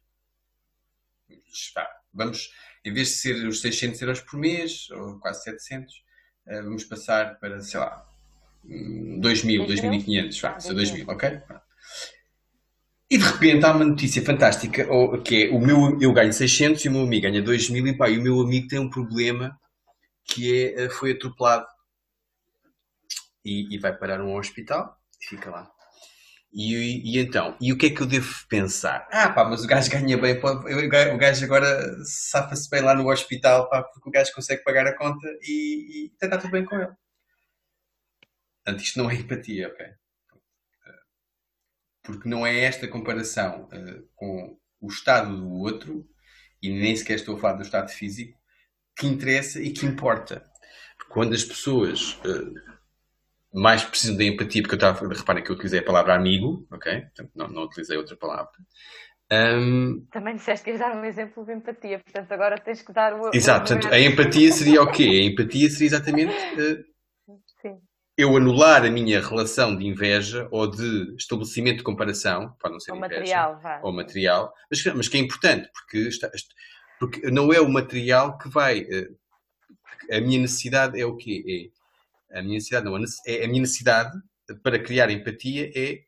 Vamos, 2.12 2.50
em 2.84 2.92
vez 2.92 3.08
de 3.08 3.14
ser 3.14 3.46
os 3.46 3.60
600 3.60 4.00
euros 4.02 4.20
por 4.20 4.38
mês, 4.38 4.90
ou 4.90 5.18
quase 5.18 5.42
700, 5.44 5.94
uh, 5.94 6.62
vamos 6.64 6.84
passar 6.84 7.38
para, 7.40 7.60
sei 7.60 7.80
lá, 7.80 8.06
2.000, 8.66 9.66
2.500, 9.66 10.40
vá, 10.40 10.58
2.000, 10.58 11.08
ok? 11.08 11.42
E 13.10 13.18
de 13.18 13.24
repente 13.24 13.64
há 13.64 13.72
uma 13.72 13.84
notícia 13.84 14.24
fantástica, 14.24 14.86
que 15.24 15.44
é 15.44 15.50
o 15.50 15.60
meu, 15.60 16.00
eu 16.00 16.12
ganho 16.12 16.32
600 16.32 16.84
e 16.84 16.88
o 16.88 16.92
meu 16.92 17.02
amigo 17.02 17.22
ganha 17.22 17.42
2.000 17.42 17.88
e, 17.88 17.96
pá, 17.96 18.08
e 18.08 18.18
o 18.18 18.22
meu 18.22 18.40
amigo 18.40 18.66
tem 18.66 18.78
um 18.78 18.90
problema 18.90 19.58
que 20.24 20.52
é, 20.52 20.84
eh, 20.84 20.90
foi 20.90 21.12
atropelado 21.12 21.66
e, 23.44 23.74
e 23.74 23.78
vai 23.78 23.94
parar 23.96 24.22
um 24.22 24.36
hospital 24.36 24.98
e 25.20 25.26
fica 25.26 25.50
lá. 25.50 25.73
E, 26.54 27.16
e, 27.16 27.18
então, 27.18 27.56
e 27.60 27.72
o 27.72 27.76
que 27.76 27.86
é 27.86 27.90
que 27.90 28.00
eu 28.00 28.06
devo 28.06 28.32
pensar? 28.48 29.08
Ah, 29.10 29.28
pá, 29.28 29.44
mas 29.44 29.64
o 29.64 29.66
gajo 29.66 29.90
ganha 29.90 30.16
bem, 30.16 30.38
o 30.38 31.18
gajo 31.18 31.44
agora 31.44 31.96
safa-se 32.04 32.70
bem 32.70 32.80
lá 32.80 32.94
no 32.94 33.10
hospital, 33.10 33.68
pá, 33.68 33.82
porque 33.82 34.08
o 34.08 34.12
gajo 34.12 34.32
consegue 34.32 34.62
pagar 34.62 34.86
a 34.86 34.96
conta 34.96 35.26
e, 35.42 36.04
e 36.04 36.12
está 36.12 36.38
tudo 36.38 36.52
bem 36.52 36.64
com 36.64 36.76
ele. 36.76 36.92
Portanto, 38.64 38.84
isto 38.84 38.98
não 38.98 39.10
é 39.10 39.16
empatia, 39.16 39.68
ok? 39.68 39.86
Porque 42.04 42.28
não 42.28 42.46
é 42.46 42.60
esta 42.60 42.86
comparação 42.86 43.64
uh, 43.64 44.08
com 44.14 44.56
o 44.80 44.88
estado 44.88 45.36
do 45.36 45.50
outro, 45.50 46.08
e 46.62 46.70
nem 46.70 46.94
sequer 46.94 47.16
estou 47.16 47.36
a 47.36 47.40
falar 47.40 47.54
do 47.54 47.62
estado 47.62 47.90
físico, 47.90 48.38
que 48.96 49.08
interessa 49.08 49.60
e 49.60 49.72
que 49.72 49.86
importa. 49.86 50.48
Porque 50.96 51.12
quando 51.12 51.34
as 51.34 51.42
pessoas 51.42 52.14
uh, 52.24 52.73
mais 53.54 53.84
precisam 53.84 54.16
da 54.16 54.24
empatia, 54.24 54.62
porque 54.62 54.74
eu 54.74 54.76
estava, 54.76 55.08
reparem 55.08 55.44
que 55.44 55.50
eu 55.50 55.54
utilizei 55.54 55.78
a 55.78 55.84
palavra 55.84 56.14
amigo, 56.14 56.66
ok? 56.72 57.00
Portanto, 57.02 57.30
não, 57.34 57.48
não 57.48 57.62
utilizei 57.62 57.96
outra 57.96 58.16
palavra. 58.16 58.52
Um... 59.32 60.06
Também 60.10 60.36
disseste 60.36 60.64
que 60.64 60.70
ias 60.70 60.80
dar 60.80 60.94
um 60.94 61.04
exemplo 61.04 61.44
de 61.46 61.54
empatia, 61.54 61.98
portanto 62.00 62.32
agora 62.32 62.60
tens 62.60 62.82
que 62.82 62.92
dar 62.92 63.14
o. 63.14 63.30
Exato, 63.32 63.72
portanto, 63.72 63.92
a 63.92 63.98
empatia 63.98 64.52
seria 64.52 64.82
o 64.82 64.90
quê? 64.90 65.04
A 65.04 65.24
empatia 65.24 65.70
seria 65.70 65.86
exatamente 65.86 66.34
uh, 66.34 66.94
eu 68.16 68.36
anular 68.36 68.84
a 68.84 68.90
minha 68.90 69.20
relação 69.20 69.76
de 69.76 69.86
inveja 69.86 70.46
ou 70.50 70.70
de 70.70 71.14
estabelecimento 71.16 71.78
de 71.78 71.84
comparação, 71.84 72.54
pode 72.60 72.74
não 72.74 72.80
ser 72.80 72.92
ou 72.92 72.98
inveja, 72.98 73.14
material, 73.14 73.60
vá. 73.60 73.80
ou 73.82 73.92
material, 73.92 74.52
mas, 74.70 74.84
mas, 74.94 75.08
que 75.08 75.16
é 75.16 75.20
importante, 75.20 75.68
porque, 75.72 76.08
está, 76.08 76.30
porque 77.00 77.30
não 77.30 77.52
é 77.52 77.60
o 77.60 77.68
material 77.68 78.38
que 78.38 78.48
vai. 78.48 78.80
Eh, 78.80 79.08
a 80.12 80.20
minha 80.20 80.38
necessidade 80.38 81.00
é 81.00 81.06
o 81.06 81.16
quê? 81.16 81.42
É, 81.48 81.83
a 82.34 82.42
minha 82.42 82.54
necessidade 82.54 82.84
não, 82.84 82.96
é 83.26 83.44
a 83.44 83.48
minha 83.48 83.60
necessidade 83.60 84.12
para 84.62 84.78
criar 84.78 85.10
empatia 85.10 85.70
é 85.74 86.04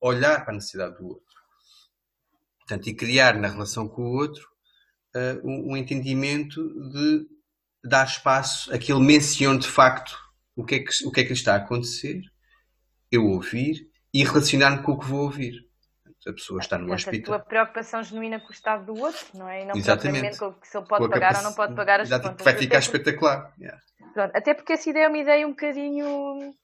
olhar 0.00 0.44
para 0.44 0.52
a 0.52 0.56
necessidade 0.56 0.96
do 0.96 1.06
outro. 1.06 1.24
Portanto, 2.58 2.88
e 2.88 2.94
criar 2.94 3.38
na 3.38 3.48
relação 3.48 3.88
com 3.88 4.02
o 4.02 4.16
outro 4.16 4.46
uh, 5.14 5.48
um, 5.48 5.72
um 5.72 5.76
entendimento 5.76 6.62
de 6.90 7.26
dar 7.84 8.06
espaço 8.06 8.72
a 8.74 8.78
que 8.78 8.92
ele 8.92 9.04
mencione 9.04 9.60
de 9.60 9.68
facto 9.68 10.18
o 10.56 10.64
que 10.64 10.76
é 10.76 10.78
que, 10.80 11.06
o 11.06 11.12
que, 11.12 11.20
é 11.20 11.24
que 11.24 11.32
está 11.32 11.54
a 11.54 11.58
acontecer, 11.58 12.22
eu 13.10 13.26
ouvir 13.26 13.88
e 14.12 14.24
relacionar-me 14.24 14.82
com 14.82 14.92
o 14.92 14.98
que 14.98 15.06
vou 15.06 15.24
ouvir. 15.24 15.65
A 16.26 16.32
pessoa 16.32 16.60
está 16.60 16.76
no 16.76 16.92
hospital. 16.92 17.34
A 17.34 17.38
tua 17.38 17.46
preocupação 17.46 18.02
genuína 18.02 18.40
com 18.40 18.48
o 18.48 18.52
estado 18.52 18.92
do 18.92 19.00
outro, 19.00 19.26
não 19.34 19.48
é? 19.48 19.62
E 19.62 19.64
não 19.64 19.76
Exatamente. 19.76 20.38
com 20.38 20.54
se 20.62 20.76
ele 20.76 20.86
pode 20.86 21.08
pagar 21.08 21.36
ou 21.36 21.42
não 21.42 21.54
pode 21.54 21.74
pagar 21.74 22.00
as 22.00 22.08
Exatamente. 22.08 22.38
contas. 22.38 22.52
Vai 22.52 22.62
ficar 22.62 22.78
espetacular. 22.78 23.54
Yeah. 23.60 23.80
Pronto. 24.12 24.34
Até 24.34 24.54
porque 24.54 24.72
essa 24.72 24.90
ideia 24.90 25.04
é 25.04 25.08
uma 25.08 25.18
ideia 25.18 25.46
um 25.46 25.50
bocadinho 25.50 26.54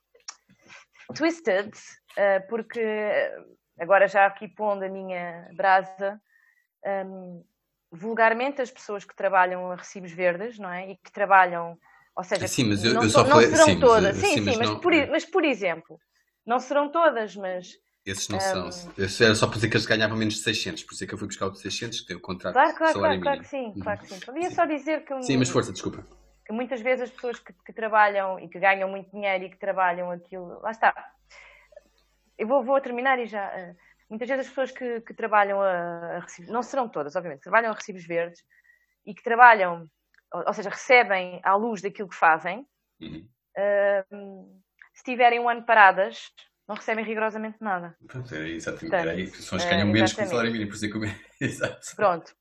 twisted, 1.15 1.71
eh, 2.17 2.41
porque 2.41 2.83
agora 3.79 4.09
já 4.09 4.27
aqui 4.27 4.49
pondo 4.49 4.85
a 4.85 4.89
minha 4.89 5.49
brasa, 5.55 6.21
um, 7.07 7.45
vulgarmente 7.91 8.61
as 8.63 8.71
pessoas 8.71 9.05
que 9.05 9.15
trabalham 9.15 9.71
a 9.71 9.77
recibos 9.77 10.13
verdes, 10.13 10.59
não 10.59 10.71
é? 10.71 10.91
E 10.91 10.97
que 10.97 11.13
trabalham 11.13 11.79
ou 12.15 12.23
seja, 12.23 12.47
sim, 12.47 12.65
mas 12.65 12.85
eu, 12.85 12.95
não, 12.95 13.03
eu 13.03 13.11
só 13.11 13.25
não 13.25 13.41
serão 13.41 13.65
sim, 13.65 13.81
todas. 13.81 14.17
Sim, 14.17 14.27
sim, 14.27 14.53
sim 14.53 14.59
mas, 14.59 14.69
não... 14.69 14.81
por, 14.81 14.93
mas 15.09 15.25
por 15.25 15.45
exemplo, 15.45 15.99
não 16.45 16.59
serão 16.59 16.91
todas, 16.91 17.35
mas. 17.37 17.69
Esses 18.05 18.29
não 18.29 18.39
um... 18.39 18.41
são. 18.41 18.93
Esse 18.99 19.25
era 19.25 19.35
só 19.35 19.47
para 19.47 19.57
dizer 19.57 19.69
que 19.69 19.77
eles 19.77 19.87
ganhavam 19.87 20.17
menos 20.17 20.35
de 20.35 20.41
600, 20.41 20.83
por 20.85 20.95
isso 20.95 21.05
é 21.05 21.07
que 21.07 21.15
eu 21.15 21.19
fui 21.19 21.29
buscar 21.29 21.47
o 21.47 21.51
de 21.51 21.61
600, 21.61 22.01
que 22.01 22.07
tem 22.07 22.17
o 22.17 22.21
contrato 22.21 22.55
claro, 22.55 22.75
claro, 22.75 22.99
claro, 22.99 23.21
claro 23.21 23.41
que 23.41 23.47
sim, 23.47 23.73
claro 23.81 24.01
que 24.01 24.09
sim. 24.09 24.21
Podia 24.21 24.49
sim. 24.49 24.55
só 24.55 24.65
dizer 24.65 25.05
que. 25.05 25.23
Sim, 25.23 25.37
mas 25.37 25.49
força, 25.49 25.73
desculpa. 25.73 26.05
Que 26.45 26.53
muitas 26.53 26.81
vezes 26.81 27.05
as 27.05 27.11
pessoas 27.11 27.39
que, 27.39 27.53
que, 27.53 27.73
trabalham 27.73 28.41
e 28.41 28.49
que 28.49 28.59
ganham 28.59 28.89
muito 28.89 29.11
dinheiro 29.11 29.45
e 29.45 29.51
que 29.51 29.59
trabalham 29.59 30.11
aquilo. 30.11 30.61
Lá 30.61 30.73
está. 30.73 30.93
Eu 32.37 32.49
vou, 32.49 32.65
vou 32.65 32.81
terminar 32.81 33.19
e 33.21 33.27
já. 33.27 33.49
Uh, 33.49 33.77
muitas 34.11 34.29
vezes 34.29 34.47
as 34.47 34.49
pessoas 34.49 34.73
que, 34.73 35.01
que 35.03 35.15
trabalham 35.15 35.61
a, 35.61 36.17
a 36.17 36.21
recibos. 36.21 36.51
Não 36.51 36.63
serão 36.63 36.89
todas, 36.89 37.15
obviamente, 37.15 37.43
trabalham 37.43 37.71
a 37.71 37.75
recibos 37.75 38.05
verdes 38.05 38.43
e 39.07 39.15
que 39.15 39.23
trabalham, 39.23 39.89
ou, 40.33 40.45
ou 40.47 40.55
seja, 40.55 40.71
recebem 40.71 41.41
à 41.45 41.55
luz 41.55 41.81
daquilo 41.81 42.09
que 42.09 42.17
fazem 42.17 42.67
Uhum. 43.03 43.29
Uh, 43.59 44.63
se 44.95 45.03
tiverem 45.03 45.41
um 45.41 45.49
ano 45.49 45.65
paradas, 45.65 46.33
não 46.69 46.77
recebem 46.77 47.05
rigorosamente 47.05 47.59
nada. 47.61 47.97
Pronto, 48.07 48.35
é 48.35 48.49
exatamente. 48.51 48.91
Portanto, 48.91 49.09
é 49.09 49.13
aí, 49.13 49.27
são 49.29 49.57
as 49.57 49.65
que 49.65 49.71
ganham 49.71 49.89
uh, 49.89 49.93
menos 49.93 50.13
que 50.13 50.23
o 50.23 50.27
salário 50.27 50.53
mínimo, 50.53 50.71
por 50.71 50.77
isso 50.77 50.87
é 50.87 50.89
que 50.89 50.97
eu... 50.97 51.03
Exato. 51.49 51.97
Pronto. 51.97 52.35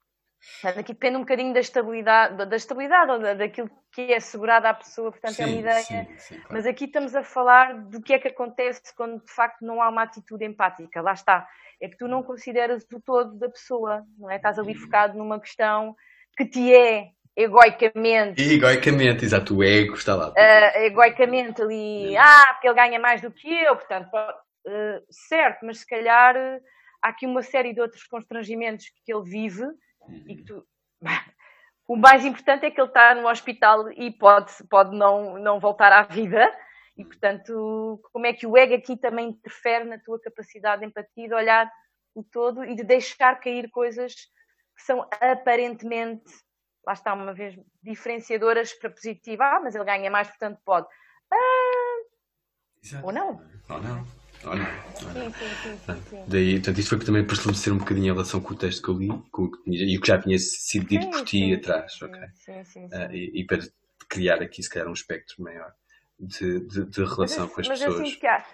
Aqui 0.64 0.94
depende 0.94 1.18
um 1.18 1.22
bocadinho 1.22 1.54
da 1.54 1.60
estabilidade, 1.60 2.46
da 2.46 2.56
estabilidade 2.56 3.12
ou 3.12 3.20
daquilo 3.36 3.70
que 3.92 4.12
é 4.14 4.18
assegurado 4.18 4.66
à 4.66 4.74
pessoa, 4.74 5.12
portanto 5.12 5.36
sim, 5.36 5.44
é 5.44 5.46
uma 5.46 5.56
ideia. 5.56 5.84
Sim, 5.84 6.08
sim, 6.18 6.36
claro. 6.36 6.48
Mas 6.52 6.66
aqui 6.66 6.86
estamos 6.86 7.16
a 7.16 7.24
falar 7.24 7.76
do 7.76 8.02
que 8.02 8.14
é 8.14 8.20
que 8.20 8.28
acontece 8.28 8.82
quando 8.96 9.24
de 9.24 9.32
facto 9.32 9.62
não 9.64 9.82
há 9.82 9.90
uma 9.90 10.04
atitude 10.04 10.44
empática. 10.44 11.02
Lá 11.02 11.14
está. 11.14 11.48
É 11.80 11.88
que 11.88 11.98
tu 11.98 12.08
não 12.08 12.24
consideras 12.24 12.84
o 12.92 13.00
todo 13.00 13.38
da 13.38 13.50
pessoa, 13.50 14.04
não 14.18 14.32
é? 14.32 14.38
Estás 14.38 14.58
ali 14.58 14.74
uhum. 14.74 14.80
focado 14.80 15.18
numa 15.18 15.40
questão 15.40 15.96
que 16.36 16.46
te 16.46 16.74
é 16.74 17.12
egoicamente. 17.36 18.42
Egoicamente, 18.42 19.26
exato, 19.26 19.58
o 19.58 19.64
ego 19.64 19.94
está 19.94 20.16
lá. 20.16 20.30
Uh, 20.30 20.78
egoicamente 20.80 21.62
ali, 21.62 22.16
ah, 22.18 22.50
porque 22.54 22.68
ele 22.68 22.76
ganha 22.76 23.00
mais 23.00 23.22
do 23.22 23.32
que 23.32 23.48
eu, 23.48 23.76
portanto, 23.76 24.10
uh, 24.14 25.06
certo, 25.10 25.66
mas 25.66 25.80
se 25.80 25.88
calhar 25.88 26.36
uh, 26.36 26.62
há 27.02 27.10
aqui 27.10 27.26
uma 27.26 27.42
série 27.42 27.74
de 27.74 27.82
outros 27.82 28.06
constrangimentos 28.06 28.86
que 29.06 29.14
ele 29.14 29.24
vive 29.24 29.64
uhum. 29.64 30.26
e 30.28 30.36
que 30.36 30.44
tu. 30.44 30.66
o 31.88 31.96
mais 31.96 32.24
importante 32.26 32.66
é 32.66 32.72
que 32.72 32.80
ele 32.80 32.88
está 32.88 33.16
no 33.16 33.28
hospital 33.28 33.92
e 33.92 34.12
pode, 34.12 34.52
pode 34.70 34.96
não, 34.96 35.38
não 35.40 35.60
voltar 35.60 35.92
à 35.92 36.04
vida. 36.04 36.52
E, 36.98 37.06
portanto, 37.06 38.00
como 38.12 38.28
é 38.28 38.34
que 38.34 38.46
o 38.46 38.56
ego 38.56 38.76
aqui 38.76 38.98
também 38.98 39.30
interfere 39.30 39.86
na 39.86 39.98
tua 39.98 40.20
capacidade 40.22 40.82
de 40.82 40.88
empatia, 40.88 41.28
de 41.28 41.34
olhar 41.34 41.72
o 42.14 42.24
todo 42.24 42.64
e 42.64 42.76
de 42.76 42.84
deixar 42.84 43.40
cair 43.40 43.70
coisas 43.72 44.14
que 44.76 44.84
são 44.84 45.08
aparentemente 45.20 46.32
lá 46.86 46.94
está 46.94 47.14
uma 47.14 47.34
vez 47.34 47.58
diferenciadoras 47.82 48.74
para 48.74 48.90
positiva, 48.90 49.46
ah, 49.46 49.60
mas 49.62 49.76
ele 49.76 49.86
ganha 49.86 50.10
mais, 50.10 50.28
portanto 50.28 50.60
pode. 50.66 50.88
Ah, 51.32 51.92
ou 53.04 53.12
não. 53.12 53.42
Ou 53.70 53.82
não. 53.82 54.08
Ou 54.44 54.56
não. 54.56 54.66
Sim, 54.96 55.32
sim, 55.32 55.78
sim, 55.86 56.02
sim, 56.10 56.26
Daí, 56.28 56.56
portanto, 56.56 56.80
isto 56.80 56.90
foi 56.90 57.06
também 57.06 57.24
para 57.24 57.34
estabelecer 57.34 57.72
um 57.72 57.78
bocadinho 57.78 58.08
em 58.08 58.12
relação 58.12 58.42
com 58.42 58.54
o 58.54 58.58
texto 58.58 58.82
que 58.84 58.90
eu 58.90 58.98
li 58.98 59.10
e 59.68 59.98
o 59.98 60.02
que 60.02 60.08
já 60.08 60.20
tinha 60.20 60.38
sido 60.40 60.88
dito 60.88 61.10
por 61.12 61.24
ti 61.24 61.54
atrás, 61.54 61.94
sim, 61.94 62.06
ok? 62.06 62.20
Sim, 62.34 62.64
sim, 62.64 62.90
sim. 62.90 62.96
Uh, 62.96 63.12
e, 63.12 63.42
e, 63.42 63.46
para 63.46 63.60
criar 64.10 64.42
aqui, 64.42 64.64
se 64.64 64.70
calhar, 64.70 64.90
um 64.90 64.94
espectro 64.94 65.44
maior 65.44 65.72
de, 66.20 66.60
de, 66.68 66.86
de 66.86 67.04
relação 67.04 67.46
mas, 67.46 67.54
com 67.54 67.62
as 67.62 67.68
mas 67.68 67.80
pessoas. 67.80 67.80
Mas 67.80 67.84
eu 67.84 68.06
sinto 68.06 68.20
que 68.20 68.28
há, 68.28 68.46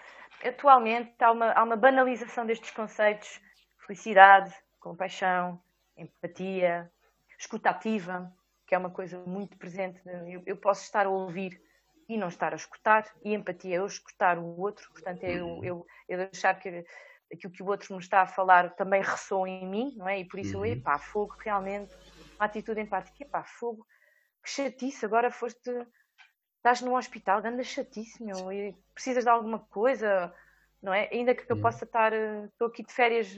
atualmente 0.43 1.13
há 1.19 1.32
uma, 1.32 1.51
há 1.53 1.63
uma 1.63 1.78
banalização 1.78 2.45
destes 2.45 2.71
conceitos: 2.71 3.39
felicidade, 3.86 4.53
compaixão, 4.80 5.61
empatia, 5.95 6.91
escutativa, 7.38 8.31
que 8.65 8.75
é 8.75 8.77
uma 8.77 8.89
coisa 8.89 9.19
muito 9.19 9.57
presente. 9.57 10.01
Eu, 10.27 10.43
eu, 10.45 10.57
posso 10.57 10.83
estar 10.83 11.05
a 11.05 11.09
ouvir 11.09 11.61
e 12.09 12.17
não 12.17 12.27
estar 12.27 12.53
a 12.53 12.55
escutar, 12.55 13.05
e 13.23 13.33
empatia 13.33 13.75
é 13.75 13.79
eu 13.79 13.85
escutar 13.85 14.38
o 14.38 14.59
outro, 14.59 14.89
portanto, 14.91 15.23
é 15.23 15.33
eu, 15.33 15.63
eu, 15.63 15.88
eu 16.07 16.17
deixar 16.17 16.53
que 16.55 16.85
aquilo 17.31 17.51
que 17.51 17.63
o 17.63 17.67
outro 17.67 17.93
me 17.93 17.99
está 17.99 18.21
a 18.21 18.27
falar 18.27 18.73
também 18.75 19.01
ressoa 19.01 19.47
em 19.47 19.67
mim, 19.67 19.93
não 19.97 20.07
é? 20.07 20.19
E 20.19 20.25
por 20.25 20.39
isso 20.39 20.57
uhum. 20.57 20.65
eu, 20.65 20.73
epá, 20.73 20.97
fogo, 20.97 21.35
realmente, 21.39 21.93
uma 22.35 22.45
atitude 22.45 22.79
empática, 22.79 23.23
epá, 23.23 23.43
fogo, 23.43 23.85
que 24.41 24.49
chatice, 24.49 25.05
agora 25.05 25.29
foste, 25.29 25.69
estás 26.57 26.81
no 26.81 26.95
hospital, 26.95 27.41
anda 27.45 27.63
chatice, 27.63 28.23
meu, 28.23 28.51
e 28.51 28.73
precisas 28.93 29.25
de 29.25 29.29
alguma 29.29 29.59
coisa, 29.59 30.33
não 30.81 30.93
é? 30.93 31.09
Ainda 31.11 31.35
que 31.35 31.49
eu 31.51 31.57
uhum. 31.57 31.61
possa 31.61 31.83
estar, 31.83 32.13
eh, 32.13 32.45
estou 32.45 32.67
aqui 32.67 32.83
de 32.83 32.93
férias 32.93 33.38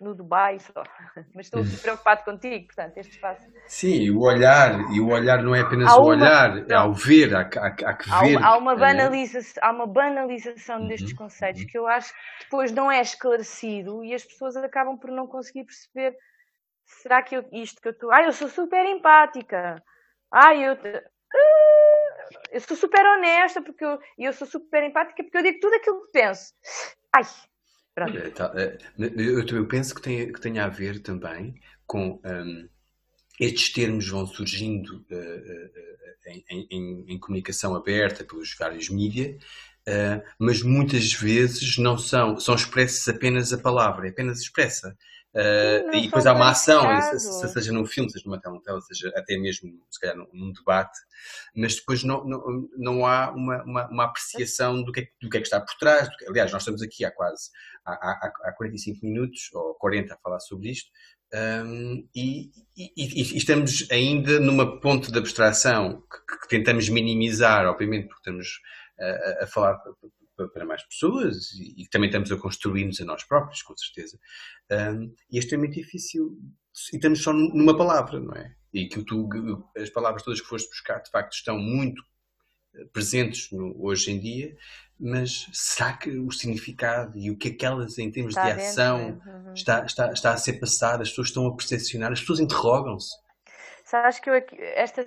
no 0.00 0.14
Dubai 0.14 0.58
só, 0.58 0.82
mas 1.34 1.46
estou 1.46 1.62
aqui 1.62 1.76
preocupado 1.76 2.24
contigo, 2.24 2.66
portanto, 2.66 2.96
este 2.98 3.12
espaço. 3.12 3.46
Sim, 3.66 4.10
o 4.10 4.20
olhar, 4.20 4.78
e 4.92 5.00
o 5.00 5.08
olhar 5.08 5.42
não 5.42 5.54
é 5.54 5.60
apenas 5.60 5.88
há 5.88 5.98
o 5.98 6.06
olhar, 6.06 6.66
não. 6.66 6.78
ao 6.78 6.92
ver, 6.92 7.34
há, 7.34 7.40
há, 7.40 7.66
há 7.66 7.94
que 7.94 8.10
ver. 8.10 8.42
Há, 8.42 8.56
uma, 8.56 8.76
banalização, 8.76 9.62
há 9.62 9.72
uma 9.72 9.86
banalização 9.86 10.80
uhum, 10.80 10.88
destes 10.88 11.12
conceitos 11.12 11.62
uhum. 11.62 11.68
que 11.68 11.78
eu 11.78 11.86
acho 11.86 12.12
que 12.12 12.44
depois 12.44 12.72
não 12.72 12.90
é 12.90 13.00
esclarecido 13.00 14.04
e 14.04 14.14
as 14.14 14.24
pessoas 14.24 14.56
acabam 14.56 14.98
por 14.98 15.10
não 15.10 15.26
conseguir 15.26 15.64
perceber 15.64 16.16
será 16.86 17.22
que 17.22 17.36
eu, 17.36 17.44
isto 17.52 17.80
que 17.80 17.88
eu 17.88 17.92
estou. 17.92 18.12
Ai, 18.12 18.26
eu 18.26 18.32
sou 18.32 18.48
super 18.48 18.84
empática. 18.86 19.82
Ai, 20.32 20.64
eu. 20.64 20.76
Eu 22.50 22.60
sou 22.60 22.76
super 22.76 23.04
honesta 23.06 23.62
porque 23.62 23.84
eu, 23.84 23.98
eu 24.18 24.32
sou 24.32 24.46
super 24.46 24.82
empática 24.82 25.22
porque 25.22 25.36
eu 25.36 25.42
digo 25.42 25.60
tudo 25.60 25.74
aquilo 25.74 26.04
que 26.06 26.12
penso. 26.12 26.52
Ai, 27.14 27.22
Olha, 27.98 28.30
tá, 28.30 28.52
eh, 28.56 28.78
eu, 28.98 29.66
penso 29.66 29.94
que 29.94 30.02
tem, 30.02 30.30
que 30.30 30.40
tenha 30.40 30.64
a 30.64 30.68
ver 30.68 31.00
também 31.00 31.54
com 31.86 32.20
um, 32.22 32.68
estes 33.40 33.72
termos 33.72 34.06
vão 34.08 34.26
surgindo 34.26 35.04
uh, 35.10 35.14
uh, 35.14 36.44
em, 36.50 36.66
em, 36.70 37.04
em, 37.14 37.18
comunicação 37.18 37.74
aberta 37.74 38.22
pelos 38.22 38.54
vários 38.54 38.90
mídias, 38.90 39.42
uh, 39.88 40.22
mas 40.38 40.62
muitas 40.62 41.14
vezes 41.14 41.78
não 41.78 41.96
são, 41.96 42.38
são 42.38 42.54
expressos 42.54 43.08
apenas 43.08 43.52
a 43.54 43.58
palavra, 43.58 44.06
é 44.06 44.10
apenas 44.10 44.40
expressa. 44.40 44.94
Uh, 45.36 45.94
e 45.94 46.02
depois 46.02 46.24
há 46.24 46.32
uma 46.32 46.48
ação, 46.48 46.82
se, 47.18 47.48
seja 47.48 47.70
num 47.70 47.84
filme, 47.84 48.10
seja 48.10 48.24
numa 48.24 48.40
telenovela, 48.40 48.80
seja 48.80 49.12
até 49.14 49.36
mesmo, 49.36 49.70
se 49.90 50.00
calhar, 50.00 50.16
num, 50.16 50.26
num 50.32 50.50
debate, 50.50 50.98
mas 51.54 51.76
depois 51.76 52.02
não, 52.02 52.24
não, 52.24 52.68
não 52.78 53.06
há 53.06 53.30
uma, 53.32 53.62
uma, 53.62 53.86
uma 53.86 54.04
apreciação 54.04 54.82
do 54.82 54.90
que, 54.90 55.00
é, 55.00 55.08
do 55.20 55.28
que 55.28 55.36
é 55.36 55.40
que 55.40 55.46
está 55.46 55.60
por 55.60 55.74
trás. 55.74 56.08
Que, 56.16 56.26
aliás, 56.26 56.50
nós 56.52 56.62
estamos 56.62 56.80
aqui 56.80 57.04
há 57.04 57.10
quase 57.10 57.50
há, 57.86 57.92
há, 57.92 58.32
há 58.48 58.52
45 58.52 59.04
minutos, 59.04 59.50
ou 59.54 59.74
40 59.74 60.14
a 60.14 60.18
falar 60.18 60.40
sobre 60.40 60.70
isto, 60.70 60.90
um, 61.34 62.08
e, 62.14 62.50
e, 62.76 62.92
e, 62.96 63.36
estamos 63.36 63.88
ainda 63.90 64.38
numa 64.38 64.80
ponte 64.80 65.10
de 65.10 65.18
abstração 65.18 66.02
que, 66.02 66.38
que 66.40 66.48
tentamos 66.48 66.88
minimizar, 66.88 67.66
obviamente, 67.66 68.06
porque 68.06 68.20
estamos 68.20 68.60
a, 68.98 69.44
a 69.44 69.46
falar 69.46 69.78
para 70.52 70.64
mais 70.64 70.82
pessoas 70.84 71.52
e, 71.52 71.82
e, 71.82 71.88
também 71.88 72.08
estamos 72.08 72.30
a 72.30 72.36
construir-nos 72.36 73.00
a 73.00 73.04
nós 73.04 73.24
próprios, 73.24 73.62
com 73.62 73.76
certeza. 73.76 74.18
Um, 74.70 75.14
e 75.30 75.36
é 75.36 75.38
extremamente 75.38 75.80
difícil. 75.80 76.38
E 76.92 76.96
estamos 76.96 77.22
só 77.22 77.32
numa 77.32 77.76
palavra, 77.76 78.20
não 78.20 78.34
é? 78.34 78.54
E 78.72 78.86
que 78.86 79.02
tu, 79.02 79.28
as 79.76 79.90
palavras 79.90 80.22
todas 80.22 80.40
que 80.40 80.46
foste 80.46 80.68
buscar, 80.68 81.00
de 81.00 81.10
facto, 81.10 81.32
estão 81.32 81.58
muito 81.58 82.02
presentes 82.92 83.50
no, 83.50 83.74
hoje 83.78 84.10
em 84.10 84.18
dia, 84.18 84.56
mas 84.98 85.48
será 85.52 85.92
que 85.92 86.10
o 86.10 86.30
significado 86.30 87.16
e 87.18 87.30
o 87.30 87.36
que 87.36 87.48
aquelas 87.48 87.98
em 87.98 88.10
termos 88.10 88.36
está 88.36 88.52
de 88.52 88.60
ação 88.60 88.98
dentro, 88.98 89.30
uhum. 89.30 89.52
está, 89.52 89.84
está, 89.84 90.12
está 90.12 90.32
a 90.32 90.36
ser 90.36 90.54
passado, 90.54 91.02
as 91.02 91.10
pessoas 91.10 91.28
estão 91.28 91.46
a 91.46 91.54
percepcionar, 91.54 92.12
as 92.12 92.20
pessoas 92.20 92.40
interrogam-se? 92.40 93.14
Sabes 93.84 94.18
que 94.18 94.30
eu 94.30 94.34
aqui, 94.34 94.56
esta, 94.60 95.04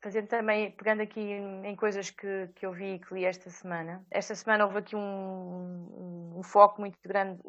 fazendo 0.00 0.28
também, 0.28 0.70
pegando 0.70 1.02
aqui 1.02 1.20
em 1.20 1.74
coisas 1.76 2.10
que, 2.10 2.48
que 2.54 2.64
eu 2.64 2.72
vi 2.72 2.94
e 2.94 2.98
que 2.98 3.14
li 3.14 3.24
esta 3.24 3.50
semana, 3.50 4.04
esta 4.10 4.34
semana 4.34 4.64
houve 4.64 4.78
aqui 4.78 4.94
um, 4.94 5.00
um, 5.00 6.38
um 6.38 6.42
foco 6.42 6.80
muito 6.80 6.96
grande, 7.04 7.40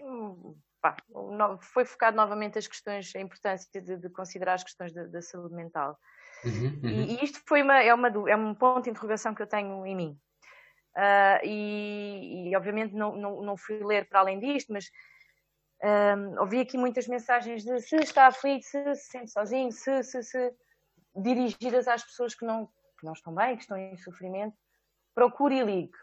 um, 0.00 0.56
pá, 0.80 0.96
foi 1.60 1.84
focado 1.84 2.16
novamente 2.16 2.58
as 2.58 2.66
questões, 2.66 3.14
a 3.14 3.20
importância 3.20 3.82
de, 3.82 3.96
de 3.96 4.08
considerar 4.08 4.54
as 4.54 4.64
questões 4.64 4.92
da 4.92 5.22
saúde 5.22 5.54
mental. 5.54 5.98
Uhum, 6.44 6.80
uhum. 6.82 6.90
E, 6.90 7.16
e, 7.16 7.24
isto 7.24 7.40
foi 7.46 7.62
uma, 7.62 7.82
é, 7.82 7.92
uma, 7.92 8.08
é 8.28 8.36
um 8.36 8.54
ponto 8.54 8.84
de 8.84 8.90
interrogação 8.90 9.34
que 9.34 9.42
eu 9.42 9.46
tenho 9.46 9.84
em 9.86 9.96
mim. 9.96 10.20
Uh, 10.96 11.44
e, 11.44 12.50
e, 12.50 12.56
obviamente 12.56 12.94
não, 12.94 13.14
não, 13.16 13.42
não 13.42 13.56
fui 13.56 13.78
ler 13.84 14.08
para 14.08 14.20
além 14.20 14.40
disto, 14.40 14.72
mas 14.72 14.90
um, 15.82 16.40
ouvi 16.40 16.60
aqui 16.60 16.76
muitas 16.76 17.06
mensagens 17.06 17.62
de 17.62 17.80
se 17.80 17.96
está 17.96 18.26
aflito, 18.26 18.64
se 18.64 18.94
se 18.96 19.10
sente 19.10 19.30
sozinho, 19.30 19.70
se, 19.70 20.02
se, 20.02 20.22
se 20.22 20.54
dirigidas 21.14 21.86
às 21.86 22.02
pessoas 22.02 22.34
que 22.34 22.44
não, 22.44 22.66
que 22.98 23.04
não 23.04 23.12
estão 23.12 23.32
bem, 23.32 23.56
que 23.56 23.62
estão 23.62 23.76
em 23.76 23.96
sofrimento, 23.96 24.56
procure 25.14 25.58
e 25.58 25.64
ligue. 25.64 25.96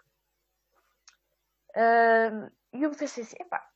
Uh, 1.72 2.50
e 2.72 2.84
eu 2.84 2.92
pensei 2.92 3.24
assim, 3.24 3.36
epá, 3.40 3.68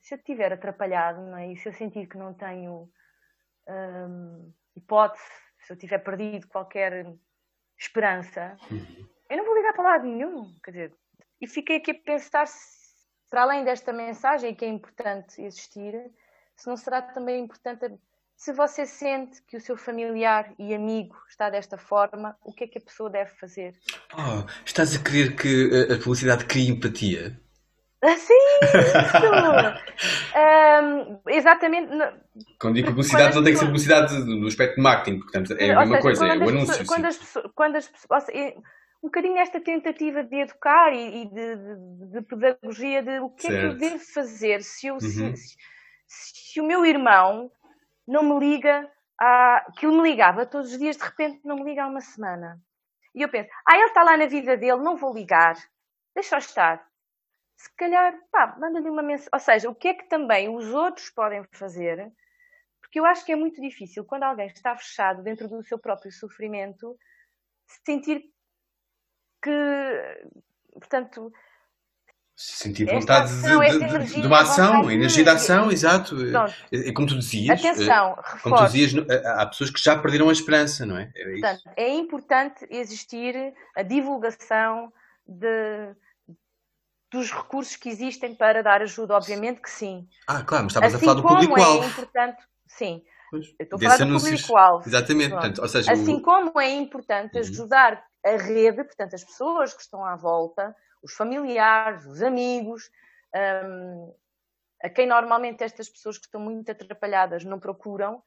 se 0.00 0.14
eu 0.14 0.18
estiver 0.18 0.52
atrapalhado, 0.52 1.20
não 1.20 1.36
é? 1.36 1.52
e 1.52 1.56
se 1.56 1.68
eu 1.68 1.72
sentir 1.72 2.06
que 2.06 2.16
não 2.16 2.32
tenho 2.32 2.90
um, 3.68 4.52
hipótese, 4.74 5.24
se 5.66 5.72
eu 5.72 5.76
tiver 5.76 5.98
perdido 5.98 6.46
qualquer 6.48 7.06
esperança, 7.76 8.56
uhum 8.70 9.06
eu 9.28 9.36
não 9.36 9.44
vou 9.44 9.56
ligar 9.56 9.72
para 9.72 9.84
lado 9.84 10.06
nenhum. 10.06 10.52
Quer 10.62 10.70
dizer, 10.70 10.92
e 11.40 11.46
fiquei 11.46 11.76
aqui 11.76 11.90
a 11.90 11.94
pensar 11.94 12.46
se, 12.46 12.58
para 13.28 13.42
além 13.42 13.64
desta 13.64 13.92
mensagem 13.92 14.54
que 14.54 14.64
é 14.64 14.68
importante 14.68 15.42
existir, 15.42 15.94
se 16.56 16.66
não 16.66 16.76
será 16.76 17.02
também 17.02 17.42
importante 17.42 17.86
se 18.36 18.52
você 18.52 18.84
sente 18.84 19.42
que 19.44 19.56
o 19.56 19.60
seu 19.60 19.78
familiar 19.78 20.54
e 20.58 20.74
amigo 20.74 21.16
está 21.26 21.48
desta 21.48 21.78
forma, 21.78 22.36
o 22.44 22.52
que 22.52 22.64
é 22.64 22.66
que 22.66 22.76
a 22.76 22.82
pessoa 22.82 23.08
deve 23.08 23.30
fazer? 23.30 23.74
Oh, 24.12 24.46
estás 24.64 24.94
a 24.94 25.02
querer 25.02 25.34
que 25.34 25.70
a 25.90 25.96
publicidade 25.96 26.44
crie 26.44 26.68
empatia? 26.68 27.40
Ah, 28.02 28.16
sim, 28.16 28.34
isso! 28.62 28.96
um, 31.26 31.30
exatamente. 31.30 31.90
Quando 32.60 32.74
digo 32.74 32.88
publicidade, 32.88 33.34
não 33.34 33.42
tem 33.42 33.54
que 33.54 33.58
ser 33.58 33.66
publicidade 33.66 34.14
no 34.24 34.46
aspecto 34.46 34.76
de 34.76 34.82
marketing, 34.82 35.18
porque 35.18 35.36
é 35.36 35.40
a 35.72 35.78
mesma 35.80 35.86
seja, 35.86 36.02
coisa, 36.02 36.26
é 36.26 36.36
o 36.36 36.48
anúncio. 36.48 36.86
Quando 36.86 37.04
as, 37.06 37.18
quando 37.54 37.76
as 37.76 37.88
pessoas, 37.88 38.26
um 39.02 39.08
bocadinho 39.08 39.38
esta 39.38 39.60
tentativa 39.60 40.22
de 40.24 40.36
educar 40.36 40.92
e, 40.92 41.22
e 41.22 41.30
de, 41.30 41.56
de, 41.56 42.10
de, 42.12 42.22
pedagogia 42.22 43.02
de 43.02 43.20
o 43.20 43.30
que 43.30 43.42
certo. 43.42 43.56
é 43.56 43.60
que 43.60 43.66
eu 43.66 43.78
devo 43.78 44.04
fazer 44.12 44.62
se, 44.62 44.88
eu, 44.88 44.94
uhum. 44.94 45.00
se, 45.00 45.36
se, 45.36 46.52
se, 46.52 46.60
o 46.60 46.66
meu 46.66 46.84
irmão 46.84 47.50
não 48.06 48.22
me 48.22 48.38
liga, 48.38 48.90
a, 49.20 49.64
que 49.78 49.86
ele 49.86 49.96
me 49.96 50.10
ligava 50.10 50.44
todos 50.44 50.72
os 50.72 50.78
dias, 50.78 50.96
de 50.96 51.04
repente 51.04 51.40
não 51.44 51.56
me 51.56 51.64
liga 51.64 51.84
há 51.84 51.88
uma 51.88 52.00
semana. 52.00 52.60
E 53.14 53.22
eu 53.22 53.28
penso, 53.28 53.48
ah, 53.66 53.76
ele 53.76 53.86
está 53.86 54.02
lá 54.02 54.16
na 54.16 54.26
vida 54.26 54.56
dele, 54.56 54.82
não 54.82 54.96
vou 54.96 55.14
ligar, 55.14 55.56
deixa-o 56.14 56.38
estar. 56.38 56.84
Se 57.56 57.74
calhar, 57.74 58.14
pá, 58.30 58.56
manda-lhe 58.58 58.90
uma 58.90 59.02
mensagem. 59.02 59.30
Ou 59.32 59.40
seja, 59.40 59.70
o 59.70 59.74
que 59.74 59.88
é 59.88 59.94
que 59.94 60.08
também 60.08 60.54
os 60.54 60.66
outros 60.74 61.10
podem 61.10 61.42
fazer? 61.52 62.12
Porque 62.80 63.00
eu 63.00 63.06
acho 63.06 63.24
que 63.24 63.32
é 63.32 63.36
muito 63.36 63.60
difícil, 63.60 64.04
quando 64.04 64.24
alguém 64.24 64.46
está 64.46 64.76
fechado 64.76 65.22
dentro 65.22 65.48
do 65.48 65.62
seu 65.64 65.78
próprio 65.78 66.12
sofrimento, 66.12 66.96
sentir 67.84 68.22
que, 69.42 70.30
portanto, 70.72 71.32
sentir 72.36 72.84
vontade 72.84 73.32
ação, 73.32 73.60
de, 73.60 73.78
de, 73.78 74.20
de, 74.20 74.26
uma 74.26 74.40
ação, 74.40 74.90
energia 74.90 75.24
de 75.24 75.30
ação, 75.30 75.70
exato. 75.72 76.16
É, 76.70 76.88
é, 76.88 76.92
como 76.92 77.08
tu 77.08 77.18
dizias, 77.18 77.58
Atenção, 77.58 78.12
é, 78.12 78.38
como 78.40 78.56
tu 78.56 78.64
dizias, 78.66 78.92
há 79.24 79.46
pessoas 79.46 79.70
que 79.70 79.80
já 79.80 79.98
perderam 79.98 80.28
a 80.28 80.32
esperança, 80.32 80.84
não 80.84 80.98
é? 80.98 81.10
é 81.16 81.30
Portanto, 81.32 81.62
é 81.76 81.88
importante 81.88 82.66
existir 82.70 83.54
a 83.74 83.82
divulgação 83.82 84.92
de, 85.26 85.94
dos 87.16 87.32
recursos 87.32 87.76
que 87.76 87.88
existem 87.88 88.34
para 88.34 88.62
dar 88.62 88.82
ajuda, 88.82 89.14
obviamente 89.14 89.60
que 89.60 89.70
sim. 89.70 90.08
Ah, 90.26 90.42
claro, 90.42 90.64
mas 90.64 90.72
estavas 90.72 90.94
assim 90.94 91.04
a 91.04 91.08
falar 91.08 91.20
do 91.20 91.26
público-alvo. 91.26 91.84
É 91.84 91.86
importante, 91.86 92.42
sim. 92.66 93.04
Pois, 93.30 93.46
eu 93.58 93.64
estou 93.64 93.76
a 93.76 93.82
falar 93.82 94.04
do 94.04 94.20
público-alvo. 94.20 94.88
Exatamente. 94.88 95.30
Portanto, 95.30 95.62
ou 95.62 95.68
seja, 95.68 95.92
assim 95.92 96.16
o... 96.16 96.22
como 96.22 96.60
é 96.60 96.70
importante 96.70 97.34
uhum. 97.34 97.40
ajudar 97.40 98.04
a 98.24 98.36
rede, 98.36 98.84
portanto, 98.84 99.14
as 99.14 99.24
pessoas 99.24 99.72
que 99.74 99.82
estão 99.82 100.04
à 100.04 100.16
volta, 100.16 100.74
os 101.02 101.12
familiares, 101.12 102.04
os 102.06 102.22
amigos, 102.22 102.90
um, 103.64 104.14
a 104.82 104.88
quem 104.88 105.06
normalmente 105.06 105.64
estas 105.64 105.88
pessoas 105.88 106.18
que 106.18 106.26
estão 106.26 106.40
muito 106.40 106.70
atrapalhadas 106.70 107.44
não 107.44 107.58
procuram, 107.58 108.22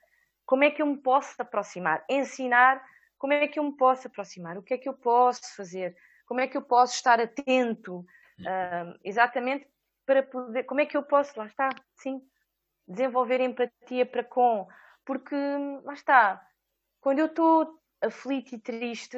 como 0.46 0.64
é 0.64 0.72
que 0.72 0.82
eu 0.82 0.86
me 0.86 0.98
posso 0.98 1.36
aproximar? 1.40 2.04
Ensinar 2.10 2.82
como 3.18 3.34
é 3.34 3.48
que 3.48 3.60
eu 3.60 3.64
me 3.64 3.76
posso 3.76 4.08
aproximar, 4.08 4.58
o 4.58 4.64
que 4.64 4.74
é 4.74 4.78
que 4.78 4.90
eu 4.90 4.94
posso 4.94 5.56
fazer, 5.56 5.96
como 6.26 6.40
é 6.40 6.48
que 6.48 6.58
eu 6.58 6.62
posso 6.62 6.96
estar 6.96 7.20
atento, 7.20 8.06
um, 8.40 9.00
exatamente 9.04 9.68
para 10.06 10.24
poder, 10.24 10.64
como 10.64 10.82
é 10.82 10.86
que 10.86 10.98
eu 10.98 11.04
posso, 11.04 11.38
lá 11.38 11.46
está, 11.46 11.70
sim, 11.96 12.22
desenvolver 12.88 13.40
empatia 13.42 14.06
para 14.06 14.24
com, 14.24 14.68
porque 15.06 15.36
lá 15.84 15.94
está, 15.94 16.42
quando 17.00 17.20
eu 17.20 17.28
estou 17.28 17.80
aflito 18.02 18.56
e 18.56 18.60
triste, 18.60 19.18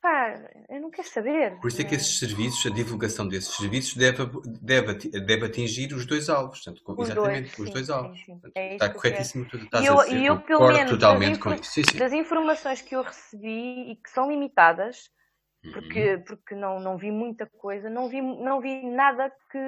Pá, 0.00 0.32
eu 0.68 0.80
não 0.80 0.90
quero 0.90 1.08
saber. 1.08 1.58
Por 1.60 1.66
isso 1.66 1.80
é 1.80 1.84
que 1.84 1.96
esses 1.96 2.20
serviços, 2.20 2.64
a 2.70 2.72
divulgação 2.72 3.26
desses 3.26 3.56
serviços 3.56 3.96
deve, 3.96 4.30
deve, 4.60 4.94
deve 4.94 5.46
atingir 5.46 5.92
os 5.92 6.06
dois 6.06 6.28
alvos. 6.28 6.62
Portanto, 6.62 6.82
os 6.86 7.10
exatamente, 7.10 7.56
dois, 7.56 7.58
os 7.58 7.66
sim, 7.66 7.72
dois 7.72 7.90
alvos. 7.90 8.18
Sim, 8.20 8.40
sim. 8.40 8.50
É 8.54 8.74
está 8.74 8.90
corretíssimo 8.90 9.44
tudo 9.46 9.64
estás 9.64 9.84
eu, 9.84 9.98
a 9.98 10.04
dizer. 10.04 10.18
E 10.18 10.26
eu, 10.26 10.40
pelo 10.40 10.68
menos, 10.68 10.90
totalmente 10.92 11.40
com 11.40 11.52
isso. 11.52 11.98
das 11.98 12.12
informações 12.12 12.80
que 12.80 12.94
eu 12.94 13.02
recebi 13.02 13.90
e 13.90 13.96
que 13.96 14.08
são 14.10 14.30
limitadas, 14.30 15.10
porque, 15.72 16.14
uhum. 16.14 16.22
porque 16.22 16.54
não, 16.54 16.80
não 16.80 16.96
vi 16.96 17.10
muita 17.10 17.46
coisa, 17.46 17.90
não 17.90 18.08
vi, 18.08 18.20
não 18.20 18.60
vi 18.60 18.86
nada 18.86 19.32
que. 19.50 19.58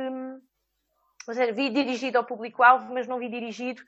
Ou 1.28 1.34
seja, 1.34 1.52
vi 1.52 1.70
dirigido 1.70 2.18
ao 2.18 2.24
público-alvo, 2.24 2.92
mas 2.92 3.06
não 3.06 3.18
vi 3.18 3.28
dirigido 3.28 3.82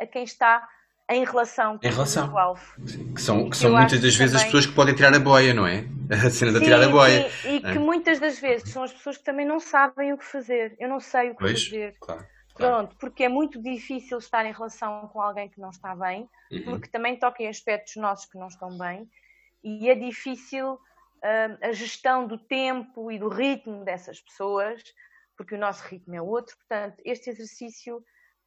a 0.00 0.06
quem 0.06 0.24
está 0.24 0.66
em 1.10 1.24
relação 1.24 1.78
com 1.78 1.86
em 1.86 1.90
relação. 1.90 2.32
o 2.32 2.38
alvo. 2.38 2.74
Que 3.14 3.20
são, 3.20 3.48
que 3.50 3.56
são 3.56 3.72
muitas 3.72 4.00
das 4.00 4.14
vezes 4.14 4.32
também... 4.32 4.36
as 4.36 4.44
pessoas 4.44 4.66
que 4.66 4.72
podem 4.72 4.94
tirar 4.94 5.14
a 5.14 5.18
boia, 5.18 5.54
não 5.54 5.66
é? 5.66 5.84
A 6.10 6.30
cena 6.30 6.52
da 6.52 6.60
tirar 6.60 6.82
a 6.82 6.88
boia. 6.88 7.28
Sim, 7.28 7.56
e 7.56 7.60
que 7.60 7.78
muitas 7.78 8.18
das 8.18 8.38
vezes 8.38 8.70
são 8.70 8.82
as 8.82 8.90
pessoas 8.90 9.18
que 9.18 9.24
também 9.24 9.44
não 9.44 9.60
sabem 9.60 10.10
o 10.14 10.16
que 10.16 10.24
fazer. 10.24 10.74
Eu 10.78 10.88
não 10.88 11.00
sei 11.00 11.28
o 11.28 11.34
que 11.34 11.40
pois, 11.40 11.64
fazer. 11.64 11.96
Claro. 12.00 12.24
Pronto, 12.54 12.96
porque 12.98 13.24
é 13.24 13.28
muito 13.28 13.62
difícil 13.62 14.18
estar 14.18 14.44
em 14.46 14.52
relação 14.52 15.06
com 15.08 15.20
alguém 15.20 15.48
que 15.48 15.60
não 15.60 15.70
está 15.70 15.94
bem, 15.94 16.28
uhum. 16.50 16.64
porque 16.64 16.88
também 16.88 17.16
toca 17.16 17.42
em 17.42 17.46
aspectos 17.46 17.94
nossos 17.96 18.26
que 18.26 18.36
não 18.36 18.48
estão 18.48 18.76
bem, 18.76 19.08
e 19.62 19.88
é 19.88 19.94
difícil 19.94 20.78
a 21.22 21.72
gestão 21.72 22.26
do 22.26 22.38
tempo 22.38 23.10
e 23.10 23.18
do 23.18 23.28
ritmo 23.28 23.84
dessas 23.84 24.20
pessoas, 24.20 24.82
porque 25.36 25.54
o 25.54 25.58
nosso 25.58 25.86
ritmo 25.86 26.14
é 26.14 26.22
outro. 26.22 26.56
Portanto, 26.56 27.00
este 27.04 27.30
exercício 27.30 28.02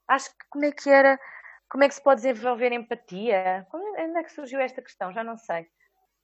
acho 0.08 0.30
que 0.30 0.46
como 0.50 0.66
é 0.66 0.72
que 0.72 0.90
era, 0.90 1.20
como 1.70 1.84
é 1.84 1.88
que 1.88 1.96
se 1.96 2.04
pode 2.04 2.22
desenvolver 2.22 2.72
empatia? 2.72 3.66
Quando, 3.70 3.84
onde 3.98 4.20
é 4.20 4.24
que 4.24 4.32
surgiu 4.32 4.60
esta 4.60 4.82
questão? 4.82 5.12
Já 5.14 5.24
não 5.24 5.38
sei. 5.38 5.66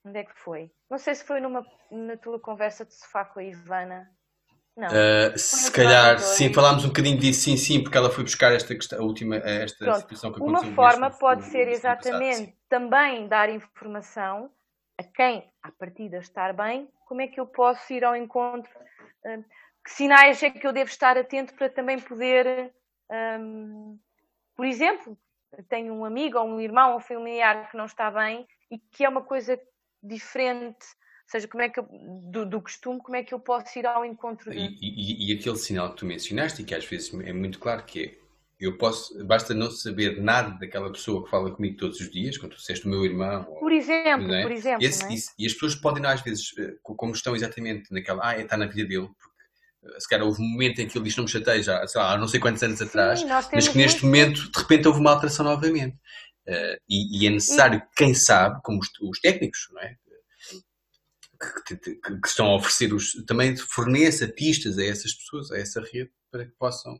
Onde 0.05 0.19
é 0.19 0.23
que 0.23 0.35
foi? 0.35 0.71
Não 0.89 0.97
sei 0.97 1.15
se 1.15 1.23
foi 1.23 1.39
numa, 1.39 1.65
na 1.91 2.17
tua 2.17 2.39
conversa 2.39 2.85
de 2.85 2.93
sofá 2.93 3.25
com 3.25 3.39
a 3.39 3.43
Ivana. 3.43 4.09
Não. 4.75 4.87
Uh, 4.89 5.37
se 5.37 5.71
calhar, 5.71 6.19
sim, 6.19 6.53
falámos 6.53 6.85
um 6.85 6.89
bocadinho 6.89 7.17
disso, 7.17 7.41
sim, 7.41 7.57
sim, 7.57 7.81
porque 7.81 7.97
ela 7.97 8.11
foi 8.11 8.23
buscar 8.23 8.51
esta 8.51 8.75
questão, 8.75 8.99
a 8.99 9.01
última, 9.01 9.37
esta 9.37 9.83
Pronto, 9.83 10.01
situação 10.01 10.31
que 10.31 10.37
aconteceu. 10.37 10.67
Uma 10.69 10.75
forma 10.75 11.09
pode 11.09 11.45
ser 11.45 11.67
exatamente 11.67 12.55
também 12.69 13.27
dar 13.27 13.49
informação 13.49 14.51
a 14.97 15.03
quem, 15.03 15.49
à 15.61 15.71
partida, 15.71 16.17
estar 16.17 16.53
bem, 16.53 16.89
como 17.05 17.21
é 17.21 17.27
que 17.27 17.39
eu 17.39 17.45
posso 17.45 17.93
ir 17.93 18.03
ao 18.03 18.15
encontro, 18.15 18.71
uh, 19.25 19.43
que 19.83 19.91
sinais 19.91 20.41
é 20.43 20.49
que 20.49 20.65
eu 20.65 20.73
devo 20.73 20.89
estar 20.89 21.17
atento 21.17 21.53
para 21.53 21.69
também 21.69 21.99
poder, 21.99 22.73
um, 23.39 23.97
por 24.55 24.65
exemplo, 24.65 25.17
tenho 25.69 25.93
um 25.93 26.03
amigo 26.03 26.37
ou 26.37 26.45
um 26.45 26.59
irmão 26.59 26.91
ou 26.91 26.97
um 26.97 27.01
familiar 27.01 27.69
que 27.71 27.77
não 27.77 27.85
está 27.85 28.11
bem 28.11 28.45
e 28.69 28.77
que 28.77 29.05
é 29.05 29.09
uma 29.09 29.21
coisa 29.21 29.59
diferente, 30.03 30.85
ou 30.85 31.31
seja, 31.31 31.47
como 31.47 31.63
é 31.63 31.69
que 31.69 31.79
eu, 31.79 31.87
do, 32.31 32.45
do, 32.45 32.61
costume, 32.61 32.99
como 33.01 33.15
é 33.15 33.23
que 33.23 33.33
eu 33.33 33.39
posso 33.39 33.77
ir 33.79 33.85
ao 33.85 34.03
encontro 34.03 34.51
de... 34.51 34.57
e, 34.57 34.77
e, 34.81 35.31
e, 35.31 35.39
aquele 35.39 35.57
sinal 35.57 35.91
que 35.91 35.97
tu 35.97 36.05
mencionaste, 36.05 36.61
e 36.61 36.65
que 36.65 36.75
às 36.75 36.85
vezes 36.85 37.13
é 37.13 37.33
muito 37.33 37.59
claro, 37.59 37.85
que 37.85 38.03
é 38.03 38.26
eu 38.59 38.77
posso, 38.77 39.23
basta 39.25 39.53
não 39.53 39.69
saber 39.69 40.19
nada 40.19 40.57
daquela 40.57 40.91
pessoa 40.91 41.23
que 41.23 41.29
fala 41.29 41.51
comigo 41.51 41.77
todos 41.77 41.99
os 41.99 42.09
dias, 42.09 42.37
quando 42.37 42.53
tu 42.53 42.57
disseste 42.57 42.87
o 42.87 42.89
meu 42.89 43.05
irmão. 43.05 43.43
Por 43.43 43.71
exemplo, 43.71 44.33
é? 44.33 44.41
por 44.41 44.51
exemplo. 44.51 44.83
Esse, 44.83 45.03
é? 45.03 45.09
e 45.37 45.45
as 45.45 45.53
pessoas 45.53 45.75
podem, 45.75 46.03
às 46.05 46.21
vezes, 46.21 46.51
eh, 46.57 46.73
como 46.81 47.11
estão 47.11 47.35
exatamente 47.35 47.93
naquela, 47.93 48.27
ah, 48.27 48.39
está 48.39 48.57
na 48.57 48.65
vida 48.65 48.87
dele, 48.87 49.07
porque 49.07 49.95
eh, 49.95 49.99
se 49.99 50.09
calhar 50.09 50.25
houve 50.25 50.41
um 50.41 50.47
momento 50.47 50.79
em 50.79 50.87
que 50.87 50.97
ele 50.97 51.05
diz 51.05 51.15
não 51.15 51.25
me 51.25 51.29
chateia 51.29 51.61
já, 51.61 51.85
sei 51.85 52.01
lá, 52.01 52.13
há 52.13 52.17
não 52.17 52.27
sei 52.27 52.39
quantos 52.39 52.63
anos 52.63 52.79
Sim, 52.79 52.85
atrás, 52.85 53.23
mas 53.23 53.67
que 53.67 53.77
neste 53.77 54.03
momento, 54.03 54.51
de 54.51 54.59
repente, 54.59 54.87
houve 54.87 54.99
uma 54.99 55.11
alteração 55.11 55.45
novamente. 55.45 55.95
Uh, 56.47 56.79
e, 56.89 57.23
e, 57.23 57.27
é 57.27 57.29
necessário, 57.29 57.77
e... 57.77 57.95
quem 57.95 58.15
sabe, 58.15 58.59
como 58.63 58.79
os, 58.79 58.87
os 59.01 59.19
técnicos, 59.19 59.67
não 59.71 59.81
é? 59.81 59.95
Que, 61.67 61.77
que, 61.77 61.95
que, 61.95 62.27
estão 62.27 62.47
a 62.47 62.55
oferecer 62.55 62.91
os, 62.91 63.11
também 63.27 63.55
forneça 63.55 64.27
pistas 64.27 64.79
a 64.79 64.83
essas 64.83 65.13
pessoas, 65.13 65.51
a 65.51 65.57
essa 65.59 65.81
rede, 65.81 66.09
para 66.31 66.45
que 66.45 66.53
possam 66.57 66.97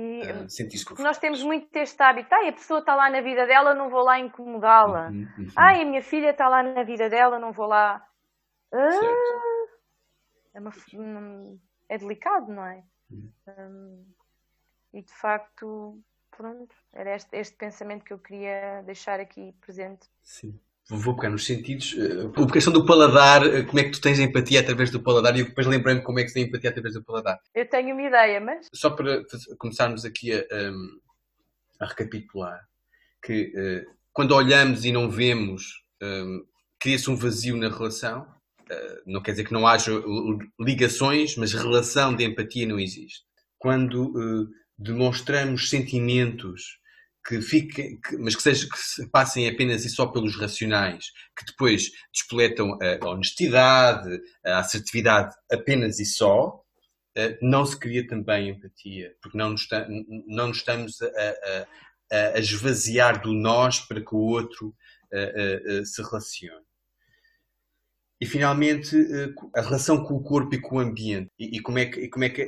e 0.00 0.22
uh, 0.22 1.02
nós 1.02 1.18
temos 1.18 1.42
muito 1.42 1.74
este 1.74 2.00
hábito, 2.00 2.32
ai, 2.32 2.50
a 2.50 2.52
pessoa 2.52 2.78
está 2.78 2.94
lá 2.94 3.10
na 3.10 3.20
vida 3.20 3.44
dela, 3.48 3.74
não 3.74 3.90
vou 3.90 4.04
lá 4.04 4.16
incomodá-la. 4.16 5.08
Uhum, 5.08 5.26
uhum. 5.36 5.48
Ai, 5.56 5.82
a 5.82 5.84
minha 5.84 6.00
filha 6.00 6.30
está 6.30 6.48
lá 6.48 6.62
na 6.62 6.84
vida 6.84 7.10
dela, 7.10 7.40
não 7.40 7.50
vou 7.50 7.66
lá. 7.66 8.06
Ah, 8.72 8.88
é, 10.54 10.60
uma, 10.60 10.72
é, 11.88 11.98
delicado, 11.98 12.52
não 12.52 12.64
é? 12.64 12.84
Uhum. 13.10 13.32
Um, 13.48 14.06
e 14.92 15.02
de 15.02 15.12
facto, 15.12 16.00
pronto, 16.30 16.72
era 16.92 17.16
este, 17.16 17.36
este 17.36 17.56
pensamento 17.56 18.04
que 18.04 18.12
eu 18.12 18.20
queria 18.20 18.82
deixar 18.82 19.18
aqui 19.18 19.52
presente. 19.60 20.08
Sim 20.22 20.60
vou 20.88 21.14
pegar 21.14 21.30
nos 21.30 21.44
sentidos. 21.44 21.92
Uh, 21.92 22.44
a 22.44 22.52
questão 22.52 22.72
do 22.72 22.86
paladar, 22.86 23.46
uh, 23.46 23.66
como 23.66 23.78
é 23.78 23.84
que 23.84 23.90
tu 23.90 24.00
tens 24.00 24.18
empatia 24.18 24.60
através 24.60 24.90
do 24.90 25.00
paladar? 25.00 25.36
E 25.36 25.40
eu 25.40 25.46
depois 25.46 25.66
lembrei-me 25.66 26.02
como 26.02 26.18
é 26.18 26.22
que 26.22 26.28
se 26.28 26.34
tem 26.34 26.44
empatia 26.44 26.70
através 26.70 26.94
do 26.94 27.04
paladar. 27.04 27.38
Eu 27.54 27.68
tenho 27.68 27.94
uma 27.94 28.02
ideia, 28.02 28.40
mas. 28.40 28.66
Só 28.72 28.90
para 28.90 29.22
começarmos 29.58 30.04
aqui 30.04 30.32
a, 30.32 30.44
um, 30.70 31.00
a 31.80 31.86
recapitular, 31.86 32.66
que 33.22 33.52
uh, 33.54 33.90
quando 34.12 34.34
olhamos 34.34 34.84
e 34.84 34.92
não 34.92 35.10
vemos, 35.10 35.84
um, 36.02 36.44
cria-se 36.80 37.10
um 37.10 37.16
vazio 37.16 37.56
na 37.56 37.68
relação. 37.68 38.26
não 39.06 39.22
quer 39.22 39.32
dizer 39.32 39.44
que 39.44 39.52
não 39.52 39.66
haja 39.66 39.92
ligações, 40.58 41.36
mas 41.36 41.52
relação 41.52 42.14
de 42.14 42.24
empatia 42.24 42.66
não 42.66 42.80
existe. 42.80 43.24
Quando 43.58 44.48
demonstramos 44.78 45.70
sentimentos 45.70 46.78
que 47.28 47.42
fiquem, 47.42 48.00
que, 48.00 48.16
mas 48.16 48.34
que, 48.34 48.42
seja, 48.42 48.66
que 48.66 48.78
se 48.78 49.06
passem 49.10 49.46
apenas 49.46 49.84
e 49.84 49.90
só 49.90 50.06
pelos 50.06 50.34
racionais, 50.34 51.12
que 51.36 51.44
depois 51.44 51.90
despoletam 52.10 52.78
a, 52.80 53.06
honestidade, 53.06 54.18
a 54.42 54.60
assertividade 54.60 55.34
apenas 55.52 55.98
e 55.98 56.06
só, 56.06 56.58
eh, 57.14 57.38
não 57.42 57.66
se 57.66 57.78
cria 57.78 58.06
também 58.06 58.48
empatia, 58.48 59.14
porque 59.20 59.36
não 59.36 59.50
nos, 59.50 59.68
não 60.26 60.48
nos 60.48 60.56
estamos 60.56 61.02
a, 61.02 61.66
a, 62.16 62.36
a, 62.36 62.38
esvaziar 62.38 63.20
do 63.20 63.34
nós 63.34 63.78
para 63.80 64.00
que 64.00 64.14
o 64.14 64.20
outro 64.20 64.74
eh, 65.12 65.62
eh, 65.66 65.84
se 65.84 66.02
relacione. 66.02 66.66
E 68.18 68.24
finalmente, 68.26 68.96
a 69.54 69.60
relação 69.60 70.02
com 70.02 70.14
o 70.14 70.22
corpo 70.22 70.54
e 70.54 70.60
com 70.60 70.76
o 70.76 70.80
ambiente. 70.80 71.30
E, 71.38 71.58
e 71.58 71.60
como 71.60 71.78
é 71.78 71.86
que, 71.86 72.08
como 72.08 72.24
é 72.24 72.30
que 72.30 72.42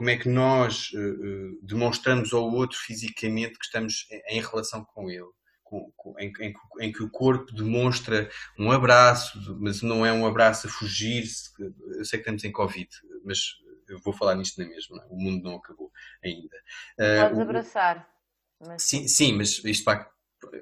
como 0.00 0.08
é 0.08 0.16
que 0.16 0.30
nós 0.30 0.92
uh, 0.94 1.58
demonstramos 1.62 2.32
ao 2.32 2.50
outro 2.50 2.78
fisicamente 2.78 3.58
que 3.58 3.66
estamos 3.66 4.06
em, 4.30 4.40
relação 4.40 4.82
com 4.82 5.10
ele. 5.10 5.28
Com, 5.62 5.92
com, 5.94 6.18
em, 6.18 6.32
em, 6.40 6.54
em, 6.80 6.90
que 6.90 7.02
o 7.02 7.10
corpo 7.10 7.52
demonstra 7.52 8.30
um 8.58 8.72
abraço, 8.72 9.38
mas 9.60 9.82
não 9.82 10.06
é 10.06 10.10
um 10.10 10.24
abraço 10.24 10.68
a 10.68 10.70
fugir. 10.70 11.24
Eu 11.98 12.04
sei 12.06 12.18
que 12.18 12.22
estamos 12.22 12.44
em 12.44 12.50
Covid, 12.50 12.88
mas 13.22 13.40
eu 13.90 13.98
vou 13.98 14.14
falar 14.14 14.36
nisto 14.36 14.58
na 14.58 14.66
mesma. 14.66 15.02
É? 15.02 15.06
O 15.10 15.16
mundo 15.16 15.44
não 15.44 15.56
acabou 15.56 15.92
ainda. 16.24 16.56
Uh, 16.98 17.24
Podes 17.24 17.40
abraçar. 17.40 18.08
Mas... 18.58 18.82
Sim, 18.82 19.06
sim, 19.06 19.34
mas 19.34 19.62
isto 19.62 19.84
para 19.84 20.10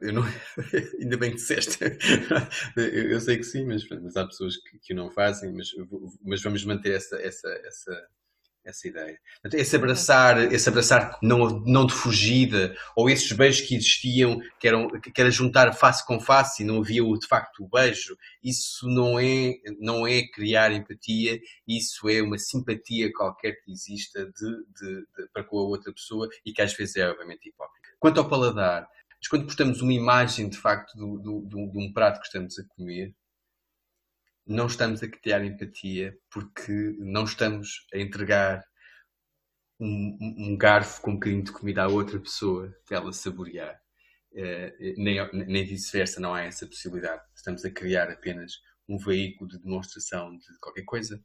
eu 0.01 0.13
não, 0.13 0.23
ainda 1.01 1.17
bem 1.17 1.31
que 1.31 1.37
disseste. 1.37 1.79
eu, 2.77 3.11
eu, 3.13 3.21
sei 3.21 3.37
que 3.37 3.45
sim, 3.45 3.65
mas, 3.65 3.89
mas 3.89 4.17
há 4.17 4.27
pessoas 4.27 4.57
que, 4.57 4.81
que 4.81 4.93
o 4.93 4.97
não 4.97 5.13
fazem, 5.13 5.53
mas, 5.53 5.69
mas 6.23 6.43
vamos 6.43 6.65
manter 6.65 6.97
essa, 6.97 7.17
essa, 7.23 7.49
essa, 7.65 8.09
essa 8.69 8.87
ideia. 8.87 9.19
Esse 9.53 9.77
abraçar, 9.77 10.53
esse 10.53 10.69
abraçar 10.69 11.19
não, 11.23 11.61
não 11.61 11.87
de 11.87 11.95
fugida, 11.95 12.77
ou 12.95 13.09
esses 13.09 13.33
beijos 13.33 13.67
que 13.67 13.75
existiam, 13.75 14.41
que, 14.61 14.69
eram, 14.69 14.89
que 14.89 15.21
era 15.21 15.31
juntar 15.31 15.73
face 15.73 16.05
com 16.07 16.21
face 16.21 16.63
e 16.63 16.67
não 16.67 16.81
havia 16.81 17.03
de 17.03 17.27
facto 17.27 17.65
o 17.65 17.69
beijo, 17.69 18.17
isso 18.43 18.87
não 18.89 19.19
é, 19.19 19.55
não 19.81 20.07
é 20.07 20.23
criar 20.29 20.73
empatia, 20.73 21.41
isso 21.67 22.09
é 22.09 22.21
uma 22.21 22.39
simpatia 22.39 23.11
qualquer 23.13 23.53
que 23.63 23.73
exista 23.73 24.25
de, 24.27 24.31
de, 24.31 25.01
de, 25.01 25.29
para 25.33 25.45
com 25.45 25.59
a 25.59 25.63
outra 25.63 25.93
pessoa 25.93 26.29
e 26.45 26.53
que 26.53 26.61
às 26.61 26.75
vezes 26.75 26.97
é 26.97 27.09
obviamente 27.09 27.49
hipócrita. 27.49 27.89
Quanto 27.99 28.21
ao 28.21 28.29
paladar, 28.29 28.87
mas 29.19 29.29
quando 29.29 29.47
portamos 29.47 29.81
uma 29.81 29.93
imagem 29.93 30.49
de 30.49 30.59
facto 30.59 30.95
do, 30.97 31.19
do, 31.19 31.41
do, 31.41 31.73
de 31.73 31.79
um 31.79 31.93
prato 31.93 32.21
que 32.21 32.27
estamos 32.27 32.59
a 32.59 32.65
comer, 32.77 33.15
não 34.49 34.67
estamos 34.67 35.03
a 35.03 35.09
criar 35.09 35.45
empatia 35.45 36.19
porque 36.31 36.97
não 36.99 37.25
estamos 37.25 37.87
a 37.93 37.99
entregar 37.99 38.65
um, 39.79 40.17
um 40.21 40.57
garfo 40.57 41.03
com 41.03 41.11
um 41.13 41.15
bocadinho 41.15 41.45
de 41.45 41.53
comida 41.53 41.85
à 41.85 41.89
outra 41.89 42.19
pessoa 42.19 42.75
para 42.87 42.97
ela 42.97 43.13
saborear. 43.13 43.79
Uh, 44.33 44.95
nem, 44.97 45.47
nem 45.47 45.67
vice-versa, 45.67 46.19
não 46.19 46.35
há 46.35 46.43
essa 46.43 46.67
possibilidade. 46.67 47.23
Estamos 47.37 47.65
a 47.65 47.71
criar 47.71 48.11
apenas 48.11 48.55
um 48.89 48.97
veículo 48.97 49.51
de 49.51 49.59
demonstração 49.59 50.37
de 50.37 50.59
qualquer 50.61 50.85
coisa, 50.85 51.23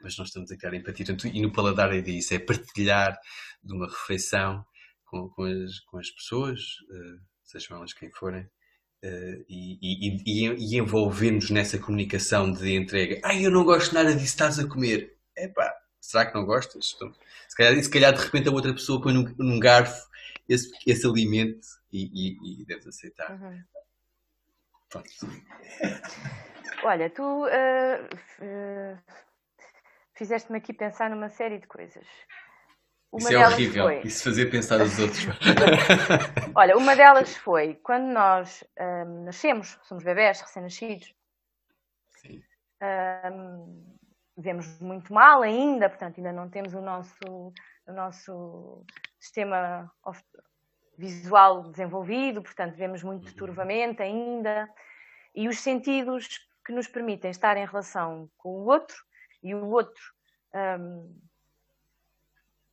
mas 0.00 0.16
não 0.16 0.24
estamos 0.24 0.50
a 0.50 0.56
criar 0.56 0.74
empatia. 0.74 1.06
e 1.32 1.42
no 1.42 1.52
paladar 1.52 1.94
é 1.94 2.00
disso, 2.00 2.34
é 2.34 2.38
partilhar 2.38 3.16
de 3.62 3.74
uma 3.74 3.86
refeição 3.86 4.64
com, 5.04 5.28
com, 5.28 5.44
as, 5.44 5.80
com 5.80 5.98
as 5.98 6.10
pessoas, 6.10 6.60
uh, 6.60 7.20
sejam 7.44 7.76
elas 7.76 7.92
quem 7.92 8.10
forem, 8.10 8.48
Uh, 9.04 9.44
e, 9.48 9.78
e, 9.82 10.22
e, 10.24 10.78
e 10.78 11.52
nessa 11.52 11.76
comunicação 11.76 12.52
de 12.52 12.76
entrega. 12.76 13.20
Ai, 13.24 13.44
eu 13.44 13.50
não 13.50 13.64
gosto 13.64 13.92
nada 13.92 14.12
disso, 14.12 14.26
estás 14.26 14.60
a 14.60 14.68
comer. 14.68 15.16
Epá, 15.36 15.74
será 16.00 16.26
que 16.26 16.34
não 16.34 16.44
gostas? 16.44 16.92
Então, 16.94 17.12
se, 17.48 17.56
calhar, 17.56 17.82
se 17.82 17.90
calhar 17.90 18.12
de 18.12 18.20
repente 18.20 18.48
a 18.48 18.52
outra 18.52 18.72
pessoa 18.72 19.02
põe 19.02 19.12
num, 19.12 19.34
num 19.38 19.58
garfo 19.58 20.08
esse, 20.48 20.70
esse 20.86 21.06
alimento 21.06 21.66
e, 21.92 22.64
deves 22.64 22.86
aceitar. 22.86 23.32
Uhum. 23.32 23.64
Olha, 26.84 27.08
tu 27.10 27.22
uh, 27.22 27.46
uh, 27.46 28.98
fizeste-me 30.14 30.58
aqui 30.58 30.72
pensar 30.72 31.10
numa 31.10 31.28
série 31.28 31.58
de 31.58 31.66
coisas. 31.66 32.06
Uma 33.12 33.28
Isso 33.28 33.34
é 33.34 33.46
horrível. 33.46 33.84
Foi... 33.84 34.00
Isso 34.00 34.24
fazer 34.24 34.46
pensar 34.46 34.80
os 34.80 34.98
outros. 34.98 35.26
Olha, 36.56 36.78
uma 36.78 36.96
delas 36.96 37.36
foi 37.36 37.74
quando 37.82 38.06
nós 38.06 38.64
um, 38.80 39.24
nascemos, 39.24 39.78
somos 39.82 40.02
bebés 40.02 40.40
recém-nascidos. 40.40 41.14
Um, 42.82 43.96
vemos 44.36 44.80
muito 44.80 45.12
mal 45.12 45.42
ainda, 45.42 45.90
portanto, 45.90 46.16
ainda 46.16 46.32
não 46.32 46.48
temos 46.48 46.72
o 46.72 46.80
nosso, 46.80 47.52
o 47.86 47.92
nosso 47.92 48.82
sistema 49.20 49.92
visual 50.96 51.70
desenvolvido, 51.70 52.42
portanto, 52.42 52.76
vemos 52.76 53.02
muito 53.02 53.28
uhum. 53.28 53.34
turvamente 53.34 54.02
ainda. 54.02 54.70
E 55.34 55.48
os 55.48 55.60
sentidos 55.60 56.40
que 56.64 56.72
nos 56.72 56.88
permitem 56.88 57.30
estar 57.30 57.58
em 57.58 57.66
relação 57.66 58.30
com 58.38 58.48
o 58.48 58.64
outro 58.64 58.96
e 59.42 59.54
o 59.54 59.68
outro. 59.68 60.02
Um, 60.54 61.14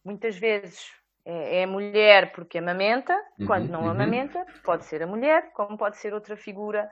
muitas 0.10 0.36
vezes 0.36 0.92
é, 1.24 1.60
é, 1.60 1.64
a 1.64 1.68
mulher 1.68 2.32
porque 2.32 2.58
amamenta, 2.58 3.14
uhum, 3.40 3.46
quando 3.46 3.70
não 3.70 3.84
uhum. 3.84 3.90
amamenta, 3.92 4.44
pode 4.64 4.86
ser 4.86 5.04
a 5.04 5.08
mulher, 5.08 5.54
como 5.54 5.78
pode 5.78 5.98
ser 5.98 6.14
outra 6.14 6.36
figura, 6.36 6.90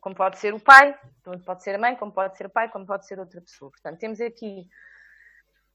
como 0.00 0.14
pode 0.14 0.38
ser 0.38 0.54
o 0.54 0.60
pai, 0.60 0.98
pode 1.44 1.62
ser 1.62 1.74
a 1.74 1.78
mãe, 1.78 1.94
como 1.94 2.10
pode 2.10 2.36
ser 2.38 2.46
o 2.46 2.50
pai, 2.50 2.70
como 2.70 2.86
pode 2.86 3.06
ser 3.06 3.18
outra 3.20 3.40
pessoa. 3.40 3.70
Portanto, 3.70 3.98
temos 3.98 4.18
aqui 4.20 4.66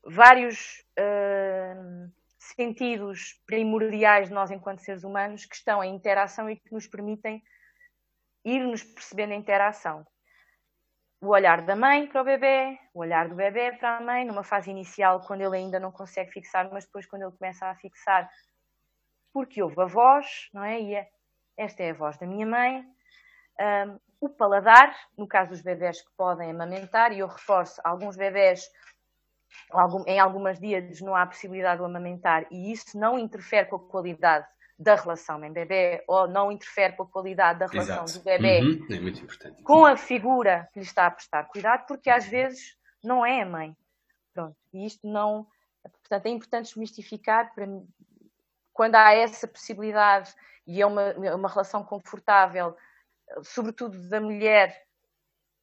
vários 0.04 0.84
uh, 0.98 2.12
sentidos 2.40 3.40
primordiais 3.46 4.30
de 4.30 4.34
nós 4.34 4.50
enquanto 4.50 4.80
seres 4.80 5.04
humanos 5.04 5.46
que 5.46 5.56
estão 5.56 5.84
em 5.84 5.96
interação 5.96 6.50
e 6.50 6.56
que 6.56 6.74
nos 6.74 6.88
permitem 6.88 7.42
ir 8.44 8.62
nos 8.62 8.84
percebendo 8.84 9.34
a 9.34 9.36
interação. 9.36 10.06
O 11.22 11.28
olhar 11.28 11.62
da 11.64 11.76
mãe 11.76 12.08
para 12.08 12.22
o 12.22 12.24
bebê, 12.24 12.80
o 12.94 13.00
olhar 13.00 13.28
do 13.28 13.36
bebê 13.36 13.74
para 13.74 13.98
a 13.98 14.02
mãe, 14.02 14.26
numa 14.26 14.44
fase 14.44 14.72
inicial, 14.72 15.20
quando 15.22 15.42
ele 15.42 15.58
ainda 15.58 15.80
não 15.80 15.92
consegue 15.92 16.32
fixar, 16.32 16.70
mas 16.72 16.86
depois, 16.86 17.06
quando 17.06 17.24
ele 17.24 17.36
começa 17.38 17.66
a 17.66 17.76
fixar, 17.76 18.30
porque 19.34 19.62
ouve 19.62 19.82
a 19.82 19.86
voz, 19.86 20.50
não 20.54 20.64
é? 20.64 20.80
E 20.80 20.96
é, 20.96 21.10
esta 21.58 21.84
é 21.84 21.92
a 21.92 21.94
voz 21.94 22.18
da 22.18 22.26
minha 22.26 22.46
mãe. 22.46 22.86
Um, 23.60 24.00
o 24.22 24.30
paladar, 24.30 24.96
no 25.18 25.28
caso 25.28 25.50
dos 25.50 25.62
bebés 25.62 26.02
que 26.02 26.12
podem 26.16 26.52
amamentar, 26.52 27.12
e 27.12 27.20
eu 27.20 27.28
reforço, 27.28 27.82
alguns 27.84 28.16
bebés 28.16 28.70
em 30.08 30.20
algumas 30.20 30.60
dias 30.60 31.02
não 31.02 31.16
há 31.16 31.26
possibilidade 31.26 31.80
de 31.80 31.86
amamentar 31.86 32.46
e 32.52 32.72
isso 32.72 32.98
não 32.98 33.18
interfere 33.18 33.68
com 33.68 33.76
a 33.76 33.88
qualidade 33.88 34.48
da 34.80 34.96
relação 34.96 35.38
mãe-bebê 35.38 36.06
ou 36.08 36.26
não 36.26 36.50
interfere 36.50 36.96
com 36.96 37.04
a 37.04 37.08
qualidade 37.08 37.60
da 37.60 37.68
relação 37.68 38.06
Exato. 38.06 38.20
do 38.20 38.24
bebê 38.24 38.62
Uhum, 38.62 38.88
É 38.90 39.00
muito 39.02 39.22
importante. 39.22 39.62
com 39.62 39.86
a 39.86 39.98
figura 39.98 40.70
que 40.72 40.80
lhe 40.80 40.86
está 40.86 41.06
a 41.06 41.12
prestar 41.12 41.44
cuidado, 41.50 41.86
porque 41.86 42.10
às 42.10 42.26
vezes 42.26 42.78
não 43.04 43.26
é 43.26 43.42
a 43.42 43.46
mãe. 43.46 43.76
Pronto. 44.34 44.56
E 44.74 44.86
isto 44.86 45.06
não. 45.06 45.46
Portanto, 45.84 46.26
é 46.28 46.30
importante 46.30 46.68
desmistificar 46.68 47.54
para 47.54 47.68
quando 48.72 48.96
há 48.96 49.14
essa 49.14 49.46
possibilidade 49.48 50.34
e 50.66 50.82
é 50.82 50.86
uma, 50.86 51.02
é 51.02 51.36
uma 51.36 51.50
relação 51.50 51.84
confortável, 51.84 52.74
sobretudo 53.44 54.08
da 54.08 54.22
mulher, 54.22 54.82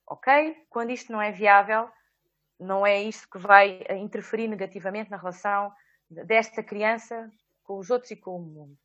ok? 0.07 0.55
Quando 0.69 0.91
isto 0.91 1.11
não 1.11 1.23
é 1.23 1.33
viável, 1.33 1.89
não 2.61 2.87
é 2.87 3.03
isso 3.03 3.27
que 3.31 3.39
vai 3.39 3.83
interferir 3.93 4.49
negativamente 4.49 5.11
na 5.11 5.17
relação 5.17 5.73
desta 6.11 6.63
criança 6.63 7.31
com 7.65 7.79
os 7.79 7.89
outros 7.89 8.11
e 8.11 8.17
com 8.17 8.37
o 8.37 8.43
mundo. 8.43 8.77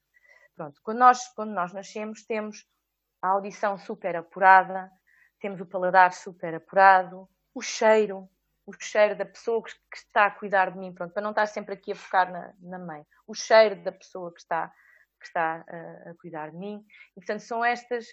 Pronto, 0.55 0.79
quando 0.83 0.99
nós, 0.99 1.27
quando 1.33 1.51
nós 1.51 1.73
nascemos, 1.73 2.23
temos 2.25 2.65
a 3.21 3.29
audição 3.29 3.77
super 3.77 4.15
apurada, 4.15 4.91
temos 5.39 5.61
o 5.61 5.65
paladar 5.65 6.13
super 6.13 6.55
apurado, 6.55 7.27
o 7.53 7.61
cheiro, 7.61 8.29
o 8.65 8.73
cheiro 8.79 9.15
da 9.15 9.25
pessoa 9.25 9.63
que, 9.63 9.71
está 9.95 10.27
a 10.27 10.31
cuidar 10.31 10.71
de 10.71 10.77
mim, 10.77 10.93
pronto, 10.93 11.13
para 11.13 11.23
não 11.23 11.31
estar 11.31 11.47
sempre 11.47 11.73
aqui 11.73 11.91
a 11.91 11.95
focar 11.95 12.31
na, 12.31 12.53
na 12.59 12.79
mãe, 12.79 13.05
o 13.27 13.33
cheiro 13.33 13.81
da 13.83 13.91
pessoa 13.91 14.33
que 14.33 14.39
está, 14.39 14.71
que 15.19 15.27
está 15.27 15.65
uh, 15.67 16.09
a 16.09 16.15
cuidar 16.19 16.51
de 16.51 16.57
mim. 16.57 16.83
E, 17.11 17.19
portanto, 17.19 17.41
são 17.41 17.63
estas, 17.63 18.05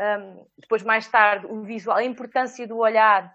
um, 0.00 0.46
depois 0.58 0.82
mais 0.82 1.08
tarde, 1.08 1.46
o 1.46 1.62
visual, 1.62 1.96
a 1.96 2.04
importância 2.04 2.66
do 2.66 2.78
olhar 2.78 3.34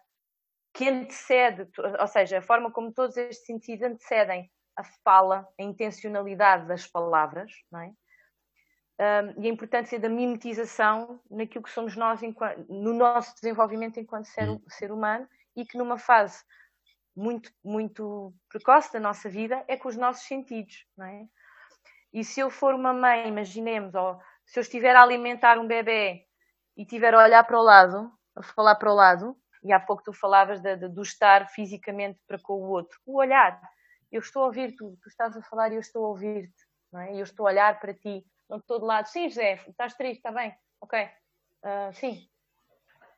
que 0.74 0.88
antecede, 0.88 1.68
ou 2.00 2.08
seja, 2.08 2.38
a 2.38 2.42
forma 2.42 2.72
como 2.72 2.94
todos 2.94 3.18
estes 3.18 3.46
sentidos 3.46 3.88
antecedem 3.88 4.52
a 4.76 4.84
fala, 5.04 5.48
a 5.60 5.64
intencionalidade 5.64 6.68
das 6.68 6.86
palavras, 6.86 7.52
não 7.72 7.82
é? 7.82 7.92
Um, 9.00 9.44
e 9.44 9.48
a 9.48 9.52
importância 9.52 10.00
da 10.00 10.10
mimetização 10.10 11.22
naquilo 11.30 11.64
que 11.64 11.70
somos 11.70 11.96
nós 11.96 12.24
enquanto, 12.24 12.66
no 12.68 12.94
nosso 12.94 13.36
desenvolvimento 13.36 14.00
enquanto 14.00 14.26
ser, 14.26 14.50
hum. 14.50 14.60
ser 14.68 14.92
humano 14.92 15.28
e 15.56 15.64
que 15.64 15.78
numa 15.78 16.00
fase 16.00 16.44
muito, 17.16 17.52
muito 17.64 18.34
precoce 18.50 18.94
da 18.94 19.00
nossa 19.00 19.30
vida 19.30 19.64
é 19.68 19.78
com 19.78 19.88
os 19.88 19.96
nossos 19.96 20.26
sentidos, 20.28 20.86
não 20.98 21.06
é? 21.06 21.26
E 22.14 22.24
se 22.24 22.40
eu 22.40 22.50
for 22.50 22.74
uma 22.74 22.94
mãe, 22.94 23.28
imaginemos, 23.28 23.94
ou 23.94 24.20
se 24.46 24.60
eu 24.60 24.62
estiver 24.62 24.96
a 24.96 25.02
alimentar 25.02 25.60
um 25.60 25.68
bebê 25.68 26.26
e 26.76 26.84
estiver 26.84 27.14
a 27.14 27.24
olhar 27.24 27.44
para 27.44 27.60
o 27.60 27.64
lado, 27.64 28.12
a 28.36 28.42
falar 28.42 28.76
para 28.76 28.92
o 28.92 28.96
lado, 28.96 29.36
e 29.64 29.74
há 29.74 29.80
pouco 29.80 30.04
tu 30.04 30.14
falavas 30.14 30.62
de, 30.62 30.76
de, 30.78 30.88
do 30.88 31.02
estar 31.02 31.50
fisicamente 31.50 32.20
para 32.28 32.40
com 32.40 32.54
o 32.54 32.70
outro, 32.70 33.00
o 33.06 33.18
olhar. 33.20 33.60
Eu 34.12 34.22
estou 34.22 34.44
a 34.44 34.46
ouvir 34.46 34.76
tu, 34.76 34.98
tu 35.02 35.10
estás 35.10 35.36
a 35.36 35.42
falar 35.42 35.72
e 35.72 35.76
eu 35.76 35.82
estou 35.82 36.06
a 36.06 36.10
ouvir-te, 36.10 36.66
não 36.92 37.02
é? 37.02 37.14
Eu 37.14 37.24
estou 37.24 37.48
a 37.48 37.52
olhar 37.52 37.80
para 37.80 37.94
ti, 37.94 38.24
de 38.50 38.86
lado. 38.86 39.08
Sim, 39.08 39.30
José, 39.30 39.62
estás 39.68 39.94
triste, 39.96 40.18
está 40.18 40.32
bem, 40.32 40.56
ok. 40.82 41.10
Uh, 41.64 41.94
sim. 41.94 42.28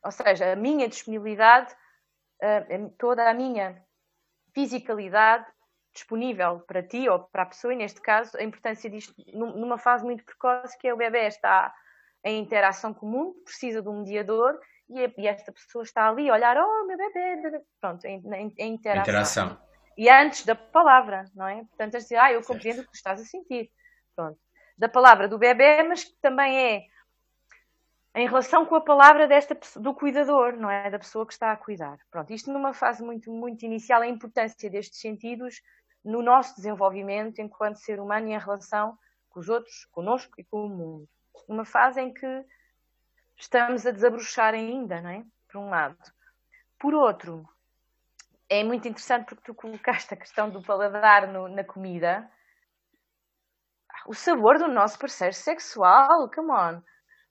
Ou 0.03 0.11
seja, 0.11 0.53
a 0.53 0.55
minha 0.55 0.87
disponibilidade, 0.87 1.73
uh, 2.41 2.89
toda 2.97 3.29
a 3.29 3.33
minha 3.33 3.83
fisicalidade 4.53 5.45
disponível 5.93 6.59
para 6.61 6.83
ti 6.83 7.09
ou 7.09 7.19
para 7.19 7.43
a 7.43 7.45
pessoa, 7.47 7.73
e 7.73 7.77
neste 7.77 8.01
caso, 8.01 8.37
a 8.37 8.43
importância 8.43 8.89
disto 8.89 9.13
numa 9.33 9.77
fase 9.77 10.05
muito 10.05 10.23
precoce, 10.23 10.77
que 10.77 10.87
é 10.87 10.93
o 10.93 10.97
bebê 10.97 11.27
está 11.27 11.73
em 12.23 12.39
interação 12.39 12.93
comum, 12.93 13.33
precisa 13.43 13.81
de 13.81 13.89
um 13.89 14.01
mediador 14.01 14.59
e, 14.89 15.27
esta 15.27 15.51
pessoa 15.51 15.83
está 15.83 16.09
ali 16.09 16.29
a 16.29 16.33
olhar, 16.33 16.57
oh, 16.57 16.85
meu 16.85 16.97
bebê, 16.97 17.61
pronto, 17.79 18.05
em, 18.05 18.21
em, 18.57 18.73
interação. 18.73 19.03
interação. 19.03 19.61
E 19.97 20.09
antes 20.09 20.45
da 20.45 20.55
palavra, 20.55 21.25
não 21.35 21.47
é? 21.47 21.63
Portanto, 21.65 21.95
a 21.95 21.99
dizer, 21.99 22.15
ah, 22.15 22.31
eu 22.31 22.41
compreendo 22.41 22.77
certo. 22.77 22.87
o 22.87 22.91
que 22.91 22.97
estás 22.97 23.21
a 23.21 23.25
sentir. 23.25 23.69
Pronto. 24.15 24.39
Da 24.79 24.89
palavra 24.89 25.27
do 25.27 25.37
bebê, 25.37 25.83
mas 25.83 26.05
que 26.05 26.15
também 26.21 26.57
é 26.57 26.87
em 28.15 28.27
relação 28.27 28.65
com 28.65 28.75
a 28.75 28.81
palavra 28.81 29.27
desta 29.27 29.55
do 29.79 29.93
cuidador, 29.93 30.53
não 30.53 30.69
é? 30.69 30.89
Da 30.89 30.97
pessoa 30.97 31.25
que 31.25 31.33
está 31.33 31.51
a 31.51 31.57
cuidar. 31.57 31.99
Pronto, 32.09 32.33
isto 32.33 32.51
numa 32.51 32.73
fase 32.73 33.03
muito, 33.03 33.31
muito 33.31 33.63
inicial, 33.63 34.01
a 34.01 34.07
importância 34.07 34.69
destes 34.69 34.99
sentidos 34.99 35.61
no 36.03 36.21
nosso 36.21 36.55
desenvolvimento 36.55 37.39
enquanto 37.39 37.77
ser 37.77 37.99
humano 37.99 38.27
e 38.27 38.33
em 38.33 38.39
relação 38.39 38.97
com 39.29 39.39
os 39.39 39.49
outros, 39.49 39.85
conosco 39.91 40.33
e 40.39 40.43
com 40.43 40.65
o 40.65 40.69
mundo. 40.69 41.07
Uma 41.47 41.65
fase 41.65 42.01
em 42.01 42.11
que 42.11 42.45
estamos 43.37 43.85
a 43.85 43.91
desabrochar 43.91 44.53
ainda, 44.53 45.01
não 45.01 45.09
é? 45.09 45.23
Por 45.47 45.59
um 45.59 45.69
lado. 45.69 45.97
Por 46.79 46.93
outro, 46.93 47.47
é 48.49 48.63
muito 48.63 48.87
interessante 48.87 49.25
porque 49.25 49.43
tu 49.43 49.53
colocaste 49.53 50.13
a 50.13 50.17
questão 50.17 50.49
do 50.49 50.63
paladar 50.63 51.27
no, 51.27 51.47
na 51.47 51.63
comida. 51.63 52.29
O 54.07 54.13
sabor 54.13 54.57
do 54.57 54.67
nosso 54.67 54.97
parceiro 54.97 55.33
sexual, 55.33 56.29
come 56.31 56.51
on, 56.51 56.81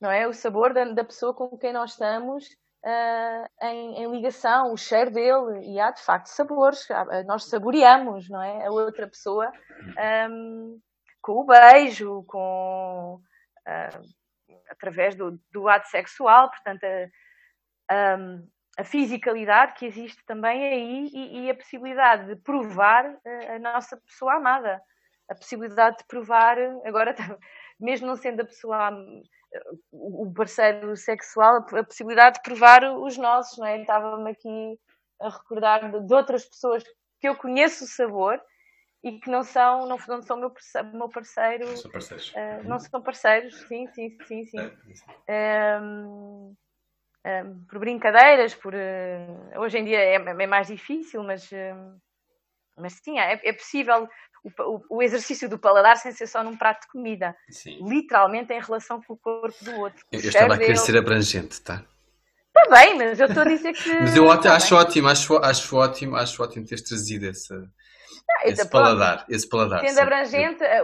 não 0.01 0.11
é? 0.11 0.27
O 0.27 0.33
sabor 0.33 0.73
da, 0.73 0.85
da 0.85 1.05
pessoa 1.05 1.35
com 1.35 1.57
quem 1.59 1.73
nós 1.73 1.93
estamos 1.93 2.47
uh, 2.85 3.67
em, 3.67 4.03
em, 4.03 4.11
ligação, 4.11 4.73
o 4.73 4.77
cheiro 4.77 5.11
dele. 5.11 5.67
E 5.67 5.81
há 5.81 5.91
de 5.91 6.03
facto 6.03 6.27
sabores, 6.27 6.87
nós 7.27 7.45
saboreamos, 7.45 8.29
não 8.29 8.43
é? 8.43 8.67
A 8.67 8.71
outra 8.71 9.09
pessoa 9.09 9.51
um, 10.31 10.81
com 11.21 11.41
o 11.41 11.45
beijo, 11.45 12.25
com. 12.27 13.21
Uh, 13.67 14.19
através 14.71 15.15
do, 15.15 15.39
do 15.51 15.69
ato 15.69 15.89
sexual, 15.89 16.51
portanto, 16.51 16.85
a, 16.85 17.95
a, 17.95 18.17
a, 18.79 18.85
fisicalidade 18.85 19.75
que 19.75 19.87
existe 19.87 20.25
também 20.25 20.63
aí 20.63 21.11
e, 21.13 21.41
e 21.41 21.51
a 21.51 21.55
possibilidade 21.55 22.27
de 22.27 22.37
provar 22.37 23.05
a, 23.07 23.55
a, 23.55 23.59
nossa 23.59 23.97
pessoa 23.97 24.35
amada, 24.35 24.81
a 25.29 25.35
possibilidade 25.35 25.99
de 25.99 26.05
provar, 26.07 26.57
agora 26.85 27.15
mesmo 27.81 28.07
não 28.07 28.17
sendo 28.17 28.41
a 28.41 28.45
pessoa 28.45 28.91
o 29.93 30.33
parceiro 30.35 30.95
sexual, 30.97 31.57
a 31.57 31.85
possibilidade 31.85 32.37
de 32.37 32.43
provar 32.43 32.85
os 32.85 33.17
nossos, 33.17 33.59
não 33.59 33.67
é? 33.67 33.81
Estava-me 33.81 34.31
aqui 34.31 34.79
a 35.21 35.29
recordar 35.31 35.91
de, 35.91 36.15
outras 36.15 36.45
pessoas 36.45 36.85
que 37.21 37.29
eu 37.29 37.35
conheço 37.35 37.85
o 37.85 37.89
sabor 37.89 38.41
e 39.03 39.19
que 39.19 39.31
não 39.31 39.43
são, 39.43 39.87
não, 39.87 39.97
não 40.09 40.23
são 40.23 40.37
meu 40.37 40.51
parceiro, 40.51 40.89
meu 40.93 41.09
parceiro 41.09 41.67
não 41.67 41.77
são 41.77 41.91
parceiros. 41.91 42.33
Uh, 42.33 42.69
não 42.69 42.79
são 42.79 43.03
parceiros, 43.03 43.55
sim, 43.69 43.87
sim, 43.89 44.17
sim, 44.27 44.45
sim. 44.45 44.59
É, 45.27 45.79
um, 45.81 46.55
um, 47.27 47.65
por 47.69 47.79
brincadeiras, 47.79 48.55
por 48.55 48.75
uh, 48.75 49.61
hoje 49.61 49.79
em 49.79 49.85
dia 49.85 49.99
é, 49.99 50.15
é, 50.15 50.47
mais 50.47 50.67
difícil, 50.67 51.23
mas, 51.23 51.51
uh, 51.53 52.01
mas 52.79 52.95
sim, 52.95 53.19
é, 53.19 53.41
é 53.45 53.53
possível 53.53 54.09
o, 54.45 54.51
o, 54.63 54.97
o, 54.97 55.03
exercício 55.03 55.49
do 55.49 55.59
paladar 55.59 55.97
sem 55.97 56.13
ser 56.13 56.27
só 56.27 56.43
num 56.43 56.57
prato 56.57 56.83
de 56.83 56.93
comida, 56.93 57.37
sim. 57.51 57.79
literalmente 57.87 58.53
em 58.53 58.61
relação 58.61 59.03
com 59.03 59.15
o 59.15 59.17
corpo 59.17 59.65
do 59.65 59.75
outro. 59.77 60.05
Eu, 60.13 60.21
eu 60.21 60.29
estava 60.29 60.55
a 60.55 60.59
querer 60.59 60.77
ser 60.77 60.97
abrangente, 60.97 61.61
tá? 61.61 61.85
Está 62.57 62.71
bem, 62.75 62.97
mas 62.97 63.21
eu 63.21 63.27
estou 63.27 63.43
a 63.43 63.47
dizer 63.47 63.73
que. 63.73 64.01
mas 64.01 64.17
eu 64.17 64.41
tá 64.41 64.57
acho, 64.57 64.75
ótimo, 64.75 65.09
acho, 65.09 65.37
acho 65.39 65.77
ótimo, 65.77 66.17
acho 66.17 66.43
ótimo 66.43 66.67
teres 66.67 66.83
trazido 66.83 67.29
essa 67.29 67.55
esse 68.45 68.69
paladar, 68.69 69.25
esse 69.29 69.49
paladar. 69.49 69.87
Sendo 69.87 70.01
abrangente, 70.01 70.63
eh, 70.63 70.83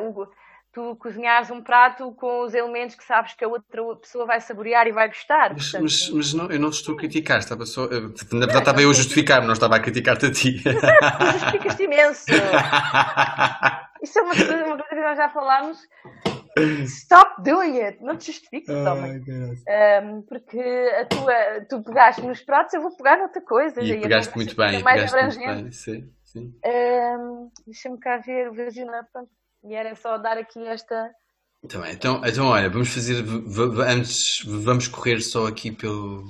tu 0.74 0.96
cozinhares 0.96 1.50
um 1.50 1.62
prato 1.62 2.12
com 2.12 2.42
os 2.42 2.52
elementos 2.52 2.96
que 2.96 3.04
sabes 3.04 3.32
que 3.34 3.44
a 3.44 3.48
outra 3.48 3.82
pessoa 3.96 4.26
vai 4.26 4.40
saborear 4.40 4.86
e 4.88 4.92
vai 4.92 5.06
gostar. 5.06 5.52
Mas, 5.52 5.70
portanto... 5.70 5.82
mas, 5.82 6.10
mas 6.10 6.34
não, 6.34 6.50
eu 6.50 6.58
não 6.58 6.68
estou 6.68 6.94
a 6.94 6.98
criticar, 6.98 7.38
estava 7.38 7.64
só. 7.64 7.84
Eh, 7.84 8.00
na 8.32 8.40
verdade, 8.40 8.58
estava 8.58 8.82
eu 8.82 8.90
a 8.90 8.92
justificar-me, 8.92 9.46
não 9.46 9.54
estava 9.54 9.76
a 9.76 9.80
criticar-te 9.80 10.26
a 10.26 10.32
ti. 10.32 10.62
tu 10.62 11.32
justificas-te 11.32 11.84
imenso. 11.84 12.24
Isso 14.02 14.18
é 14.18 14.22
uma 14.22 14.34
coisa, 14.34 14.64
uma 14.66 14.76
coisa 14.76 14.88
que 14.88 15.00
nós 15.00 15.16
já 15.16 15.28
falámos. 15.30 15.78
Stop 16.84 17.42
doing 17.42 17.80
it! 17.80 18.02
Não 18.02 18.16
te 18.16 18.26
justifiques, 18.26 18.68
homem. 18.68 19.22
Um, 19.22 20.22
porque 20.22 20.60
a 21.00 21.04
tua, 21.06 21.34
tu 21.68 21.82
pegaste 21.82 22.22
nos 22.22 22.40
pratos, 22.42 22.74
eu 22.74 22.82
vou 22.82 22.96
pegar 22.96 23.16
noutra 23.16 23.40
coisa. 23.42 23.80
E, 23.80 23.92
e 23.92 24.00
pegaste 24.00 24.36
muito 24.36 24.54
bem, 24.54 24.82
mais 24.82 25.10
pegaste 25.10 25.38
muito 25.38 25.62
bem, 25.62 25.72
sim. 25.72 26.12
Um, 26.36 27.50
Deixa-me 27.64 27.98
cá 27.98 28.18
ver 28.18 28.50
o 28.50 28.54
pronto. 29.12 29.30
E 29.64 29.74
era 29.74 29.94
só 29.94 30.18
dar 30.18 30.36
aqui 30.36 30.64
esta. 30.66 31.10
Também. 31.68 31.92
Então, 31.92 32.20
então 32.24 32.46
olha, 32.46 32.68
vamos 32.68 32.88
fazer. 32.90 33.24
Antes, 33.88 34.42
vamos 34.44 34.86
correr 34.88 35.20
só 35.20 35.46
aqui 35.46 35.72
pelo, 35.72 36.24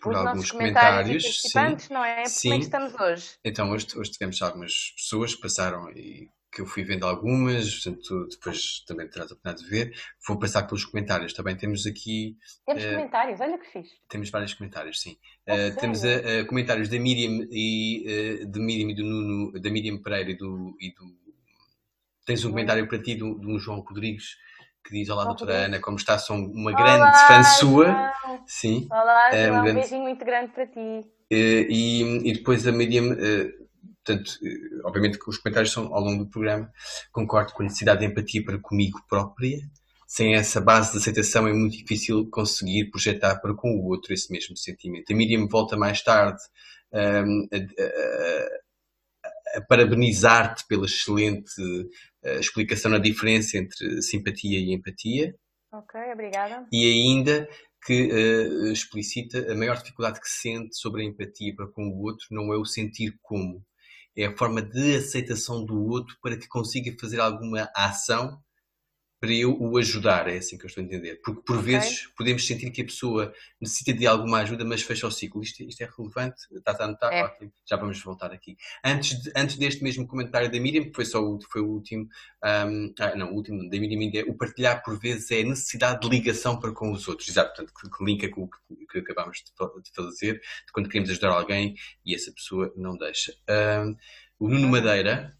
por 0.00 0.12
Os 0.12 0.18
alguns 0.18 0.50
comentários. 0.52 1.40
comentários 1.42 1.86
sim. 1.88 1.94
não 1.94 2.04
é? 2.04 2.24
Sim. 2.24 2.48
Como 2.48 2.54
é 2.54 2.58
que 2.58 2.64
estamos 2.64 2.94
hoje? 2.94 3.30
Então, 3.44 3.70
hoje, 3.70 3.86
hoje 3.96 4.12
tivemos 4.12 4.40
algumas 4.40 4.92
pessoas 4.96 5.34
que 5.34 5.40
passaram 5.40 5.90
e 5.90 6.30
que 6.50 6.62
eu 6.62 6.66
fui 6.66 6.82
vendo 6.82 7.04
algumas, 7.04 7.74
portanto, 7.74 8.26
depois 8.30 8.82
também 8.86 9.06
terás 9.08 9.30
a 9.30 9.34
oportunidade 9.34 9.64
de 9.64 9.70
ver. 9.70 9.92
Vou 10.26 10.38
passar 10.38 10.62
pelos 10.62 10.84
comentários. 10.84 11.32
Também 11.32 11.56
temos 11.56 11.86
aqui. 11.86 12.36
Temos 12.64 12.84
uh, 12.84 12.90
comentários, 12.90 13.40
olha 13.40 13.58
que 13.58 13.66
fixe. 13.66 13.94
Temos 14.08 14.30
vários 14.30 14.54
comentários, 14.54 15.00
sim. 15.00 15.16
Uh, 15.46 15.78
temos 15.78 16.02
uh, 16.02 16.46
comentários 16.46 16.88
da 16.88 16.98
Miriam 16.98 17.46
e 17.50 18.46
de 18.48 18.60
Miriam 18.60 18.90
e 18.90 18.94
do 18.94 19.04
Nuno, 19.04 19.60
da 19.60 19.70
Miriam 19.70 20.00
Pereira 20.00 20.30
e 20.30 20.36
do. 20.36 20.76
E 20.80 20.94
do... 20.94 21.27
Tens 22.28 22.44
um 22.44 22.50
comentário 22.50 22.86
para 22.86 22.98
ti 22.98 23.14
de 23.14 23.24
um 23.24 23.58
João 23.58 23.80
Rodrigues 23.80 24.36
que 24.84 24.92
diz 24.92 25.08
Olá, 25.08 25.24
doutora 25.24 25.64
Ana, 25.64 25.80
como 25.80 25.96
está? 25.96 26.18
Sou 26.18 26.36
uma 26.36 26.72
grande 26.72 27.00
Olá, 27.00 27.26
fã 27.26 27.42
sua. 27.42 27.86
João. 27.86 28.44
Sim. 28.46 28.86
Olá, 28.90 29.30
João, 29.30 29.60
um, 29.60 29.62
grande... 29.62 29.80
beijinho 29.80 30.02
muito 30.02 30.24
grande 30.26 30.52
para 30.52 30.66
ti. 30.66 31.06
E, 31.30 32.20
e 32.24 32.32
depois 32.34 32.66
a 32.66 32.72
Miriam 32.72 33.16
Portanto, 34.04 34.38
eh, 34.44 34.80
obviamente 34.84 35.18
que 35.18 35.30
os 35.30 35.38
comentários 35.38 35.72
são 35.72 35.86
ao 35.94 36.02
longo 36.02 36.24
do 36.24 36.30
programa. 36.30 36.70
Concordo 37.10 37.54
com 37.54 37.62
a 37.62 37.64
necessidade 37.64 38.00
de 38.00 38.06
empatia 38.06 38.44
para 38.44 38.58
comigo 38.58 39.00
própria. 39.08 39.60
Sem 40.06 40.34
essa 40.34 40.60
base 40.60 40.92
de 40.92 40.98
aceitação 40.98 41.48
é 41.48 41.52
muito 41.54 41.78
difícil 41.78 42.28
conseguir 42.30 42.90
projetar 42.90 43.36
para 43.36 43.54
com 43.54 43.70
o 43.70 43.86
outro 43.86 44.12
esse 44.12 44.30
mesmo 44.30 44.54
sentimento. 44.54 45.10
A 45.10 45.16
Miriam 45.16 45.48
volta 45.48 45.78
mais 45.78 46.02
tarde 46.02 46.42
um, 46.92 47.48
a, 47.50 47.56
a 47.56 48.67
parabenizar-te 49.68 50.66
pela 50.66 50.86
excelente 50.86 51.60
uh, 51.60 52.38
explicação 52.38 52.90
na 52.90 52.98
diferença 52.98 53.56
entre 53.56 54.02
simpatia 54.02 54.58
e 54.58 54.72
empatia. 54.72 55.34
Ok, 55.72 56.00
obrigada. 56.12 56.66
E 56.72 56.84
ainda 56.86 57.48
que 57.84 58.10
uh, 58.10 58.72
explicita 58.72 59.50
a 59.50 59.54
maior 59.54 59.76
dificuldade 59.76 60.20
que 60.20 60.28
sente 60.28 60.76
sobre 60.76 61.02
a 61.02 61.04
empatia 61.04 61.54
para 61.54 61.68
com 61.68 61.88
o 61.88 62.02
outro 62.02 62.26
não 62.30 62.52
é 62.52 62.56
o 62.56 62.64
sentir 62.64 63.14
como, 63.22 63.62
é 64.16 64.26
a 64.26 64.36
forma 64.36 64.60
de 64.60 64.96
aceitação 64.96 65.64
do 65.64 65.80
outro 65.88 66.16
para 66.20 66.36
que 66.36 66.48
consiga 66.48 66.94
fazer 67.00 67.20
alguma 67.20 67.70
ação 67.74 68.40
para 69.20 69.32
eu 69.32 69.56
o 69.60 69.76
ajudar, 69.78 70.28
é 70.28 70.36
assim 70.36 70.56
que 70.56 70.64
eu 70.64 70.68
estou 70.68 70.82
a 70.82 70.84
entender. 70.84 71.20
Porque 71.24 71.42
por 71.42 71.58
okay. 71.58 71.72
vezes 71.72 72.06
podemos 72.16 72.46
sentir 72.46 72.70
que 72.70 72.82
a 72.82 72.84
pessoa 72.84 73.32
necessita 73.60 73.92
de 73.92 74.06
alguma 74.06 74.38
ajuda, 74.38 74.64
mas 74.64 74.82
fecha 74.82 75.06
o 75.06 75.10
ciclo. 75.10 75.42
Isto, 75.42 75.64
isto 75.64 75.80
é 75.82 75.90
relevante? 75.96 76.42
Está 76.52 76.72
a 76.72 76.84
anotar? 76.84 77.12
É. 77.12 77.24
Ótimo. 77.24 77.52
Já 77.68 77.76
vamos 77.76 78.00
voltar 78.00 78.32
aqui. 78.32 78.56
Antes, 78.84 79.20
de, 79.20 79.32
antes 79.34 79.56
deste 79.56 79.82
mesmo 79.82 80.06
comentário 80.06 80.50
da 80.50 80.60
Miriam, 80.60 80.84
que 80.84 80.94
foi 80.94 81.04
só 81.04 81.20
o, 81.20 81.40
foi 81.50 81.60
o 81.60 81.68
último, 81.68 82.08
um, 82.44 82.94
ah, 83.00 83.16
não, 83.16 83.32
o 83.32 83.34
último 83.34 83.68
da 83.68 83.78
Miriam, 83.78 84.10
é, 84.14 84.22
o 84.22 84.34
partilhar 84.34 84.82
por 84.84 84.98
vezes 84.98 85.30
é 85.32 85.40
a 85.40 85.44
necessidade 85.44 86.00
de 86.00 86.08
ligação 86.08 86.60
para 86.60 86.70
com 86.72 86.92
os 86.92 87.08
outros. 87.08 87.28
Exato, 87.28 87.56
portanto, 87.56 87.72
que, 87.74 87.90
que 87.90 88.04
linka 88.04 88.28
com 88.28 88.42
o 88.42 88.48
que, 88.48 88.86
que 88.86 88.98
acabámos 89.00 89.38
de, 89.38 89.82
de 89.82 89.90
fazer, 89.94 90.34
de 90.34 90.72
quando 90.72 90.88
queremos 90.88 91.10
ajudar 91.10 91.30
alguém 91.30 91.74
e 92.06 92.14
essa 92.14 92.30
pessoa 92.30 92.72
não 92.76 92.96
deixa. 92.96 93.34
Um, 93.50 93.96
o 94.38 94.48
Nuno 94.48 94.68
Madeira. 94.68 95.36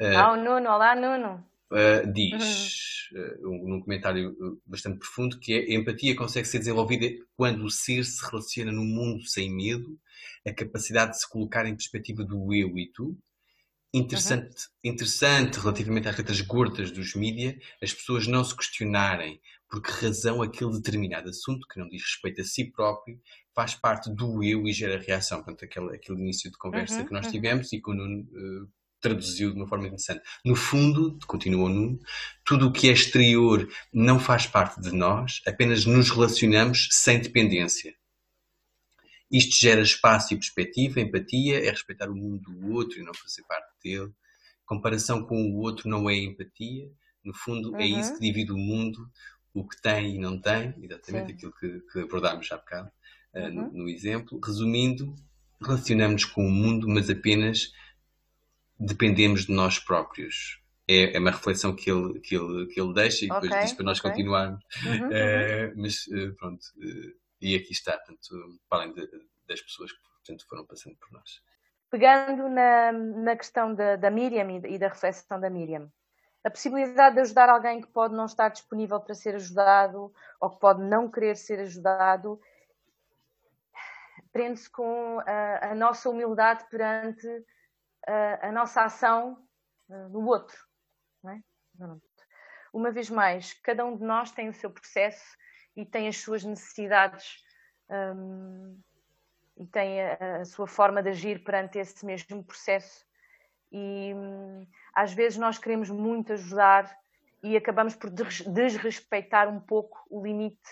Uh, 0.00 0.16
ah, 0.16 0.32
o 0.32 0.36
Nuno, 0.36 0.70
olá 0.70 0.94
Nuno. 0.94 1.55
Uh, 1.70 2.12
diz, 2.12 3.10
uhum. 3.12 3.64
uh, 3.64 3.68
num 3.68 3.80
comentário 3.80 4.36
bastante 4.64 4.98
profundo, 4.98 5.38
que 5.40 5.52
é, 5.52 5.74
a 5.74 5.74
empatia 5.74 6.14
consegue 6.14 6.46
ser 6.46 6.58
desenvolvida 6.58 7.06
quando 7.36 7.64
o 7.64 7.70
ser 7.70 8.04
se 8.04 8.24
relaciona 8.24 8.70
no 8.70 8.84
mundo 8.84 9.26
sem 9.26 9.52
medo, 9.52 9.98
a 10.46 10.52
capacidade 10.52 11.12
de 11.12 11.20
se 11.20 11.28
colocar 11.28 11.66
em 11.66 11.74
perspectiva 11.74 12.24
do 12.24 12.54
eu 12.54 12.78
e 12.78 12.90
tu. 12.92 13.18
Interessante, 13.92 14.66
uhum. 14.84 14.92
interessante 14.92 15.58
relativamente 15.58 16.08
às 16.08 16.16
letras 16.16 16.40
gordas 16.40 16.90
dos 16.90 17.14
mídia, 17.14 17.58
as 17.82 17.92
pessoas 17.92 18.26
não 18.26 18.44
se 18.44 18.54
questionarem 18.54 19.40
por 19.68 19.82
que 19.82 19.90
razão 19.90 20.42
aquele 20.42 20.72
determinado 20.72 21.28
assunto, 21.28 21.66
que 21.66 21.80
não 21.80 21.88
diz 21.88 22.02
respeito 22.02 22.40
a 22.40 22.44
si 22.44 22.70
próprio, 22.70 23.20
faz 23.54 23.74
parte 23.74 24.10
do 24.14 24.42
eu 24.44 24.66
e 24.66 24.72
gera 24.72 25.00
reação. 25.00 25.42
Portanto, 25.42 25.64
aquele, 25.64 25.96
aquele 25.96 26.20
início 26.20 26.50
de 26.50 26.58
conversa 26.58 27.00
uhum, 27.00 27.06
que 27.06 27.12
nós 27.12 27.26
uhum. 27.26 27.32
tivemos 27.32 27.72
e 27.72 27.80
que 27.80 27.90
o 27.90 27.94
Nuno 27.94 28.20
uh, 28.20 28.68
traduziu 29.08 29.52
de 29.52 29.56
uma 29.56 29.68
forma 29.68 29.86
interessante. 29.86 30.22
No 30.44 30.56
fundo, 30.56 31.16
continua 31.26 31.66
o 31.66 31.68
Nuno, 31.68 31.98
tudo 32.44 32.66
o 32.66 32.72
que 32.72 32.88
é 32.88 32.92
exterior 32.92 33.68
não 33.92 34.18
faz 34.18 34.46
parte 34.46 34.80
de 34.80 34.92
nós, 34.92 35.40
apenas 35.46 35.86
nos 35.86 36.10
relacionamos 36.10 36.88
sem 36.90 37.20
dependência. 37.20 37.94
Isto 39.30 39.56
gera 39.60 39.80
espaço 39.80 40.34
e 40.34 40.36
perspectiva, 40.36 41.00
empatia, 41.00 41.64
é 41.64 41.70
respeitar 41.70 42.08
o 42.08 42.14
mundo 42.14 42.50
do 42.50 42.72
outro 42.72 42.98
e 42.98 43.04
não 43.04 43.14
fazer 43.14 43.42
parte 43.48 43.72
dele. 43.82 44.12
Comparação 44.64 45.24
com 45.24 45.36
o 45.50 45.58
outro 45.58 45.88
não 45.88 46.10
é 46.10 46.16
empatia. 46.16 46.88
No 47.24 47.34
fundo, 47.34 47.70
uhum. 47.70 47.80
é 47.80 47.86
isso 47.86 48.10
uhum. 48.10 48.14
que 48.14 48.20
divide 48.20 48.52
o 48.52 48.58
mundo, 48.58 49.08
o 49.52 49.66
que 49.66 49.80
tem 49.80 50.16
e 50.16 50.18
não 50.18 50.40
tem, 50.40 50.74
exatamente 50.80 51.28
Sim. 51.28 51.32
aquilo 51.32 51.52
que, 51.52 51.80
que 51.92 52.00
abordámos 52.00 52.50
há 52.52 52.56
bocado 52.56 52.90
uh, 53.34 53.48
no, 53.50 53.72
no, 53.72 53.88
exemplo. 53.88 54.38
Resumindo, 54.44 55.14
relacionamos 55.60 56.24
com 56.24 56.46
o 56.46 56.50
mundo, 56.50 56.88
mas 56.88 57.10
apenas 57.10 57.72
dependemos 58.78 59.46
de 59.46 59.52
nós 59.52 59.78
próprios. 59.78 60.62
É, 60.88 61.16
é 61.16 61.18
uma 61.18 61.32
reflexão 61.32 61.74
que 61.74 61.90
ele, 61.90 62.20
que 62.20 62.36
ele, 62.36 62.66
que 62.66 62.80
ele 62.80 62.94
deixa 62.94 63.24
e 63.24 63.28
depois 63.28 63.50
okay, 63.50 63.62
diz 63.64 63.72
para 63.72 63.84
nós 63.84 63.98
okay. 63.98 64.10
continuarmos. 64.10 64.64
Uhum, 64.84 65.08
uh, 65.08 65.72
mas 65.76 66.06
uh, 66.06 66.34
pronto, 66.36 66.64
e 67.40 67.56
aqui 67.56 67.72
está, 67.72 67.96
portanto, 67.98 68.60
para 68.68 68.82
além 68.82 68.94
de, 68.94 69.08
das 69.48 69.60
pessoas 69.60 69.90
que 69.92 69.98
portanto, 70.26 70.46
foram 70.48 70.64
passando 70.64 70.96
por 70.96 71.10
nós. 71.12 71.42
Pegando 71.90 72.48
na, 72.48 72.92
na 72.92 73.36
questão 73.36 73.74
da, 73.74 73.96
da 73.96 74.10
Miriam 74.10 74.60
e 74.66 74.78
da 74.78 74.88
reflexão 74.88 75.40
da 75.40 75.48
Miriam, 75.48 75.90
a 76.44 76.50
possibilidade 76.50 77.16
de 77.16 77.22
ajudar 77.22 77.48
alguém 77.48 77.80
que 77.80 77.88
pode 77.88 78.14
não 78.14 78.26
estar 78.26 78.48
disponível 78.48 79.00
para 79.00 79.14
ser 79.14 79.34
ajudado 79.34 80.12
ou 80.40 80.50
que 80.50 80.60
pode 80.60 80.82
não 80.82 81.10
querer 81.10 81.36
ser 81.36 81.58
ajudado 81.60 82.40
prende-se 84.32 84.68
com 84.70 85.18
a, 85.20 85.70
a, 85.70 85.74
nossa 85.74 86.10
humildade 86.10 86.64
perante 86.70 87.26
a, 88.06 88.52
nossa 88.52 88.82
ação 88.82 89.36
uh, 89.88 90.08
no 90.08 90.26
outro. 90.26 90.56
É? 91.26 91.40
Uma 92.72 92.90
vez 92.90 93.10
mais, 93.10 93.52
cada 93.54 93.84
um 93.84 93.96
de 93.96 94.04
nós 94.04 94.30
tem 94.30 94.48
o 94.48 94.54
seu 94.54 94.70
processo 94.70 95.36
e 95.74 95.84
tem 95.84 96.08
as 96.08 96.18
suas 96.18 96.44
necessidades 96.44 97.42
um, 97.90 98.78
e 99.56 99.66
tem 99.66 100.00
a, 100.02 100.40
a, 100.40 100.44
sua 100.44 100.66
forma 100.66 101.02
de 101.02 101.10
agir 101.10 101.42
perante 101.42 101.78
esse 101.78 102.04
mesmo 102.04 102.44
processo. 102.44 103.04
E 103.72 104.12
um, 104.14 104.66
às 104.94 105.12
vezes 105.12 105.38
nós 105.38 105.58
queremos 105.58 105.90
muito 105.90 106.32
ajudar 106.32 106.94
e 107.42 107.56
acabamos 107.56 107.94
por 107.94 108.10
desrespeitar 108.10 109.48
um 109.48 109.60
pouco 109.60 110.04
o 110.10 110.22
limite 110.22 110.70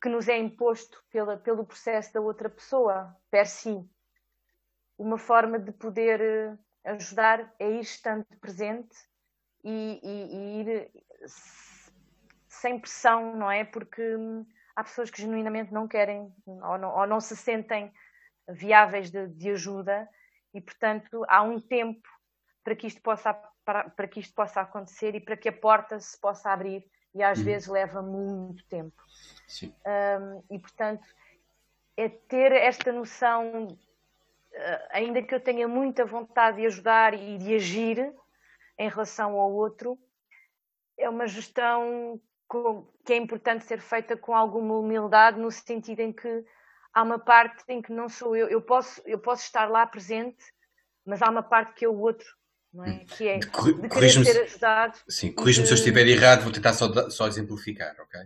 que 0.00 0.08
nos 0.08 0.28
é 0.28 0.38
imposto 0.38 1.02
pela, 1.10 1.36
pelo 1.36 1.64
processo 1.64 2.12
da 2.12 2.20
outra 2.20 2.48
pessoa, 2.48 3.14
per 3.30 3.46
si. 3.46 3.86
Uma 4.96 5.18
forma 5.18 5.58
de 5.58 5.72
poder 5.72 6.20
eh, 6.20 6.58
ajudar 6.84 7.52
é 7.58 7.70
ir 7.70 7.80
estando 7.80 8.24
presente 8.40 8.96
e, 9.64 10.00
e, 10.02 10.36
e 10.36 10.60
ir 10.60 10.90
sem 12.48 12.78
pressão, 12.78 13.36
não 13.36 13.50
é? 13.50 13.64
Porque 13.64 14.16
hum, 14.16 14.46
há 14.74 14.84
pessoas 14.84 15.10
que 15.10 15.20
genuinamente 15.20 15.72
não 15.72 15.86
querem 15.86 16.32
ou 16.46 16.78
não, 16.78 16.94
ou 16.94 17.06
não 17.06 17.20
se 17.20 17.36
sentem 17.36 17.92
viáveis 18.48 19.10
de, 19.10 19.28
de, 19.28 19.50
ajuda 19.50 20.08
e, 20.52 20.60
portanto, 20.60 21.24
há 21.28 21.42
um 21.42 21.60
tempo 21.60 22.08
para 22.64 22.74
que 22.74 22.86
isto 22.86 23.00
possa 23.00 23.32
para, 23.64 23.90
para, 23.90 24.08
que 24.08 24.20
isto 24.20 24.34
possa 24.34 24.60
acontecer 24.62 25.14
e 25.14 25.20
para 25.20 25.36
que 25.36 25.48
a 25.48 25.52
porta 25.52 26.00
se 26.00 26.18
possa 26.18 26.50
abrir 26.50 26.84
e 27.14 27.22
às 27.22 27.38
uhum. 27.38 27.44
vezes 27.44 27.68
leva 27.68 28.02
muito 28.02 28.64
tempo. 28.66 29.02
Um, 29.86 30.42
e 30.50 30.58
portanto 30.58 31.06
é 31.96 32.08
ter 32.08 32.52
esta 32.52 32.92
noção, 32.92 33.76
ainda 34.90 35.22
que 35.22 35.34
eu 35.34 35.40
tenha 35.40 35.66
muita 35.66 36.04
vontade 36.04 36.58
de 36.58 36.66
ajudar 36.66 37.14
e 37.14 37.38
de 37.38 37.54
agir 37.54 38.12
em 38.78 38.88
relação 38.88 39.38
ao 39.38 39.52
outro, 39.52 39.98
é 40.98 41.08
uma 41.08 41.26
gestão 41.26 42.20
que 43.04 43.12
é 43.12 43.16
importante 43.16 43.64
ser 43.64 43.80
feita 43.80 44.16
com 44.16 44.34
alguma 44.34 44.76
humildade, 44.78 45.38
no 45.38 45.50
sentido 45.50 46.00
em 46.00 46.12
que 46.12 46.44
há 46.92 47.02
uma 47.02 47.18
parte 47.18 47.62
em 47.68 47.80
que 47.80 47.92
não 47.92 48.08
sou 48.08 48.36
eu, 48.36 48.48
eu 48.48 48.60
posso, 48.60 49.00
eu 49.06 49.18
posso 49.18 49.44
estar 49.44 49.70
lá 49.70 49.86
presente, 49.86 50.44
mas 51.04 51.22
há 51.22 51.30
uma 51.30 51.42
parte 51.42 51.74
que 51.74 51.84
é 51.84 51.88
o 51.88 51.98
outro 51.98 52.26
não 52.72 52.84
é? 52.84 52.90
Hum. 52.90 53.06
Que 53.06 53.28
é 53.28 53.38
de 53.38 53.48
querer 53.88 54.10
ser 54.10 54.42
ajudado. 54.42 54.98
Sim, 55.08 55.32
corrija-me 55.32 55.66
se 55.66 55.72
eu 55.72 55.76
estiver 55.76 56.06
errado, 56.06 56.42
vou 56.42 56.52
tentar 56.52 56.72
só, 56.72 57.10
só 57.10 57.26
exemplificar, 57.26 57.94
ok? 58.00 58.20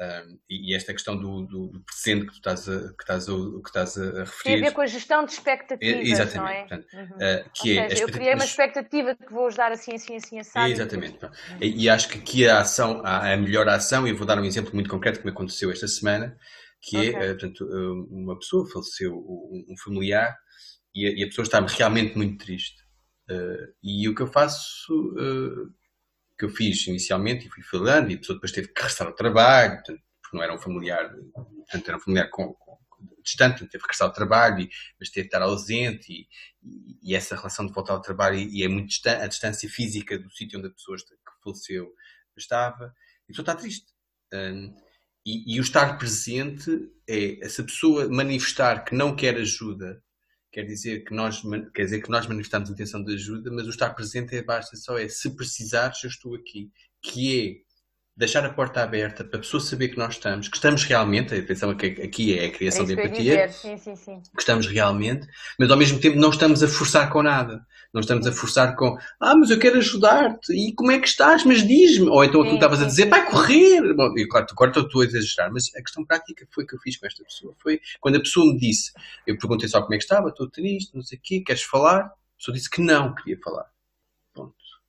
Um, 0.00 0.38
e, 0.50 0.74
esta 0.74 0.92
questão 0.92 1.16
do, 1.16 1.42
do, 1.46 1.68
do, 1.68 1.84
presente 1.84 2.26
que 2.26 2.32
tu 2.32 2.36
estás 2.36 2.68
a, 2.68 2.80
que 2.80 3.02
estás 3.02 3.28
a, 3.28 3.32
que 3.32 3.68
estás 3.68 3.96
a 3.96 4.24
referir. 4.24 4.42
Tem 4.42 4.56
a 4.56 4.60
ver 4.64 4.72
com 4.72 4.80
a 4.80 4.86
gestão 4.86 5.24
de 5.24 5.32
expectativas. 5.32 5.94
É, 5.94 6.02
exatamente. 6.02 6.36
Não 6.36 6.48
é? 6.48 6.58
Portanto, 6.60 6.86
uhum. 6.94 7.04
uh, 7.04 7.50
que 7.54 7.78
é 7.78 7.88
seja, 7.88 8.02
eu 8.02 8.08
criei 8.08 8.34
uma 8.34 8.44
expectativa 8.44 9.14
que 9.14 9.32
vou 9.32 9.46
ajudar 9.46 9.70
assim, 9.70 9.94
assim, 9.94 10.16
assim, 10.16 10.40
assim. 10.40 10.58
Exatamente. 10.58 11.12
Depois... 11.12 11.40
E, 11.60 11.84
e, 11.84 11.88
acho 11.88 12.08
que 12.08 12.18
aqui 12.18 12.48
a 12.48 12.60
ação, 12.60 13.02
a, 13.04 13.36
melhor 13.36 13.68
ação, 13.68 14.04
e 14.04 14.10
eu 14.10 14.16
vou 14.16 14.26
dar 14.26 14.36
um 14.36 14.44
exemplo 14.44 14.74
muito 14.74 14.90
concreto 14.90 15.20
que 15.20 15.26
me 15.26 15.30
aconteceu 15.30 15.70
esta 15.70 15.86
semana, 15.86 16.36
que 16.82 16.96
é, 16.96 17.10
okay. 17.10 17.14
é, 17.14 17.28
portanto, 17.28 17.64
uh, 17.64 18.08
uma 18.10 18.36
pessoa 18.36 18.68
faleceu, 18.68 19.12
um, 19.14 19.64
um 19.68 19.76
familiar, 19.78 20.36
e 20.92 21.06
a, 21.06 21.10
e 21.10 21.22
a 21.22 21.26
pessoa 21.26 21.44
está 21.44 21.60
realmente 21.60 22.16
muito 22.16 22.44
triste. 22.44 22.82
Uh, 23.30 23.72
e 23.80 24.08
o 24.08 24.14
que 24.14 24.22
eu 24.22 24.26
faço, 24.26 24.92
uh, 24.92 25.72
que 26.38 26.44
eu 26.44 26.48
fiz 26.48 26.86
inicialmente, 26.86 27.46
e 27.46 27.50
fui 27.50 27.62
falando, 27.62 28.10
e 28.10 28.14
a 28.14 28.18
pessoa 28.18 28.36
depois 28.36 28.52
teve 28.52 28.68
que 28.68 28.82
restar 28.82 29.06
ao 29.06 29.14
trabalho, 29.14 29.74
portanto, 29.74 30.02
porque 30.22 30.36
não 30.36 30.42
era 30.42 30.54
um 30.54 30.58
familiar, 30.58 31.14
portanto, 31.32 31.88
era 31.88 31.96
um 31.96 32.00
familiar 32.00 32.28
com, 32.30 32.54
com, 32.54 32.74
distante, 33.24 33.60
teve 33.60 33.70
que 33.70 33.78
regressar 33.78 34.06
ao 34.06 34.12
trabalho, 34.12 34.68
mas 35.00 35.08
teve 35.08 35.28
que 35.28 35.34
estar 35.34 35.42
ausente 35.42 36.12
e, 36.12 36.28
e, 37.02 37.14
essa 37.14 37.34
relação 37.34 37.66
de 37.66 37.72
voltar 37.72 37.94
ao 37.94 38.02
trabalho 38.02 38.36
e, 38.36 38.62
é 38.62 38.68
muito 38.68 38.88
distante, 38.88 39.22
a 39.22 39.26
distância 39.26 39.68
física 39.68 40.18
do 40.18 40.30
sítio 40.30 40.58
onde 40.58 40.68
a 40.68 40.72
pessoa 40.72 40.96
que 40.98 41.42
faleceu 41.42 41.92
estava. 42.36 42.94
E 43.28 43.32
a 43.32 43.34
pessoa 43.34 43.42
está 43.42 43.54
triste. 43.54 43.86
Um, 44.32 44.74
e, 45.26 45.56
e, 45.56 45.58
o 45.60 45.62
estar 45.62 45.96
presente 45.96 46.70
é 47.08 47.44
essa 47.44 47.64
pessoa 47.64 48.08
manifestar 48.08 48.84
que 48.84 48.94
não 48.94 49.16
quer 49.16 49.36
ajuda, 49.36 50.02
quer 50.54 50.62
dizer 50.62 51.00
que 51.00 51.12
nós, 51.12 51.42
quer 51.74 51.82
dizer 51.82 52.00
que 52.00 52.08
nós 52.08 52.28
manifestamos 52.28 52.70
intenção 52.70 53.02
de 53.02 53.12
ajuda, 53.14 53.50
mas 53.50 53.66
o 53.66 53.70
estar 53.70 53.90
presente 53.90 54.36
é 54.36 54.42
basta 54.42 54.76
só 54.76 54.96
é 54.96 55.08
se 55.08 55.34
precisares, 55.34 56.04
eu 56.04 56.08
estou 56.08 56.32
aqui. 56.36 56.70
Que 57.02 57.40
é 57.40 57.63
deixar 58.16 58.44
a 58.44 58.50
porta 58.50 58.82
aberta 58.82 59.24
para 59.24 59.38
a 59.38 59.42
pessoa 59.42 59.60
saber 59.60 59.88
que 59.88 59.98
nós 59.98 60.14
estamos, 60.14 60.48
que 60.48 60.56
estamos 60.56 60.84
realmente, 60.84 61.34
a 61.34 61.38
atenção 61.38 61.70
aqui 61.70 62.38
é 62.38 62.46
a 62.46 62.50
criação 62.50 62.84
é 62.84 62.86
de 62.86 62.92
empatia, 62.92 63.48
sim, 63.48 63.76
sim, 63.76 63.96
sim. 63.96 64.22
que 64.34 64.40
estamos 64.40 64.66
realmente, 64.66 65.26
mas 65.58 65.70
ao 65.70 65.76
mesmo 65.76 65.98
tempo 65.98 66.16
não 66.16 66.30
estamos 66.30 66.62
a 66.62 66.68
forçar 66.68 67.10
com 67.10 67.22
nada. 67.22 67.66
Não 67.92 68.00
estamos 68.00 68.26
a 68.26 68.32
forçar 68.32 68.74
com, 68.74 68.98
ah, 69.20 69.36
mas 69.36 69.50
eu 69.50 69.58
quero 69.58 69.78
ajudar-te, 69.78 70.52
e 70.52 70.74
como 70.74 70.90
é 70.90 70.98
que 70.98 71.06
estás? 71.06 71.44
Mas 71.44 71.64
diz-me. 71.64 72.08
Ou 72.08 72.24
então 72.24 72.42
tu 72.42 72.54
estavas 72.54 72.82
a 72.82 72.86
dizer, 72.86 73.08
vai 73.08 73.24
correr. 73.24 73.94
Bom, 73.94 74.12
e 74.18 74.26
claro, 74.26 74.46
agora 74.50 74.80
estou 74.80 75.00
a 75.00 75.04
exagerar, 75.04 75.52
mas 75.52 75.72
a 75.76 75.80
questão 75.80 76.04
prática 76.04 76.44
foi 76.50 76.66
que 76.66 76.74
eu 76.74 76.80
fiz 76.80 76.96
com 76.96 77.06
esta 77.06 77.22
pessoa. 77.22 77.54
Foi 77.62 77.80
quando 78.00 78.16
a 78.16 78.20
pessoa 78.20 78.52
me 78.52 78.58
disse, 78.58 78.90
eu 79.24 79.38
perguntei 79.38 79.68
só 79.68 79.80
como 79.80 79.94
é 79.94 79.96
que 79.96 80.02
estava, 80.02 80.28
estou 80.28 80.50
triste, 80.50 80.92
não 80.92 81.02
sei 81.02 81.18
o 81.18 81.20
quê, 81.22 81.40
queres 81.46 81.62
falar? 81.62 82.00
A 82.00 82.36
pessoa 82.36 82.52
disse 82.56 82.68
que 82.68 82.80
não 82.80 83.14
queria 83.14 83.38
falar. 83.40 83.73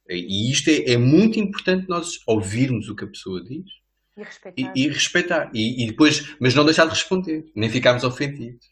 E 0.09 0.51
isto 0.51 0.69
é, 0.69 0.93
é, 0.93 0.97
muito 0.97 1.39
importante 1.39 1.89
nós 1.89 2.19
ouvirmos 2.27 2.89
o 2.89 2.95
que 2.95 3.05
a 3.05 3.07
pessoa 3.07 3.43
diz 3.43 3.65
e 4.15 4.23
respeitar. 4.23 4.73
E, 4.75 4.83
e 4.83 4.87
respeitar. 4.87 5.51
E, 5.53 5.83
e, 5.83 5.87
depois, 5.87 6.35
mas 6.39 6.53
não 6.53 6.63
deixar 6.63 6.85
de 6.85 6.91
responder, 6.91 7.45
nem 7.55 7.69
ficarmos 7.69 8.03
ofendidos. 8.03 8.65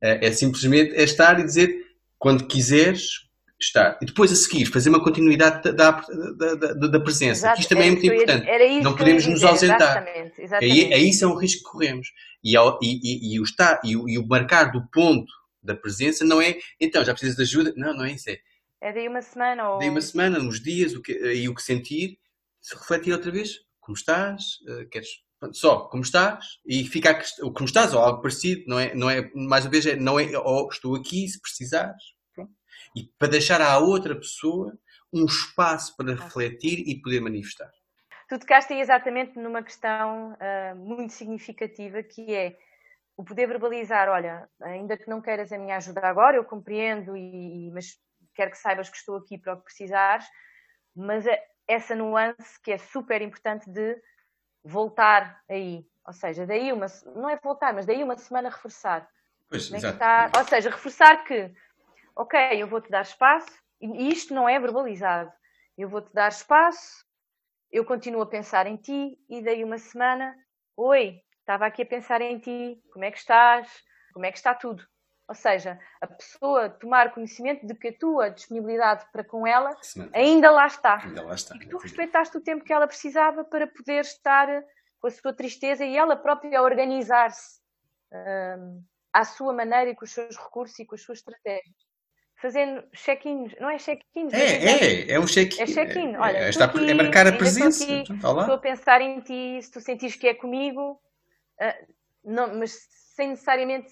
É, 0.00 0.26
é, 0.26 0.32
simplesmente 0.32 0.94
é 0.94 1.04
estar 1.04 1.38
e 1.40 1.44
dizer 1.44 1.74
quando 2.18 2.46
quiseres 2.46 3.30
estar. 3.58 3.98
E 4.02 4.06
depois 4.06 4.32
a 4.32 4.34
seguir, 4.34 4.66
fazer 4.66 4.90
uma 4.90 5.02
continuidade 5.02 5.72
da, 5.72 5.90
da, 5.90 6.54
da, 6.54 6.72
da 6.72 7.00
presença. 7.00 7.46
Exato. 7.46 7.60
Isto 7.60 7.68
também 7.68 7.88
é 7.88 7.90
muito 7.92 8.06
importante. 8.06 8.82
não 8.82 8.96
podemos 8.96 9.26
nos 9.26 9.44
ausentar. 9.44 10.02
Exatamente. 10.02 10.40
Exatamente. 10.40 10.94
Aí, 10.94 11.08
isso 11.08 11.24
é 11.24 11.28
um 11.28 11.36
risco 11.36 11.64
que 11.64 11.70
corremos. 11.70 12.08
E, 12.42 12.56
e, 12.56 13.34
e, 13.34 13.40
o 13.40 13.42
estar, 13.42 13.80
e, 13.84 13.96
o, 13.96 14.08
e 14.08 14.18
o 14.18 14.26
marcar 14.26 14.72
do 14.72 14.82
ponto 14.90 15.30
da 15.62 15.74
presença 15.74 16.24
não 16.24 16.40
é, 16.40 16.58
então, 16.80 17.04
já 17.04 17.12
precisas 17.12 17.36
de 17.36 17.42
ajuda? 17.42 17.72
Não, 17.76 17.94
não 17.94 18.04
é 18.04 18.12
isso. 18.12 18.30
É, 18.30 18.38
é 18.80 18.92
daí 18.92 19.08
uma 19.08 19.22
semana 19.22 19.70
ou. 19.70 19.78
Daí 19.78 19.90
uma 19.90 20.00
semana, 20.00 20.38
uns 20.38 20.60
dias, 20.60 20.94
o 20.94 21.02
que, 21.02 21.12
e 21.12 21.48
o 21.48 21.54
que 21.54 21.62
sentir, 21.62 22.18
se 22.60 22.74
refletir 22.74 23.12
outra 23.12 23.30
vez. 23.30 23.58
Como 23.80 23.96
estás? 23.96 24.58
Uh, 24.68 24.88
queres. 24.88 25.08
Só, 25.52 25.88
como 25.88 26.02
estás? 26.02 26.58
E 26.66 26.84
ficar 26.84 27.18
o 27.42 27.50
como 27.50 27.66
estás, 27.66 27.94
ou 27.94 28.00
algo 28.00 28.20
parecido, 28.20 28.62
não 28.66 28.78
é? 28.78 28.94
Não 28.94 29.08
é 29.08 29.30
mais 29.34 29.64
uma 29.64 29.70
vez, 29.70 29.86
é, 29.86 29.96
não 29.96 30.20
é, 30.20 30.38
ou 30.38 30.68
estou 30.68 30.94
aqui 30.94 31.26
se 31.28 31.40
precisares. 31.40 32.02
Pronto. 32.34 32.52
E 32.94 33.04
para 33.18 33.28
deixar 33.28 33.60
à 33.62 33.78
outra 33.78 34.14
pessoa 34.14 34.78
um 35.12 35.24
espaço 35.24 35.96
para 35.96 36.14
refletir 36.14 36.86
e 36.86 37.00
poder 37.00 37.20
manifestar. 37.20 37.70
Tu 38.28 38.38
tocaste 38.38 38.72
aí 38.72 38.80
exatamente 38.80 39.38
numa 39.38 39.62
questão 39.62 40.34
uh, 40.34 40.76
muito 40.76 41.12
significativa 41.12 42.02
que 42.02 42.32
é 42.32 42.56
o 43.16 43.24
poder 43.24 43.46
verbalizar, 43.48 44.08
olha, 44.08 44.48
ainda 44.62 44.96
que 44.96 45.08
não 45.08 45.20
queiras 45.20 45.52
a 45.52 45.58
minha 45.58 45.76
ajuda 45.76 46.00
agora, 46.02 46.36
eu 46.36 46.44
compreendo, 46.44 47.16
e, 47.16 47.70
mas 47.72 47.98
quero 48.34 48.50
que 48.50 48.58
saibas 48.58 48.88
que 48.88 48.96
estou 48.96 49.16
aqui 49.16 49.38
para 49.38 49.54
o 49.54 49.56
que 49.56 49.64
precisares, 49.64 50.26
mas 50.94 51.26
é 51.26 51.42
essa 51.66 51.94
nuance 51.94 52.60
que 52.62 52.72
é 52.72 52.78
super 52.78 53.22
importante 53.22 53.70
de 53.70 54.00
voltar 54.64 55.42
aí. 55.48 55.86
Ou 56.06 56.12
seja, 56.12 56.46
daí 56.46 56.72
uma, 56.72 56.86
não 57.14 57.28
é 57.28 57.36
voltar, 57.36 57.72
mas 57.72 57.86
daí 57.86 58.02
uma 58.02 58.16
semana 58.16 58.48
reforçar. 58.48 59.08
Pois, 59.48 59.70
exato. 59.70 59.94
Está, 59.94 60.30
ou 60.36 60.44
seja, 60.44 60.70
reforçar 60.70 61.24
que, 61.24 61.52
ok, 62.16 62.38
eu 62.60 62.66
vou-te 62.66 62.90
dar 62.90 63.02
espaço, 63.02 63.50
e 63.80 64.08
isto 64.08 64.34
não 64.34 64.48
é 64.48 64.58
verbalizado. 64.58 65.32
Eu 65.76 65.88
vou-te 65.88 66.12
dar 66.12 66.28
espaço, 66.28 67.04
eu 67.70 67.84
continuo 67.84 68.22
a 68.22 68.26
pensar 68.26 68.66
em 68.66 68.76
ti, 68.76 69.18
e 69.28 69.42
daí 69.42 69.62
uma 69.64 69.78
semana, 69.78 70.36
oi, 70.76 71.20
estava 71.40 71.66
aqui 71.66 71.82
a 71.82 71.86
pensar 71.86 72.20
em 72.20 72.38
ti, 72.38 72.82
como 72.92 73.04
é 73.04 73.10
que 73.10 73.18
estás, 73.18 73.68
como 74.12 74.26
é 74.26 74.32
que 74.32 74.38
está 74.38 74.54
tudo. 74.54 74.84
Ou 75.30 75.34
seja, 75.36 75.78
a 76.00 76.08
pessoa 76.08 76.68
tomar 76.68 77.14
conhecimento 77.14 77.64
de 77.64 77.72
que 77.76 77.86
a 77.86 77.92
tua 77.96 78.30
disponibilidade 78.30 79.06
para 79.12 79.22
com 79.22 79.46
ela 79.46 79.70
ainda 80.12 80.50
lá 80.50 80.66
está. 80.66 80.96
Ainda 81.04 81.22
lá 81.22 81.34
está. 81.36 81.54
E 81.54 81.60
que 81.60 81.68
tu 81.68 81.78
respeitaste 81.78 82.36
o 82.36 82.40
tempo 82.40 82.64
que 82.64 82.72
ela 82.72 82.88
precisava 82.88 83.44
para 83.44 83.64
poder 83.68 84.00
estar 84.00 84.48
com 84.98 85.06
a 85.06 85.10
sua 85.10 85.32
tristeza 85.32 85.84
e 85.84 85.96
ela 85.96 86.16
própria 86.16 86.60
organizar-se 86.60 87.60
um, 88.12 88.82
à 89.12 89.22
sua 89.24 89.52
maneira 89.52 89.90
e 89.90 89.94
com 89.94 90.04
os 90.04 90.10
seus 90.10 90.36
recursos 90.36 90.76
e 90.80 90.84
com 90.84 90.96
as 90.96 91.02
suas 91.02 91.18
estratégias. 91.18 91.76
Fazendo 92.42 92.82
check-ins, 92.92 93.54
não 93.60 93.70
é 93.70 93.78
check-ins? 93.78 94.32
É, 94.32 94.64
é, 94.64 95.12
é 95.12 95.20
um 95.20 95.26
check-in. 95.26 95.62
É 95.62 95.66
check-in, 95.66 96.16
olha. 96.16 96.38
É, 96.38 96.48
está, 96.48 96.64
aqui, 96.64 96.90
é 96.90 96.94
marcar 96.94 97.28
a 97.28 97.32
presença. 97.32 97.84
Estou, 97.84 98.00
aqui, 98.00 98.12
estou, 98.14 98.54
a 98.54 98.58
pensar 98.58 99.00
em 99.00 99.20
ti, 99.20 99.62
se 99.62 99.70
tu 99.70 99.80
sentires 99.80 100.16
que 100.16 100.26
é 100.26 100.34
comigo, 100.34 101.00
uh, 101.60 101.94
não, 102.24 102.58
mas 102.58 102.88
sem 103.20 103.28
necessariamente 103.28 103.90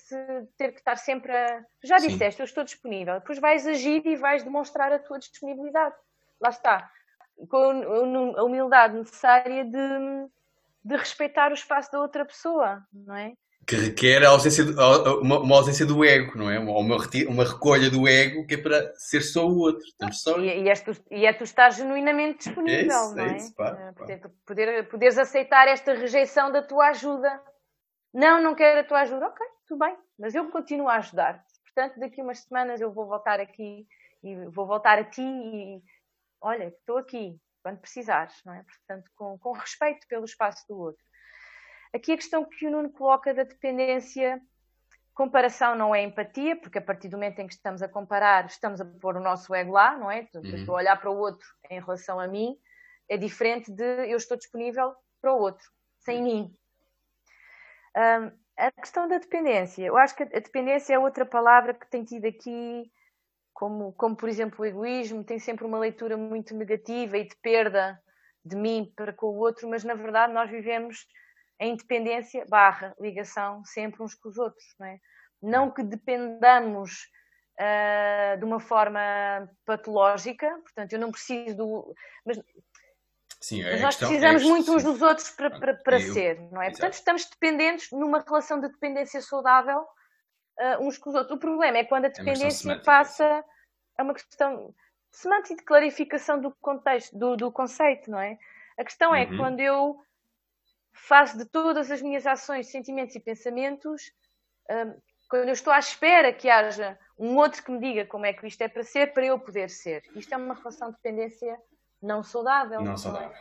ter 0.56 0.72
que 0.72 0.78
estar 0.78 0.96
sempre 0.96 1.30
a. 1.32 1.62
Já 1.84 1.98
disseste, 1.98 2.36
Sim. 2.36 2.42
eu 2.42 2.46
estou 2.46 2.64
disponível. 2.64 3.14
Depois 3.20 3.38
vais 3.38 3.66
agir 3.66 4.02
e 4.06 4.16
vais 4.16 4.42
demonstrar 4.42 4.90
a 4.90 4.98
tua 4.98 5.18
disponibilidade. 5.18 5.94
Lá 6.40 6.48
está. 6.48 6.90
Com 7.50 8.36
a 8.36 8.42
humildade 8.42 8.96
necessária 8.96 9.64
de, 9.64 10.28
de 10.82 10.96
respeitar 10.96 11.50
o 11.50 11.54
espaço 11.54 11.92
da 11.92 12.00
outra 12.00 12.24
pessoa, 12.24 12.82
não 12.92 13.14
é? 13.14 13.34
Que 13.66 13.76
requer 13.76 14.24
a 14.24 14.30
ausência, 14.30 14.64
uma, 15.20 15.40
uma, 15.40 15.56
ausência 15.56 15.84
do 15.84 16.02
ego, 16.02 16.38
não 16.38 16.50
é? 16.50 16.58
Uma, 16.58 16.96
uma, 17.28 17.44
recolha 17.44 17.90
do 17.90 18.08
ego 18.08 18.46
que 18.46 18.54
é 18.54 18.56
para 18.56 18.94
ser 18.96 19.20
só 19.20 19.46
o 19.46 19.58
outro. 19.58 19.84
Só... 20.10 20.38
E, 20.38 20.62
e, 20.62 20.68
és 20.70 20.80
tu, 20.80 20.92
e 21.10 21.26
é 21.26 21.32
tu 21.34 21.44
estar 21.44 21.68
genuinamente 21.70 22.46
disponível, 22.46 22.96
é 22.96 23.04
isso, 23.04 23.14
não 23.14 23.24
é? 23.24 23.28
é 23.28 23.36
isso, 23.36 23.54
pá, 23.54 23.72
pá. 23.72 23.92
Poder, 23.92 24.20
poder, 24.46 24.88
poderes 24.88 25.18
aceitar 25.18 25.68
esta 25.68 25.92
rejeição 25.92 26.50
da 26.50 26.62
tua 26.62 26.88
ajuda 26.88 27.28
não, 28.12 28.42
não 28.42 28.54
quero 28.54 28.80
a 28.80 28.84
tua 28.84 29.00
ajuda. 29.00 29.26
Ok, 29.26 29.46
tudo 29.66 29.78
bem, 29.78 29.96
mas 30.18 30.34
eu 30.34 30.50
continuo 30.50 30.88
a 30.88 30.96
ajudar. 30.96 31.44
Portanto, 31.64 32.00
daqui 32.00 32.22
umas 32.22 32.40
semanas 32.40 32.80
eu 32.80 32.92
vou 32.92 33.06
voltar 33.06 33.40
aqui 33.40 33.86
e 34.22 34.34
vou 34.46 34.66
voltar 34.66 34.98
a 34.98 35.04
ti 35.04 35.22
e 35.22 35.82
olha, 36.40 36.68
estou 36.68 36.98
aqui 36.98 37.40
quando 37.62 37.78
precisares, 37.78 38.34
não 38.44 38.54
é? 38.54 38.62
Portanto, 38.62 39.10
com, 39.14 39.38
com 39.38 39.52
respeito 39.52 40.06
pelo 40.08 40.24
espaço 40.24 40.66
do 40.68 40.78
outro. 40.78 41.04
Aqui 41.94 42.12
a 42.12 42.16
questão 42.16 42.44
que 42.44 42.66
o 42.66 42.70
Nuno 42.70 42.90
coloca 42.90 43.32
da 43.32 43.44
dependência, 43.44 44.40
comparação 45.14 45.74
não 45.74 45.94
é 45.94 46.02
empatia, 46.02 46.56
porque 46.56 46.78
a 46.78 46.82
partir 46.82 47.08
do 47.08 47.16
momento 47.16 47.40
em 47.40 47.46
que 47.46 47.54
estamos 47.54 47.82
a 47.82 47.88
comparar, 47.88 48.46
estamos 48.46 48.80
a 48.80 48.84
pôr 48.84 49.16
o 49.16 49.20
nosso 49.20 49.54
ego 49.54 49.72
lá, 49.72 49.96
não 49.96 50.10
é? 50.10 50.28
Uhum. 50.34 50.54
Estou 50.54 50.74
a 50.74 50.78
olhar 50.78 50.96
para 51.00 51.10
o 51.10 51.18
outro 51.18 51.46
em 51.70 51.80
relação 51.80 52.20
a 52.20 52.28
mim, 52.28 52.56
é 53.08 53.16
diferente 53.16 53.72
de 53.72 54.10
eu 54.10 54.16
estou 54.16 54.36
disponível 54.36 54.94
para 55.20 55.32
o 55.32 55.38
outro, 55.38 55.66
sem 55.98 56.22
mim, 56.22 56.54
um, 57.96 58.32
a 58.56 58.72
questão 58.72 59.06
da 59.06 59.18
dependência, 59.18 59.84
eu 59.84 59.96
acho 59.96 60.16
que 60.16 60.22
a 60.24 60.26
dependência 60.26 60.94
é 60.94 60.98
outra 60.98 61.24
palavra 61.24 61.74
que 61.74 61.88
tem 61.88 62.04
tido 62.04 62.26
aqui, 62.26 62.90
como, 63.52 63.92
como 63.92 64.16
por 64.16 64.28
exemplo 64.28 64.60
o 64.60 64.66
egoísmo, 64.66 65.24
tem 65.24 65.38
sempre 65.38 65.64
uma 65.64 65.78
leitura 65.78 66.16
muito 66.16 66.54
negativa 66.54 67.18
e 67.18 67.28
de 67.28 67.36
perda 67.36 68.00
de 68.44 68.56
mim 68.56 68.92
para 68.96 69.12
com 69.12 69.26
o 69.26 69.38
outro, 69.38 69.68
mas 69.68 69.84
na 69.84 69.94
verdade 69.94 70.32
nós 70.32 70.50
vivemos 70.50 71.06
em 71.60 71.76
dependência 71.76 72.44
barra 72.48 72.94
ligação 73.00 73.64
sempre 73.64 74.02
uns 74.02 74.14
com 74.14 74.28
os 74.28 74.38
outros, 74.38 74.64
não 74.78 74.86
é? 74.86 74.98
Não 75.42 75.70
que 75.70 75.82
dependamos 75.82 77.08
uh, 77.60 78.38
de 78.38 78.44
uma 78.44 78.60
forma 78.60 79.00
patológica, 79.64 80.48
portanto 80.62 80.92
eu 80.92 80.98
não 80.98 81.10
preciso 81.10 81.56
do... 81.56 81.94
Mas 82.24 82.40
Sim, 83.40 83.62
Mas 83.62 83.80
nós 83.80 83.96
precisamos 83.96 84.42
é, 84.42 84.46
muito 84.46 84.74
uns 84.74 84.82
dos 84.82 85.00
outros 85.00 85.30
para, 85.30 85.50
para, 85.50 85.74
para 85.74 86.00
eu, 86.00 86.12
ser, 86.12 86.40
não 86.50 86.60
é? 86.60 86.66
Exato. 86.66 86.80
Portanto, 86.80 86.94
estamos 86.94 87.24
dependentes 87.26 87.90
numa 87.92 88.20
relação 88.20 88.60
de 88.60 88.68
dependência 88.68 89.20
saudável 89.22 89.86
uh, 90.58 90.86
uns 90.86 90.98
com 90.98 91.10
os 91.10 91.16
outros. 91.16 91.36
O 91.36 91.38
problema 91.38 91.78
é 91.78 91.84
quando 91.84 92.06
a 92.06 92.08
é 92.08 92.10
dependência 92.10 92.72
é 92.72 92.78
passa 92.78 93.44
a 93.96 94.02
uma 94.02 94.14
questão 94.14 94.74
semântica 95.10 95.56
de 95.56 95.62
clarificação 95.62 96.40
do 96.40 96.54
contexto, 96.60 97.16
do, 97.16 97.36
do 97.36 97.52
conceito, 97.52 98.10
não 98.10 98.18
é? 98.18 98.36
A 98.76 98.84
questão 98.84 99.14
é 99.14 99.24
uhum. 99.24 99.36
quando 99.36 99.60
eu 99.60 99.96
faço 100.92 101.38
de 101.38 101.44
todas 101.44 101.90
as 101.90 102.02
minhas 102.02 102.26
ações, 102.26 102.70
sentimentos 102.70 103.14
e 103.14 103.20
pensamentos, 103.20 104.02
um, 104.68 104.74
ah, 104.74 104.96
quando 105.30 105.48
eu 105.48 105.52
estou 105.52 105.72
à 105.72 105.78
espera 105.78 106.32
que 106.32 106.48
haja 106.48 106.98
um 107.18 107.36
outro 107.36 107.62
que 107.62 107.70
me 107.70 107.80
diga 107.80 108.06
como 108.06 108.26
é 108.26 108.32
que 108.32 108.46
isto 108.46 108.62
é 108.62 108.68
para 108.68 108.82
ser, 108.82 109.12
para 109.12 109.26
eu 109.26 109.38
poder 109.38 109.68
ser. 109.68 110.02
Isto 110.14 110.32
é 110.34 110.36
uma 110.36 110.54
relação 110.54 110.90
de 110.90 110.96
dependência 110.96 111.58
não 112.00 112.22
saudável. 112.22 112.80
Não 112.80 112.96
saudável. 112.96 113.36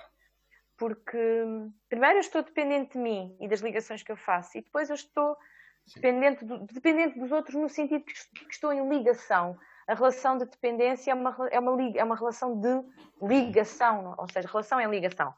Porque, 0.77 1.43
primeiro, 1.89 2.17
eu 2.17 2.21
estou 2.21 2.43
dependente 2.43 2.93
de 2.93 2.99
mim 2.99 3.35
e 3.39 3.47
das 3.47 3.61
ligações 3.61 4.03
que 4.03 4.11
eu 4.11 4.17
faço, 4.17 4.57
e 4.57 4.61
depois 4.61 4.89
eu 4.89 4.95
estou 4.95 5.35
dependente, 5.95 6.45
do, 6.45 6.59
dependente 6.67 7.19
dos 7.19 7.31
outros 7.31 7.55
no 7.55 7.69
sentido 7.69 8.03
que, 8.03 8.13
que 8.13 8.51
estou 8.53 8.71
em 8.71 8.87
ligação. 8.87 9.57
A 9.87 9.93
relação 9.93 10.37
de 10.37 10.45
dependência 10.45 11.11
é 11.11 11.13
uma, 11.13 11.35
é 11.49 11.59
uma, 11.59 11.97
é 11.97 12.03
uma 12.03 12.15
relação 12.15 12.59
de 12.59 12.83
ligação, 13.21 14.13
ou 14.17 14.29
seja, 14.29 14.47
relação 14.47 14.79
é 14.79 14.85
ligação. 14.85 15.33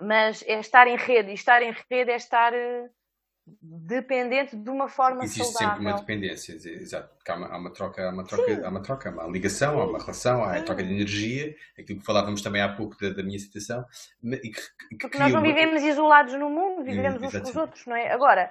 Mas 0.00 0.42
é 0.46 0.58
estar 0.58 0.86
em 0.86 0.96
rede, 0.96 1.30
e 1.30 1.34
estar 1.34 1.62
em 1.62 1.72
rede 1.88 2.10
é 2.10 2.16
estar 2.16 2.52
eh, 2.52 2.90
dependente 3.60 4.56
de 4.56 4.70
uma 4.70 4.88
forma 4.88 5.24
Existe 5.24 5.44
saudável. 5.44 5.68
sempre 5.68 5.86
uma 5.86 5.98
dependência, 5.98 6.52
exato. 6.52 7.10
Há 7.28 7.34
uma, 7.34 7.46
há 7.48 7.58
uma 7.58 7.70
troca, 7.70 8.08
há 8.08 8.12
uma 8.12 8.24
troca, 8.24 8.66
há 8.66 8.68
uma 8.68 8.82
troca, 8.82 9.08
há 9.08 9.12
uma 9.12 9.28
ligação, 9.28 9.80
há 9.80 9.86
uma 9.86 9.98
relação, 9.98 10.44
há 10.44 10.56
a 10.56 10.62
troca 10.62 10.82
de 10.82 10.92
energia, 10.92 11.54
aquilo 11.78 11.98
que 12.00 12.04
falávamos 12.04 12.42
também 12.42 12.62
há 12.62 12.68
pouco 12.74 12.96
da, 13.00 13.10
da 13.10 13.22
minha 13.22 13.38
citação. 13.38 13.84
E 14.22 14.50
que, 14.50 14.60
que 14.90 14.96
Porque 14.98 15.18
nós 15.18 15.32
não 15.32 15.40
uma... 15.40 15.46
vivemos 15.46 15.82
isolados 15.82 16.34
no 16.34 16.48
mundo, 16.48 16.84
vivemos 16.84 17.22
hum, 17.22 17.26
uns 17.26 17.32
com 17.32 17.48
os 17.48 17.56
outros, 17.56 17.86
não 17.86 17.96
é? 17.96 18.12
Agora, 18.12 18.50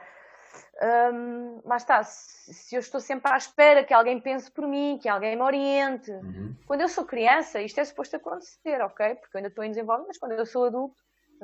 hum, 1.14 1.62
lá 1.66 1.78
está, 1.78 2.04
se 2.04 2.76
eu 2.76 2.80
estou 2.80 3.00
sempre 3.00 3.32
à 3.32 3.38
espera 3.38 3.84
que 3.84 3.94
alguém 3.94 4.20
pense 4.20 4.52
por 4.52 4.68
mim, 4.68 5.00
que 5.02 5.08
alguém 5.08 5.36
me 5.36 5.42
oriente. 5.42 6.12
Uhum. 6.12 6.56
Quando 6.66 6.82
eu 6.82 6.90
sou 6.90 7.06
criança, 7.06 7.62
isto 7.62 7.80
é 7.80 7.86
suposto 7.86 8.16
acontecer, 8.16 8.82
ok? 8.82 9.16
Porque 9.16 9.38
eu 9.38 9.40
ainda 9.40 9.50
estou 9.50 9.64
em 9.64 9.70
desenvolvimento, 9.70 10.08
mas 10.08 10.18
quando 10.18 10.34
eu 10.34 10.46
sou 10.46 10.66
adulto, 10.66 10.96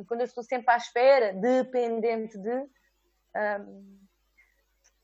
quando 0.05 0.22
eu 0.22 0.26
estou 0.26 0.43
sempre 0.43 0.72
à 0.72 0.78
espera, 0.78 1.34
dependente 1.34 2.38
de. 2.38 2.66
Um, 3.38 4.08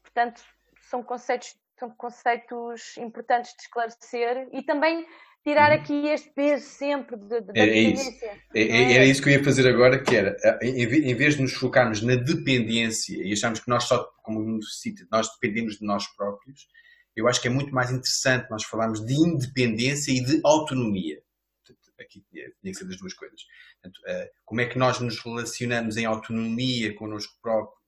portanto, 0.01 0.41
são 0.89 1.03
conceitos, 1.03 1.55
são 1.77 1.89
conceitos 1.91 2.97
importantes 2.97 3.53
de 3.55 3.63
esclarecer 3.63 4.49
e 4.51 4.63
também 4.63 5.05
tirar 5.43 5.71
uhum. 5.71 5.77
aqui 5.77 6.07
este 6.07 6.29
peso 6.29 6.65
sempre 6.65 7.17
da 7.17 7.37
é, 7.37 7.41
dependência. 7.41 8.09
É 8.09 8.63
isso. 8.63 8.73
É, 8.73 8.93
era 8.93 9.05
isso 9.05 9.21
que 9.21 9.29
eu 9.29 9.33
ia 9.33 9.43
fazer 9.43 9.67
agora, 9.67 10.01
que 10.01 10.15
era, 10.15 10.37
em 10.61 11.15
vez 11.15 11.35
de 11.35 11.41
nos 11.41 11.53
focarmos 11.53 12.01
na 12.01 12.15
dependência 12.15 13.21
e 13.21 13.33
acharmos 13.33 13.59
que 13.59 13.69
nós 13.69 13.83
só, 13.83 14.03
como 14.23 14.59
nós 15.11 15.29
dependemos 15.33 15.77
de 15.77 15.85
nós 15.85 16.07
próprios, 16.15 16.67
eu 17.15 17.27
acho 17.27 17.41
que 17.41 17.47
é 17.47 17.51
muito 17.51 17.73
mais 17.73 17.91
interessante 17.91 18.49
nós 18.49 18.63
falarmos 18.63 19.05
de 19.05 19.13
independência 19.13 20.11
e 20.11 20.23
de 20.23 20.41
autonomia. 20.43 21.21
Aqui 21.99 22.23
tinha 22.31 22.49
que 22.63 22.73
ser 22.73 22.85
das 22.85 22.97
duas 22.97 23.13
coisas. 23.13 23.39
Portanto, 23.81 23.97
uh, 23.99 24.29
como 24.43 24.61
é 24.61 24.65
que 24.65 24.77
nós 24.77 24.99
nos 24.99 25.19
relacionamos 25.19 25.95
em 25.95 26.05
autonomia 26.05 26.93
connosco 26.95 27.33
próprios 27.41 27.82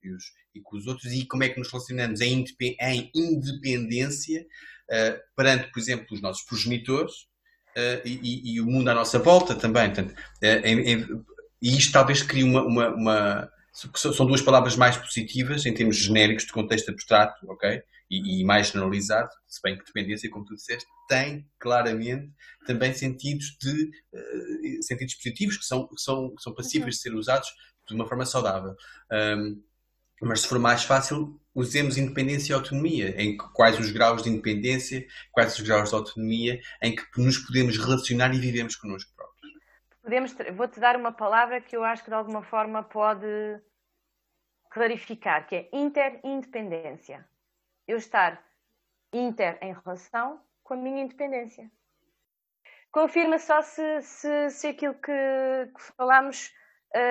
e 0.54 0.62
com 0.62 0.78
os 0.78 0.88
outros 0.88 1.12
e 1.12 1.26
como 1.26 1.44
é 1.44 1.50
que 1.50 1.60
nos 1.60 1.72
relacionamos 1.72 2.22
em, 2.22 2.46
independência 3.14 4.42
uh, 4.42 5.20
perante, 5.36 5.72
por 5.72 5.80
exemplo, 5.80 6.08
os 6.12 6.22
nossos 6.22 6.44
progenitores 6.46 7.14
uh, 7.76 8.02
e, 8.06 8.56
e, 8.56 8.62
o 8.62 8.66
mundo 8.66 8.90
à 8.90 8.94
nossa 8.94 9.20
volta 9.20 9.56
também. 9.56 9.88
Portanto, 9.88 10.16
em, 10.42 10.80
em, 10.80 11.26
e 11.62 11.78
isto 11.78 11.92
talvez 11.92 12.22
crie 12.22 12.44
uma, 12.44 12.64
uma, 12.64 12.90
uma, 12.90 13.52
São 13.96 14.26
duas 14.26 14.42
palavras 14.42 14.76
mais 14.76 14.98
positivas 14.98 15.66
em 15.66 15.74
termos 15.74 15.98
genéricos 15.98 16.46
de 16.46 16.52
contexto 16.52 16.92
abstrato, 16.92 17.46
ok? 17.50 17.82
E, 18.10 18.42
e 18.42 18.44
mais 18.44 18.68
generalizado, 18.68 19.30
se 19.48 19.60
bem 19.64 19.78
que 19.78 19.84
dependência, 19.84 20.30
como 20.30 20.46
tu 20.46 20.56
disseste, 20.56 20.86
tem 21.10 21.50
claramente 21.60 22.32
também 22.68 22.94
sentidos 22.94 23.58
de 23.60 23.90
uh, 24.14 24.84
sentidos 24.84 25.16
positivos 25.16 25.58
que 25.58 25.66
são, 25.66 25.90
são, 25.98 26.34
são 26.38 26.54
passíveis 26.54 26.96
de 26.96 27.02
ser 27.02 27.16
usados 27.16 27.50
de 27.88 27.96
uma 27.96 28.08
forma 28.08 28.26
saudável. 28.26 28.76
Um, 29.12 29.62
mas 30.28 30.42
se 30.42 30.48
for 30.48 30.60
mais 30.60 30.84
fácil, 30.84 31.40
usemos 31.54 31.98
independência 31.98 32.52
e 32.52 32.56
autonomia, 32.56 33.22
em 33.22 33.38
quais 33.38 33.80
os 33.80 33.92
graus 33.92 34.24
de 34.24 34.30
independência, 34.30 35.06
quais 35.32 35.58
os 35.58 35.66
graus 35.66 35.90
de 35.90 35.96
autonomia 35.96 36.60
em 36.82 36.96
que 36.96 37.04
nos 37.18 37.38
podemos 37.38 37.78
relacionar 37.78 38.34
e 38.34 38.40
vivemos 38.40 38.76
connosco 38.76 39.16
próprios. 39.16 39.54
Podemos, 40.02 40.36
vou-te 40.56 40.80
dar 40.80 40.96
uma 40.96 41.12
palavra 41.12 41.62
que 41.62 41.76
eu 41.76 41.84
acho 41.84 42.04
que 42.04 42.10
de 42.10 42.16
alguma 42.16 42.44
forma 42.44 42.84
pode 42.84 43.28
clarificar, 44.70 45.48
que 45.48 45.56
é 45.56 45.70
interindependência. 45.72 47.26
Eu 47.88 47.98
estar 47.98 48.44
inter 49.14 49.58
em 49.62 49.74
relação 49.74 50.42
com 50.64 50.74
a 50.74 50.78
minha 50.78 51.04
independência. 51.04 51.72
Confirma 52.92 53.40
só 53.40 53.62
se, 53.62 54.02
se, 54.02 54.50
se 54.50 54.68
aquilo 54.68 54.96
que, 54.96 55.12
que 55.12 55.82
falámos 55.96 56.52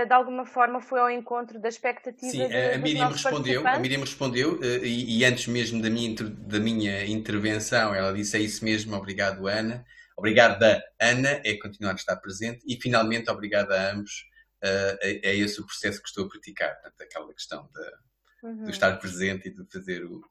de 0.07 0.13
alguma 0.13 0.47
forma 0.47 0.81
foi 0.81 1.01
ao 1.01 1.11
encontro 1.11 1.61
da 1.61 1.69
expectativa 1.69 2.31
Sim, 2.31 2.49
de, 2.49 2.57
a 2.57 2.79
Miriam 2.79 3.09
respondeu, 3.09 3.67
a 3.67 3.79
Miriam 3.79 4.01
respondeu 4.01 4.59
e, 4.63 5.19
e, 5.19 5.25
antes 5.25 5.47
mesmo 5.47 5.83
da 5.83 5.91
minha, 5.91 6.15
da 6.15 6.59
minha 6.59 7.05
intervenção 7.05 7.95
ela 7.95 8.13
disse 8.13 8.37
é 8.37 8.41
isso 8.41 8.65
mesmo, 8.65 8.97
obrigado 8.97 9.47
Ana. 9.47 9.85
Obrigado 10.17 10.61
da 10.61 10.81
Ana, 11.01 11.41
é 11.45 11.55
continuar 11.57 11.93
a 11.93 11.97
estar 11.97 12.17
presente 12.17 12.63
e 12.67 12.81
finalmente 12.81 13.29
obrigado 13.29 13.73
a 13.73 13.91
ambos 13.91 14.25
é, 14.65 15.31
é 15.31 15.37
esse 15.37 15.61
o 15.61 15.67
processo 15.67 16.01
que 16.01 16.09
estou 16.09 16.25
a 16.25 16.29
praticar, 16.29 16.75
portanto, 16.81 17.03
aquela 17.03 17.35
questão 17.35 17.69
de, 17.73 18.47
uhum. 18.47 18.65
de 18.65 18.71
estar 18.71 18.99
presente 18.99 19.49
e 19.49 19.51
de 19.53 19.65
fazer 19.71 20.05
o, 20.05 20.25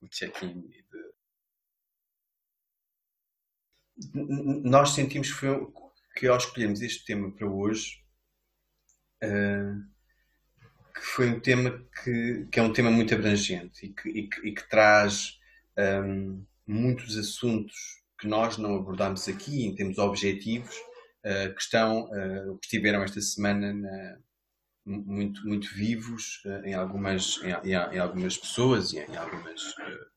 o 0.00 0.08
check-in 0.08 0.70
e 0.70 0.82
de 0.82 1.12
nós 4.14 4.90
sentimos 4.90 5.28
que, 5.28 5.38
foi, 5.38 5.72
que 6.16 6.26
ao 6.26 6.36
escolhermos 6.36 6.80
este 6.80 7.04
tema 7.04 7.30
para 7.30 7.46
hoje, 7.46 8.01
uh, 9.22 9.82
que 10.94 11.00
foi 11.00 11.30
um 11.30 11.40
tema 11.40 11.84
que, 12.02 12.46
que, 12.50 12.60
é 12.60 12.62
um 12.62 12.72
tema 12.72 12.90
muito 12.90 13.14
abrangente 13.14 13.86
e 13.86 13.92
que, 13.92 14.08
e 14.08 14.28
que, 14.28 14.48
e 14.48 14.54
que 14.54 14.68
traz 14.68 15.38
um, 16.04 16.44
muitos 16.66 17.16
assuntos 17.16 17.74
que 18.18 18.28
nós 18.28 18.56
não 18.56 18.76
abordámos 18.76 19.28
aqui 19.28 19.64
em 19.64 19.74
termos 19.74 19.98
objetivos, 19.98 20.74
uh, 20.76 21.54
que 21.54 21.60
estão, 21.60 22.04
uh, 22.04 22.58
que 22.58 22.66
estiveram 22.66 23.02
esta 23.02 23.20
semana 23.20 23.72
na, 23.72 24.18
muito, 24.84 25.46
muito 25.46 25.72
vivos 25.74 26.42
em, 26.64 26.74
algumas, 26.74 27.38
em, 27.42 27.70
em, 27.70 27.98
algumas 27.98 28.36
pessoas 28.36 28.92
e 28.92 28.98
em, 28.98 29.16
algumas, 29.16 29.62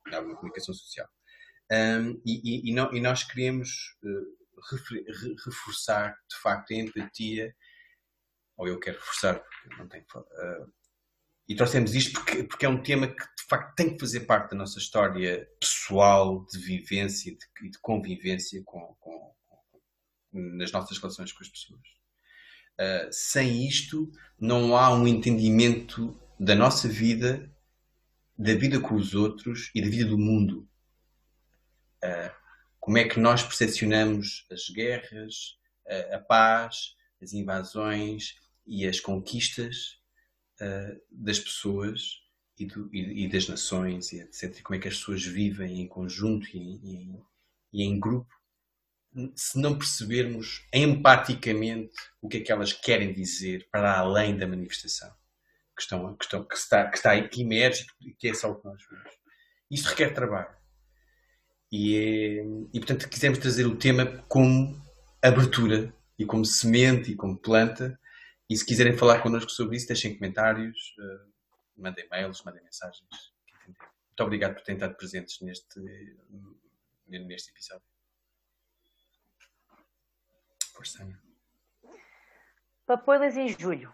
em 0.08 0.16
alguma 0.16 0.36
comunicação 0.36 0.74
social. 0.74 1.08
Um, 1.72 2.22
e, 2.26 2.70
e, 2.70 2.72
e, 2.72 3.02
nós 3.02 3.24
queremos 3.24 3.70
uh, 4.04 4.36
reforçar, 5.46 6.16
de 6.30 6.38
facto, 6.42 6.74
a 6.74 6.78
empatia, 6.78 7.56
ou 8.58 8.68
eu 8.68 8.80
quero 8.80 8.98
reforçar, 8.98 9.40
porque 9.40 9.76
não 9.78 9.88
tenho. 9.88 10.04
Uh, 10.16 10.72
e 11.48 11.56
trouxemos 11.56 11.94
isto 11.94 12.14
porque, 12.14 12.44
porque 12.44 12.66
é 12.66 12.70
um 12.70 12.82
tema 12.82 13.08
que, 13.08 13.24
de 13.24 13.44
facto, 13.48 13.76
tem 13.76 13.94
que 13.94 14.00
fazer 14.00 14.22
parte 14.22 14.52
da 14.52 14.58
nossa 14.58 14.80
história 14.80 15.48
pessoal, 15.60 16.46
de 16.46 16.58
vivência 16.58 17.30
e 17.30 17.38
de, 17.38 17.72
de, 17.72 17.80
convivência 17.80 18.62
com, 18.66 18.96
com, 19.00 19.36
com, 19.46 19.82
nas 20.32 20.72
nossas 20.72 20.98
relações 20.98 21.32
com 21.32 21.44
as 21.44 21.50
pessoas. 21.50 21.82
Uh, 22.80 23.10
sem 23.12 23.68
isto, 23.68 24.12
não 24.40 24.76
há 24.76 24.94
um 24.94 25.08
entendimento 25.08 26.20
da 26.40 26.56
nossa 26.56 26.88
vida, 26.88 27.50
da 28.38 28.54
vida 28.56 28.80
com 28.80 28.96
os 28.96 29.14
outros 29.14 29.72
e 29.74 29.82
da 29.82 29.90
vida 29.90 30.10
do 30.10 30.18
mundo 30.18 30.68
como 32.86 33.00
é 33.00 33.04
que 33.04 33.20
nós 33.20 33.42
percepcionamos 33.42 34.46
as 34.52 34.70
guerras, 34.70 35.58
a, 35.88 36.18
a 36.18 36.20
paz, 36.20 36.96
as 37.20 37.34
invasões 37.34 38.36
e 38.66 38.88
as 38.88 39.00
conquistas 39.00 40.00
uh, 40.62 41.02
das 41.12 41.40
pessoas 41.40 42.22
e, 42.58 42.66
do, 42.66 42.90
e, 42.94 43.26
e, 43.26 43.30
das 43.30 43.48
nações, 43.48 44.12
e 44.12 44.20
etc. 44.20 44.62
Como 44.62 44.76
é 44.76 44.80
que 44.80 44.88
as 44.88 44.98
pessoas 44.98 45.24
vivem 45.24 45.82
em 45.82 45.88
conjunto 45.88 46.48
e, 46.56 46.60
e, 46.60 47.20
e 47.74 47.84
em 47.84 48.00
grupo, 48.00 48.34
se 49.36 49.60
não 49.60 49.78
percebermos 49.78 50.66
empaticamente 50.74 51.94
o 52.22 52.28
que 52.28 52.38
é 52.38 52.42
que 52.42 52.52
elas 52.52 52.74
querem 52.74 53.14
dizer 53.14 53.68
para 53.72 53.98
além 53.98 54.38
da 54.38 54.48
manifestação 54.48 55.14
que, 55.76 55.82
estão, 55.82 56.16
que, 56.16 56.24
estão, 56.24 56.44
que, 56.44 56.56
está, 56.56 56.90
que 56.90 56.98
está 56.98 57.12
aí, 57.12 57.28
que 57.28 57.42
emerge 57.42 57.86
e 58.00 58.12
que 58.14 58.30
é 58.30 58.34
só 58.34 58.52
o 58.52 58.56
que 58.56 58.66
nós 58.66 58.82
vemos. 58.90 59.12
Isso 59.70 59.90
requer 59.90 60.14
trabalho. 60.14 60.56
E, 61.72 61.98
é, 61.98 62.46
e 62.74 62.80
portanto 62.80 63.10
quisemos 63.10 63.38
trazer 63.40 63.66
o 63.66 63.76
tema 63.76 64.06
como 64.30 64.82
abertura 65.22 65.94
e 66.18 66.26
como 66.26 66.46
semente 66.46 67.12
e 67.12 67.16
como 67.16 67.38
planta. 67.38 68.00
E 68.50 68.56
se 68.56 68.66
quiserem 68.66 68.96
falar 68.96 69.22
connosco 69.22 69.50
sobre 69.50 69.76
isso, 69.76 69.88
deixem 69.88 70.16
comentários, 70.16 70.96
uh, 71.00 71.34
mandem 71.76 72.08
mails, 72.10 72.44
mandem 72.44 72.64
mensagens. 72.64 73.34
Muito 73.66 74.24
obrigado 74.24 74.54
por 74.54 74.62
terem 74.62 74.78
estado 74.78 74.96
presentes 74.96 75.42
neste, 75.42 75.80
neste 77.08 77.50
episódio. 77.50 77.86
Força, 80.74 81.08
Papoilas 82.86 83.36
em 83.36 83.48
julho. 83.48 83.92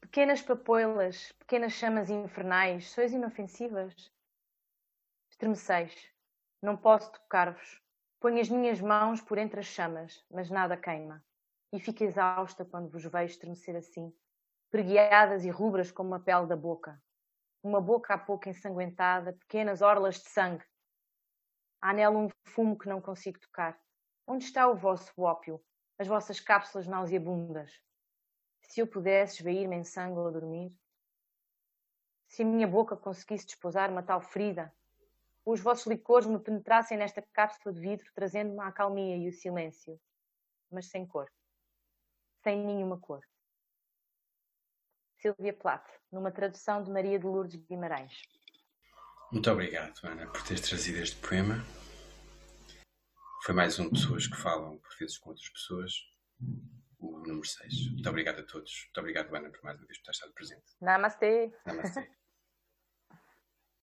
Pequenas 0.00 0.40
papoilas, 0.40 1.32
pequenas 1.32 1.72
chamas 1.72 2.08
infernais, 2.08 2.90
sois 2.90 3.12
inofensivas? 3.12 4.10
Estremeceis. 5.28 5.92
Não 6.62 6.76
posso 6.76 7.10
tocar-vos. 7.10 7.82
Ponho 8.20 8.40
as 8.40 8.48
minhas 8.48 8.80
mãos 8.80 9.20
por 9.20 9.36
entre 9.36 9.60
as 9.60 9.66
chamas, 9.66 10.24
mas 10.30 10.48
nada 10.48 10.76
queima. 10.76 11.22
E 11.72 11.78
fico 11.78 12.02
exausta 12.02 12.64
quando 12.64 12.88
vos 12.88 13.04
vejo 13.04 13.32
estremecer 13.32 13.76
assim, 13.76 14.12
preguiadas 14.70 15.44
e 15.44 15.50
rubras 15.50 15.92
como 15.92 16.14
a 16.14 16.20
pele 16.20 16.46
da 16.46 16.56
boca. 16.56 17.00
Uma 17.62 17.80
boca 17.80 18.14
há 18.14 18.18
pouco 18.18 18.48
ensanguentada, 18.48 19.32
pequenas 19.34 19.82
orlas 19.82 20.16
de 20.16 20.28
sangue. 20.28 20.64
Há 21.80 21.92
nela 21.92 22.16
um 22.16 22.28
fumo 22.46 22.78
que 22.78 22.88
não 22.88 23.00
consigo 23.00 23.38
tocar. 23.38 23.78
Onde 24.26 24.44
está 24.44 24.68
o 24.68 24.76
vosso 24.76 25.12
ópio, 25.20 25.62
as 25.98 26.06
vossas 26.06 26.40
cápsulas 26.40 26.86
nauseabundas? 26.86 27.72
Se 28.62 28.80
eu 28.80 28.86
pudesse 28.86 29.36
esvair-me 29.36 29.76
em 29.76 29.84
sangue 29.84 30.18
ou 30.18 30.32
dormir? 30.32 30.74
Se 32.26 32.42
a 32.42 32.46
minha 32.46 32.66
boca 32.66 32.96
conseguisse 32.96 33.46
desposar 33.46 33.90
uma 33.90 34.02
tal 34.02 34.20
ferida, 34.20 34.72
os 35.44 35.60
vossos 35.60 35.86
licores 35.86 36.26
me 36.26 36.38
penetrassem 36.38 36.98
nesta 36.98 37.22
cápsula 37.22 37.74
de 37.74 37.80
vidro, 37.80 38.10
trazendo-me 38.14 38.60
a 38.60 38.70
calmia 38.70 39.16
e 39.16 39.28
o 39.28 39.32
silêncio, 39.32 39.98
mas 40.70 40.90
sem 40.90 41.06
cor. 41.06 41.30
Sem 42.48 42.64
nenhuma 42.64 42.98
cor. 42.98 43.20
Silvia 45.20 45.52
Plath, 45.52 45.86
numa 46.10 46.32
tradução 46.32 46.82
de 46.82 46.90
Maria 46.90 47.18
de 47.18 47.26
Lourdes 47.26 47.62
Guimarães. 47.66 48.22
Muito 49.30 49.50
obrigado, 49.50 50.00
Ana, 50.02 50.26
por 50.28 50.42
teres 50.44 50.62
trazido 50.62 50.96
este 50.96 51.16
poema. 51.16 51.62
Foi 53.44 53.54
mais 53.54 53.78
um 53.78 53.90
de 53.90 54.00
pessoas 54.00 54.26
que 54.26 54.36
falam, 54.38 54.78
por 54.78 54.96
vezes, 54.98 55.18
com 55.18 55.28
outras 55.28 55.50
pessoas. 55.50 55.92
O 56.98 57.18
número 57.18 57.44
6. 57.44 57.90
Muito 57.92 58.08
obrigado 58.08 58.38
a 58.38 58.46
todos. 58.46 58.84
Muito 58.86 58.98
obrigado, 58.98 59.36
Ana, 59.36 59.50
por 59.50 59.62
mais 59.62 59.78
uma 59.78 59.86
vez 59.86 59.98
por 59.98 60.04
estar 60.04 60.12
estado 60.12 60.32
presente. 60.32 60.74
Namastê. 60.80 61.52
Namastê. 61.66 62.10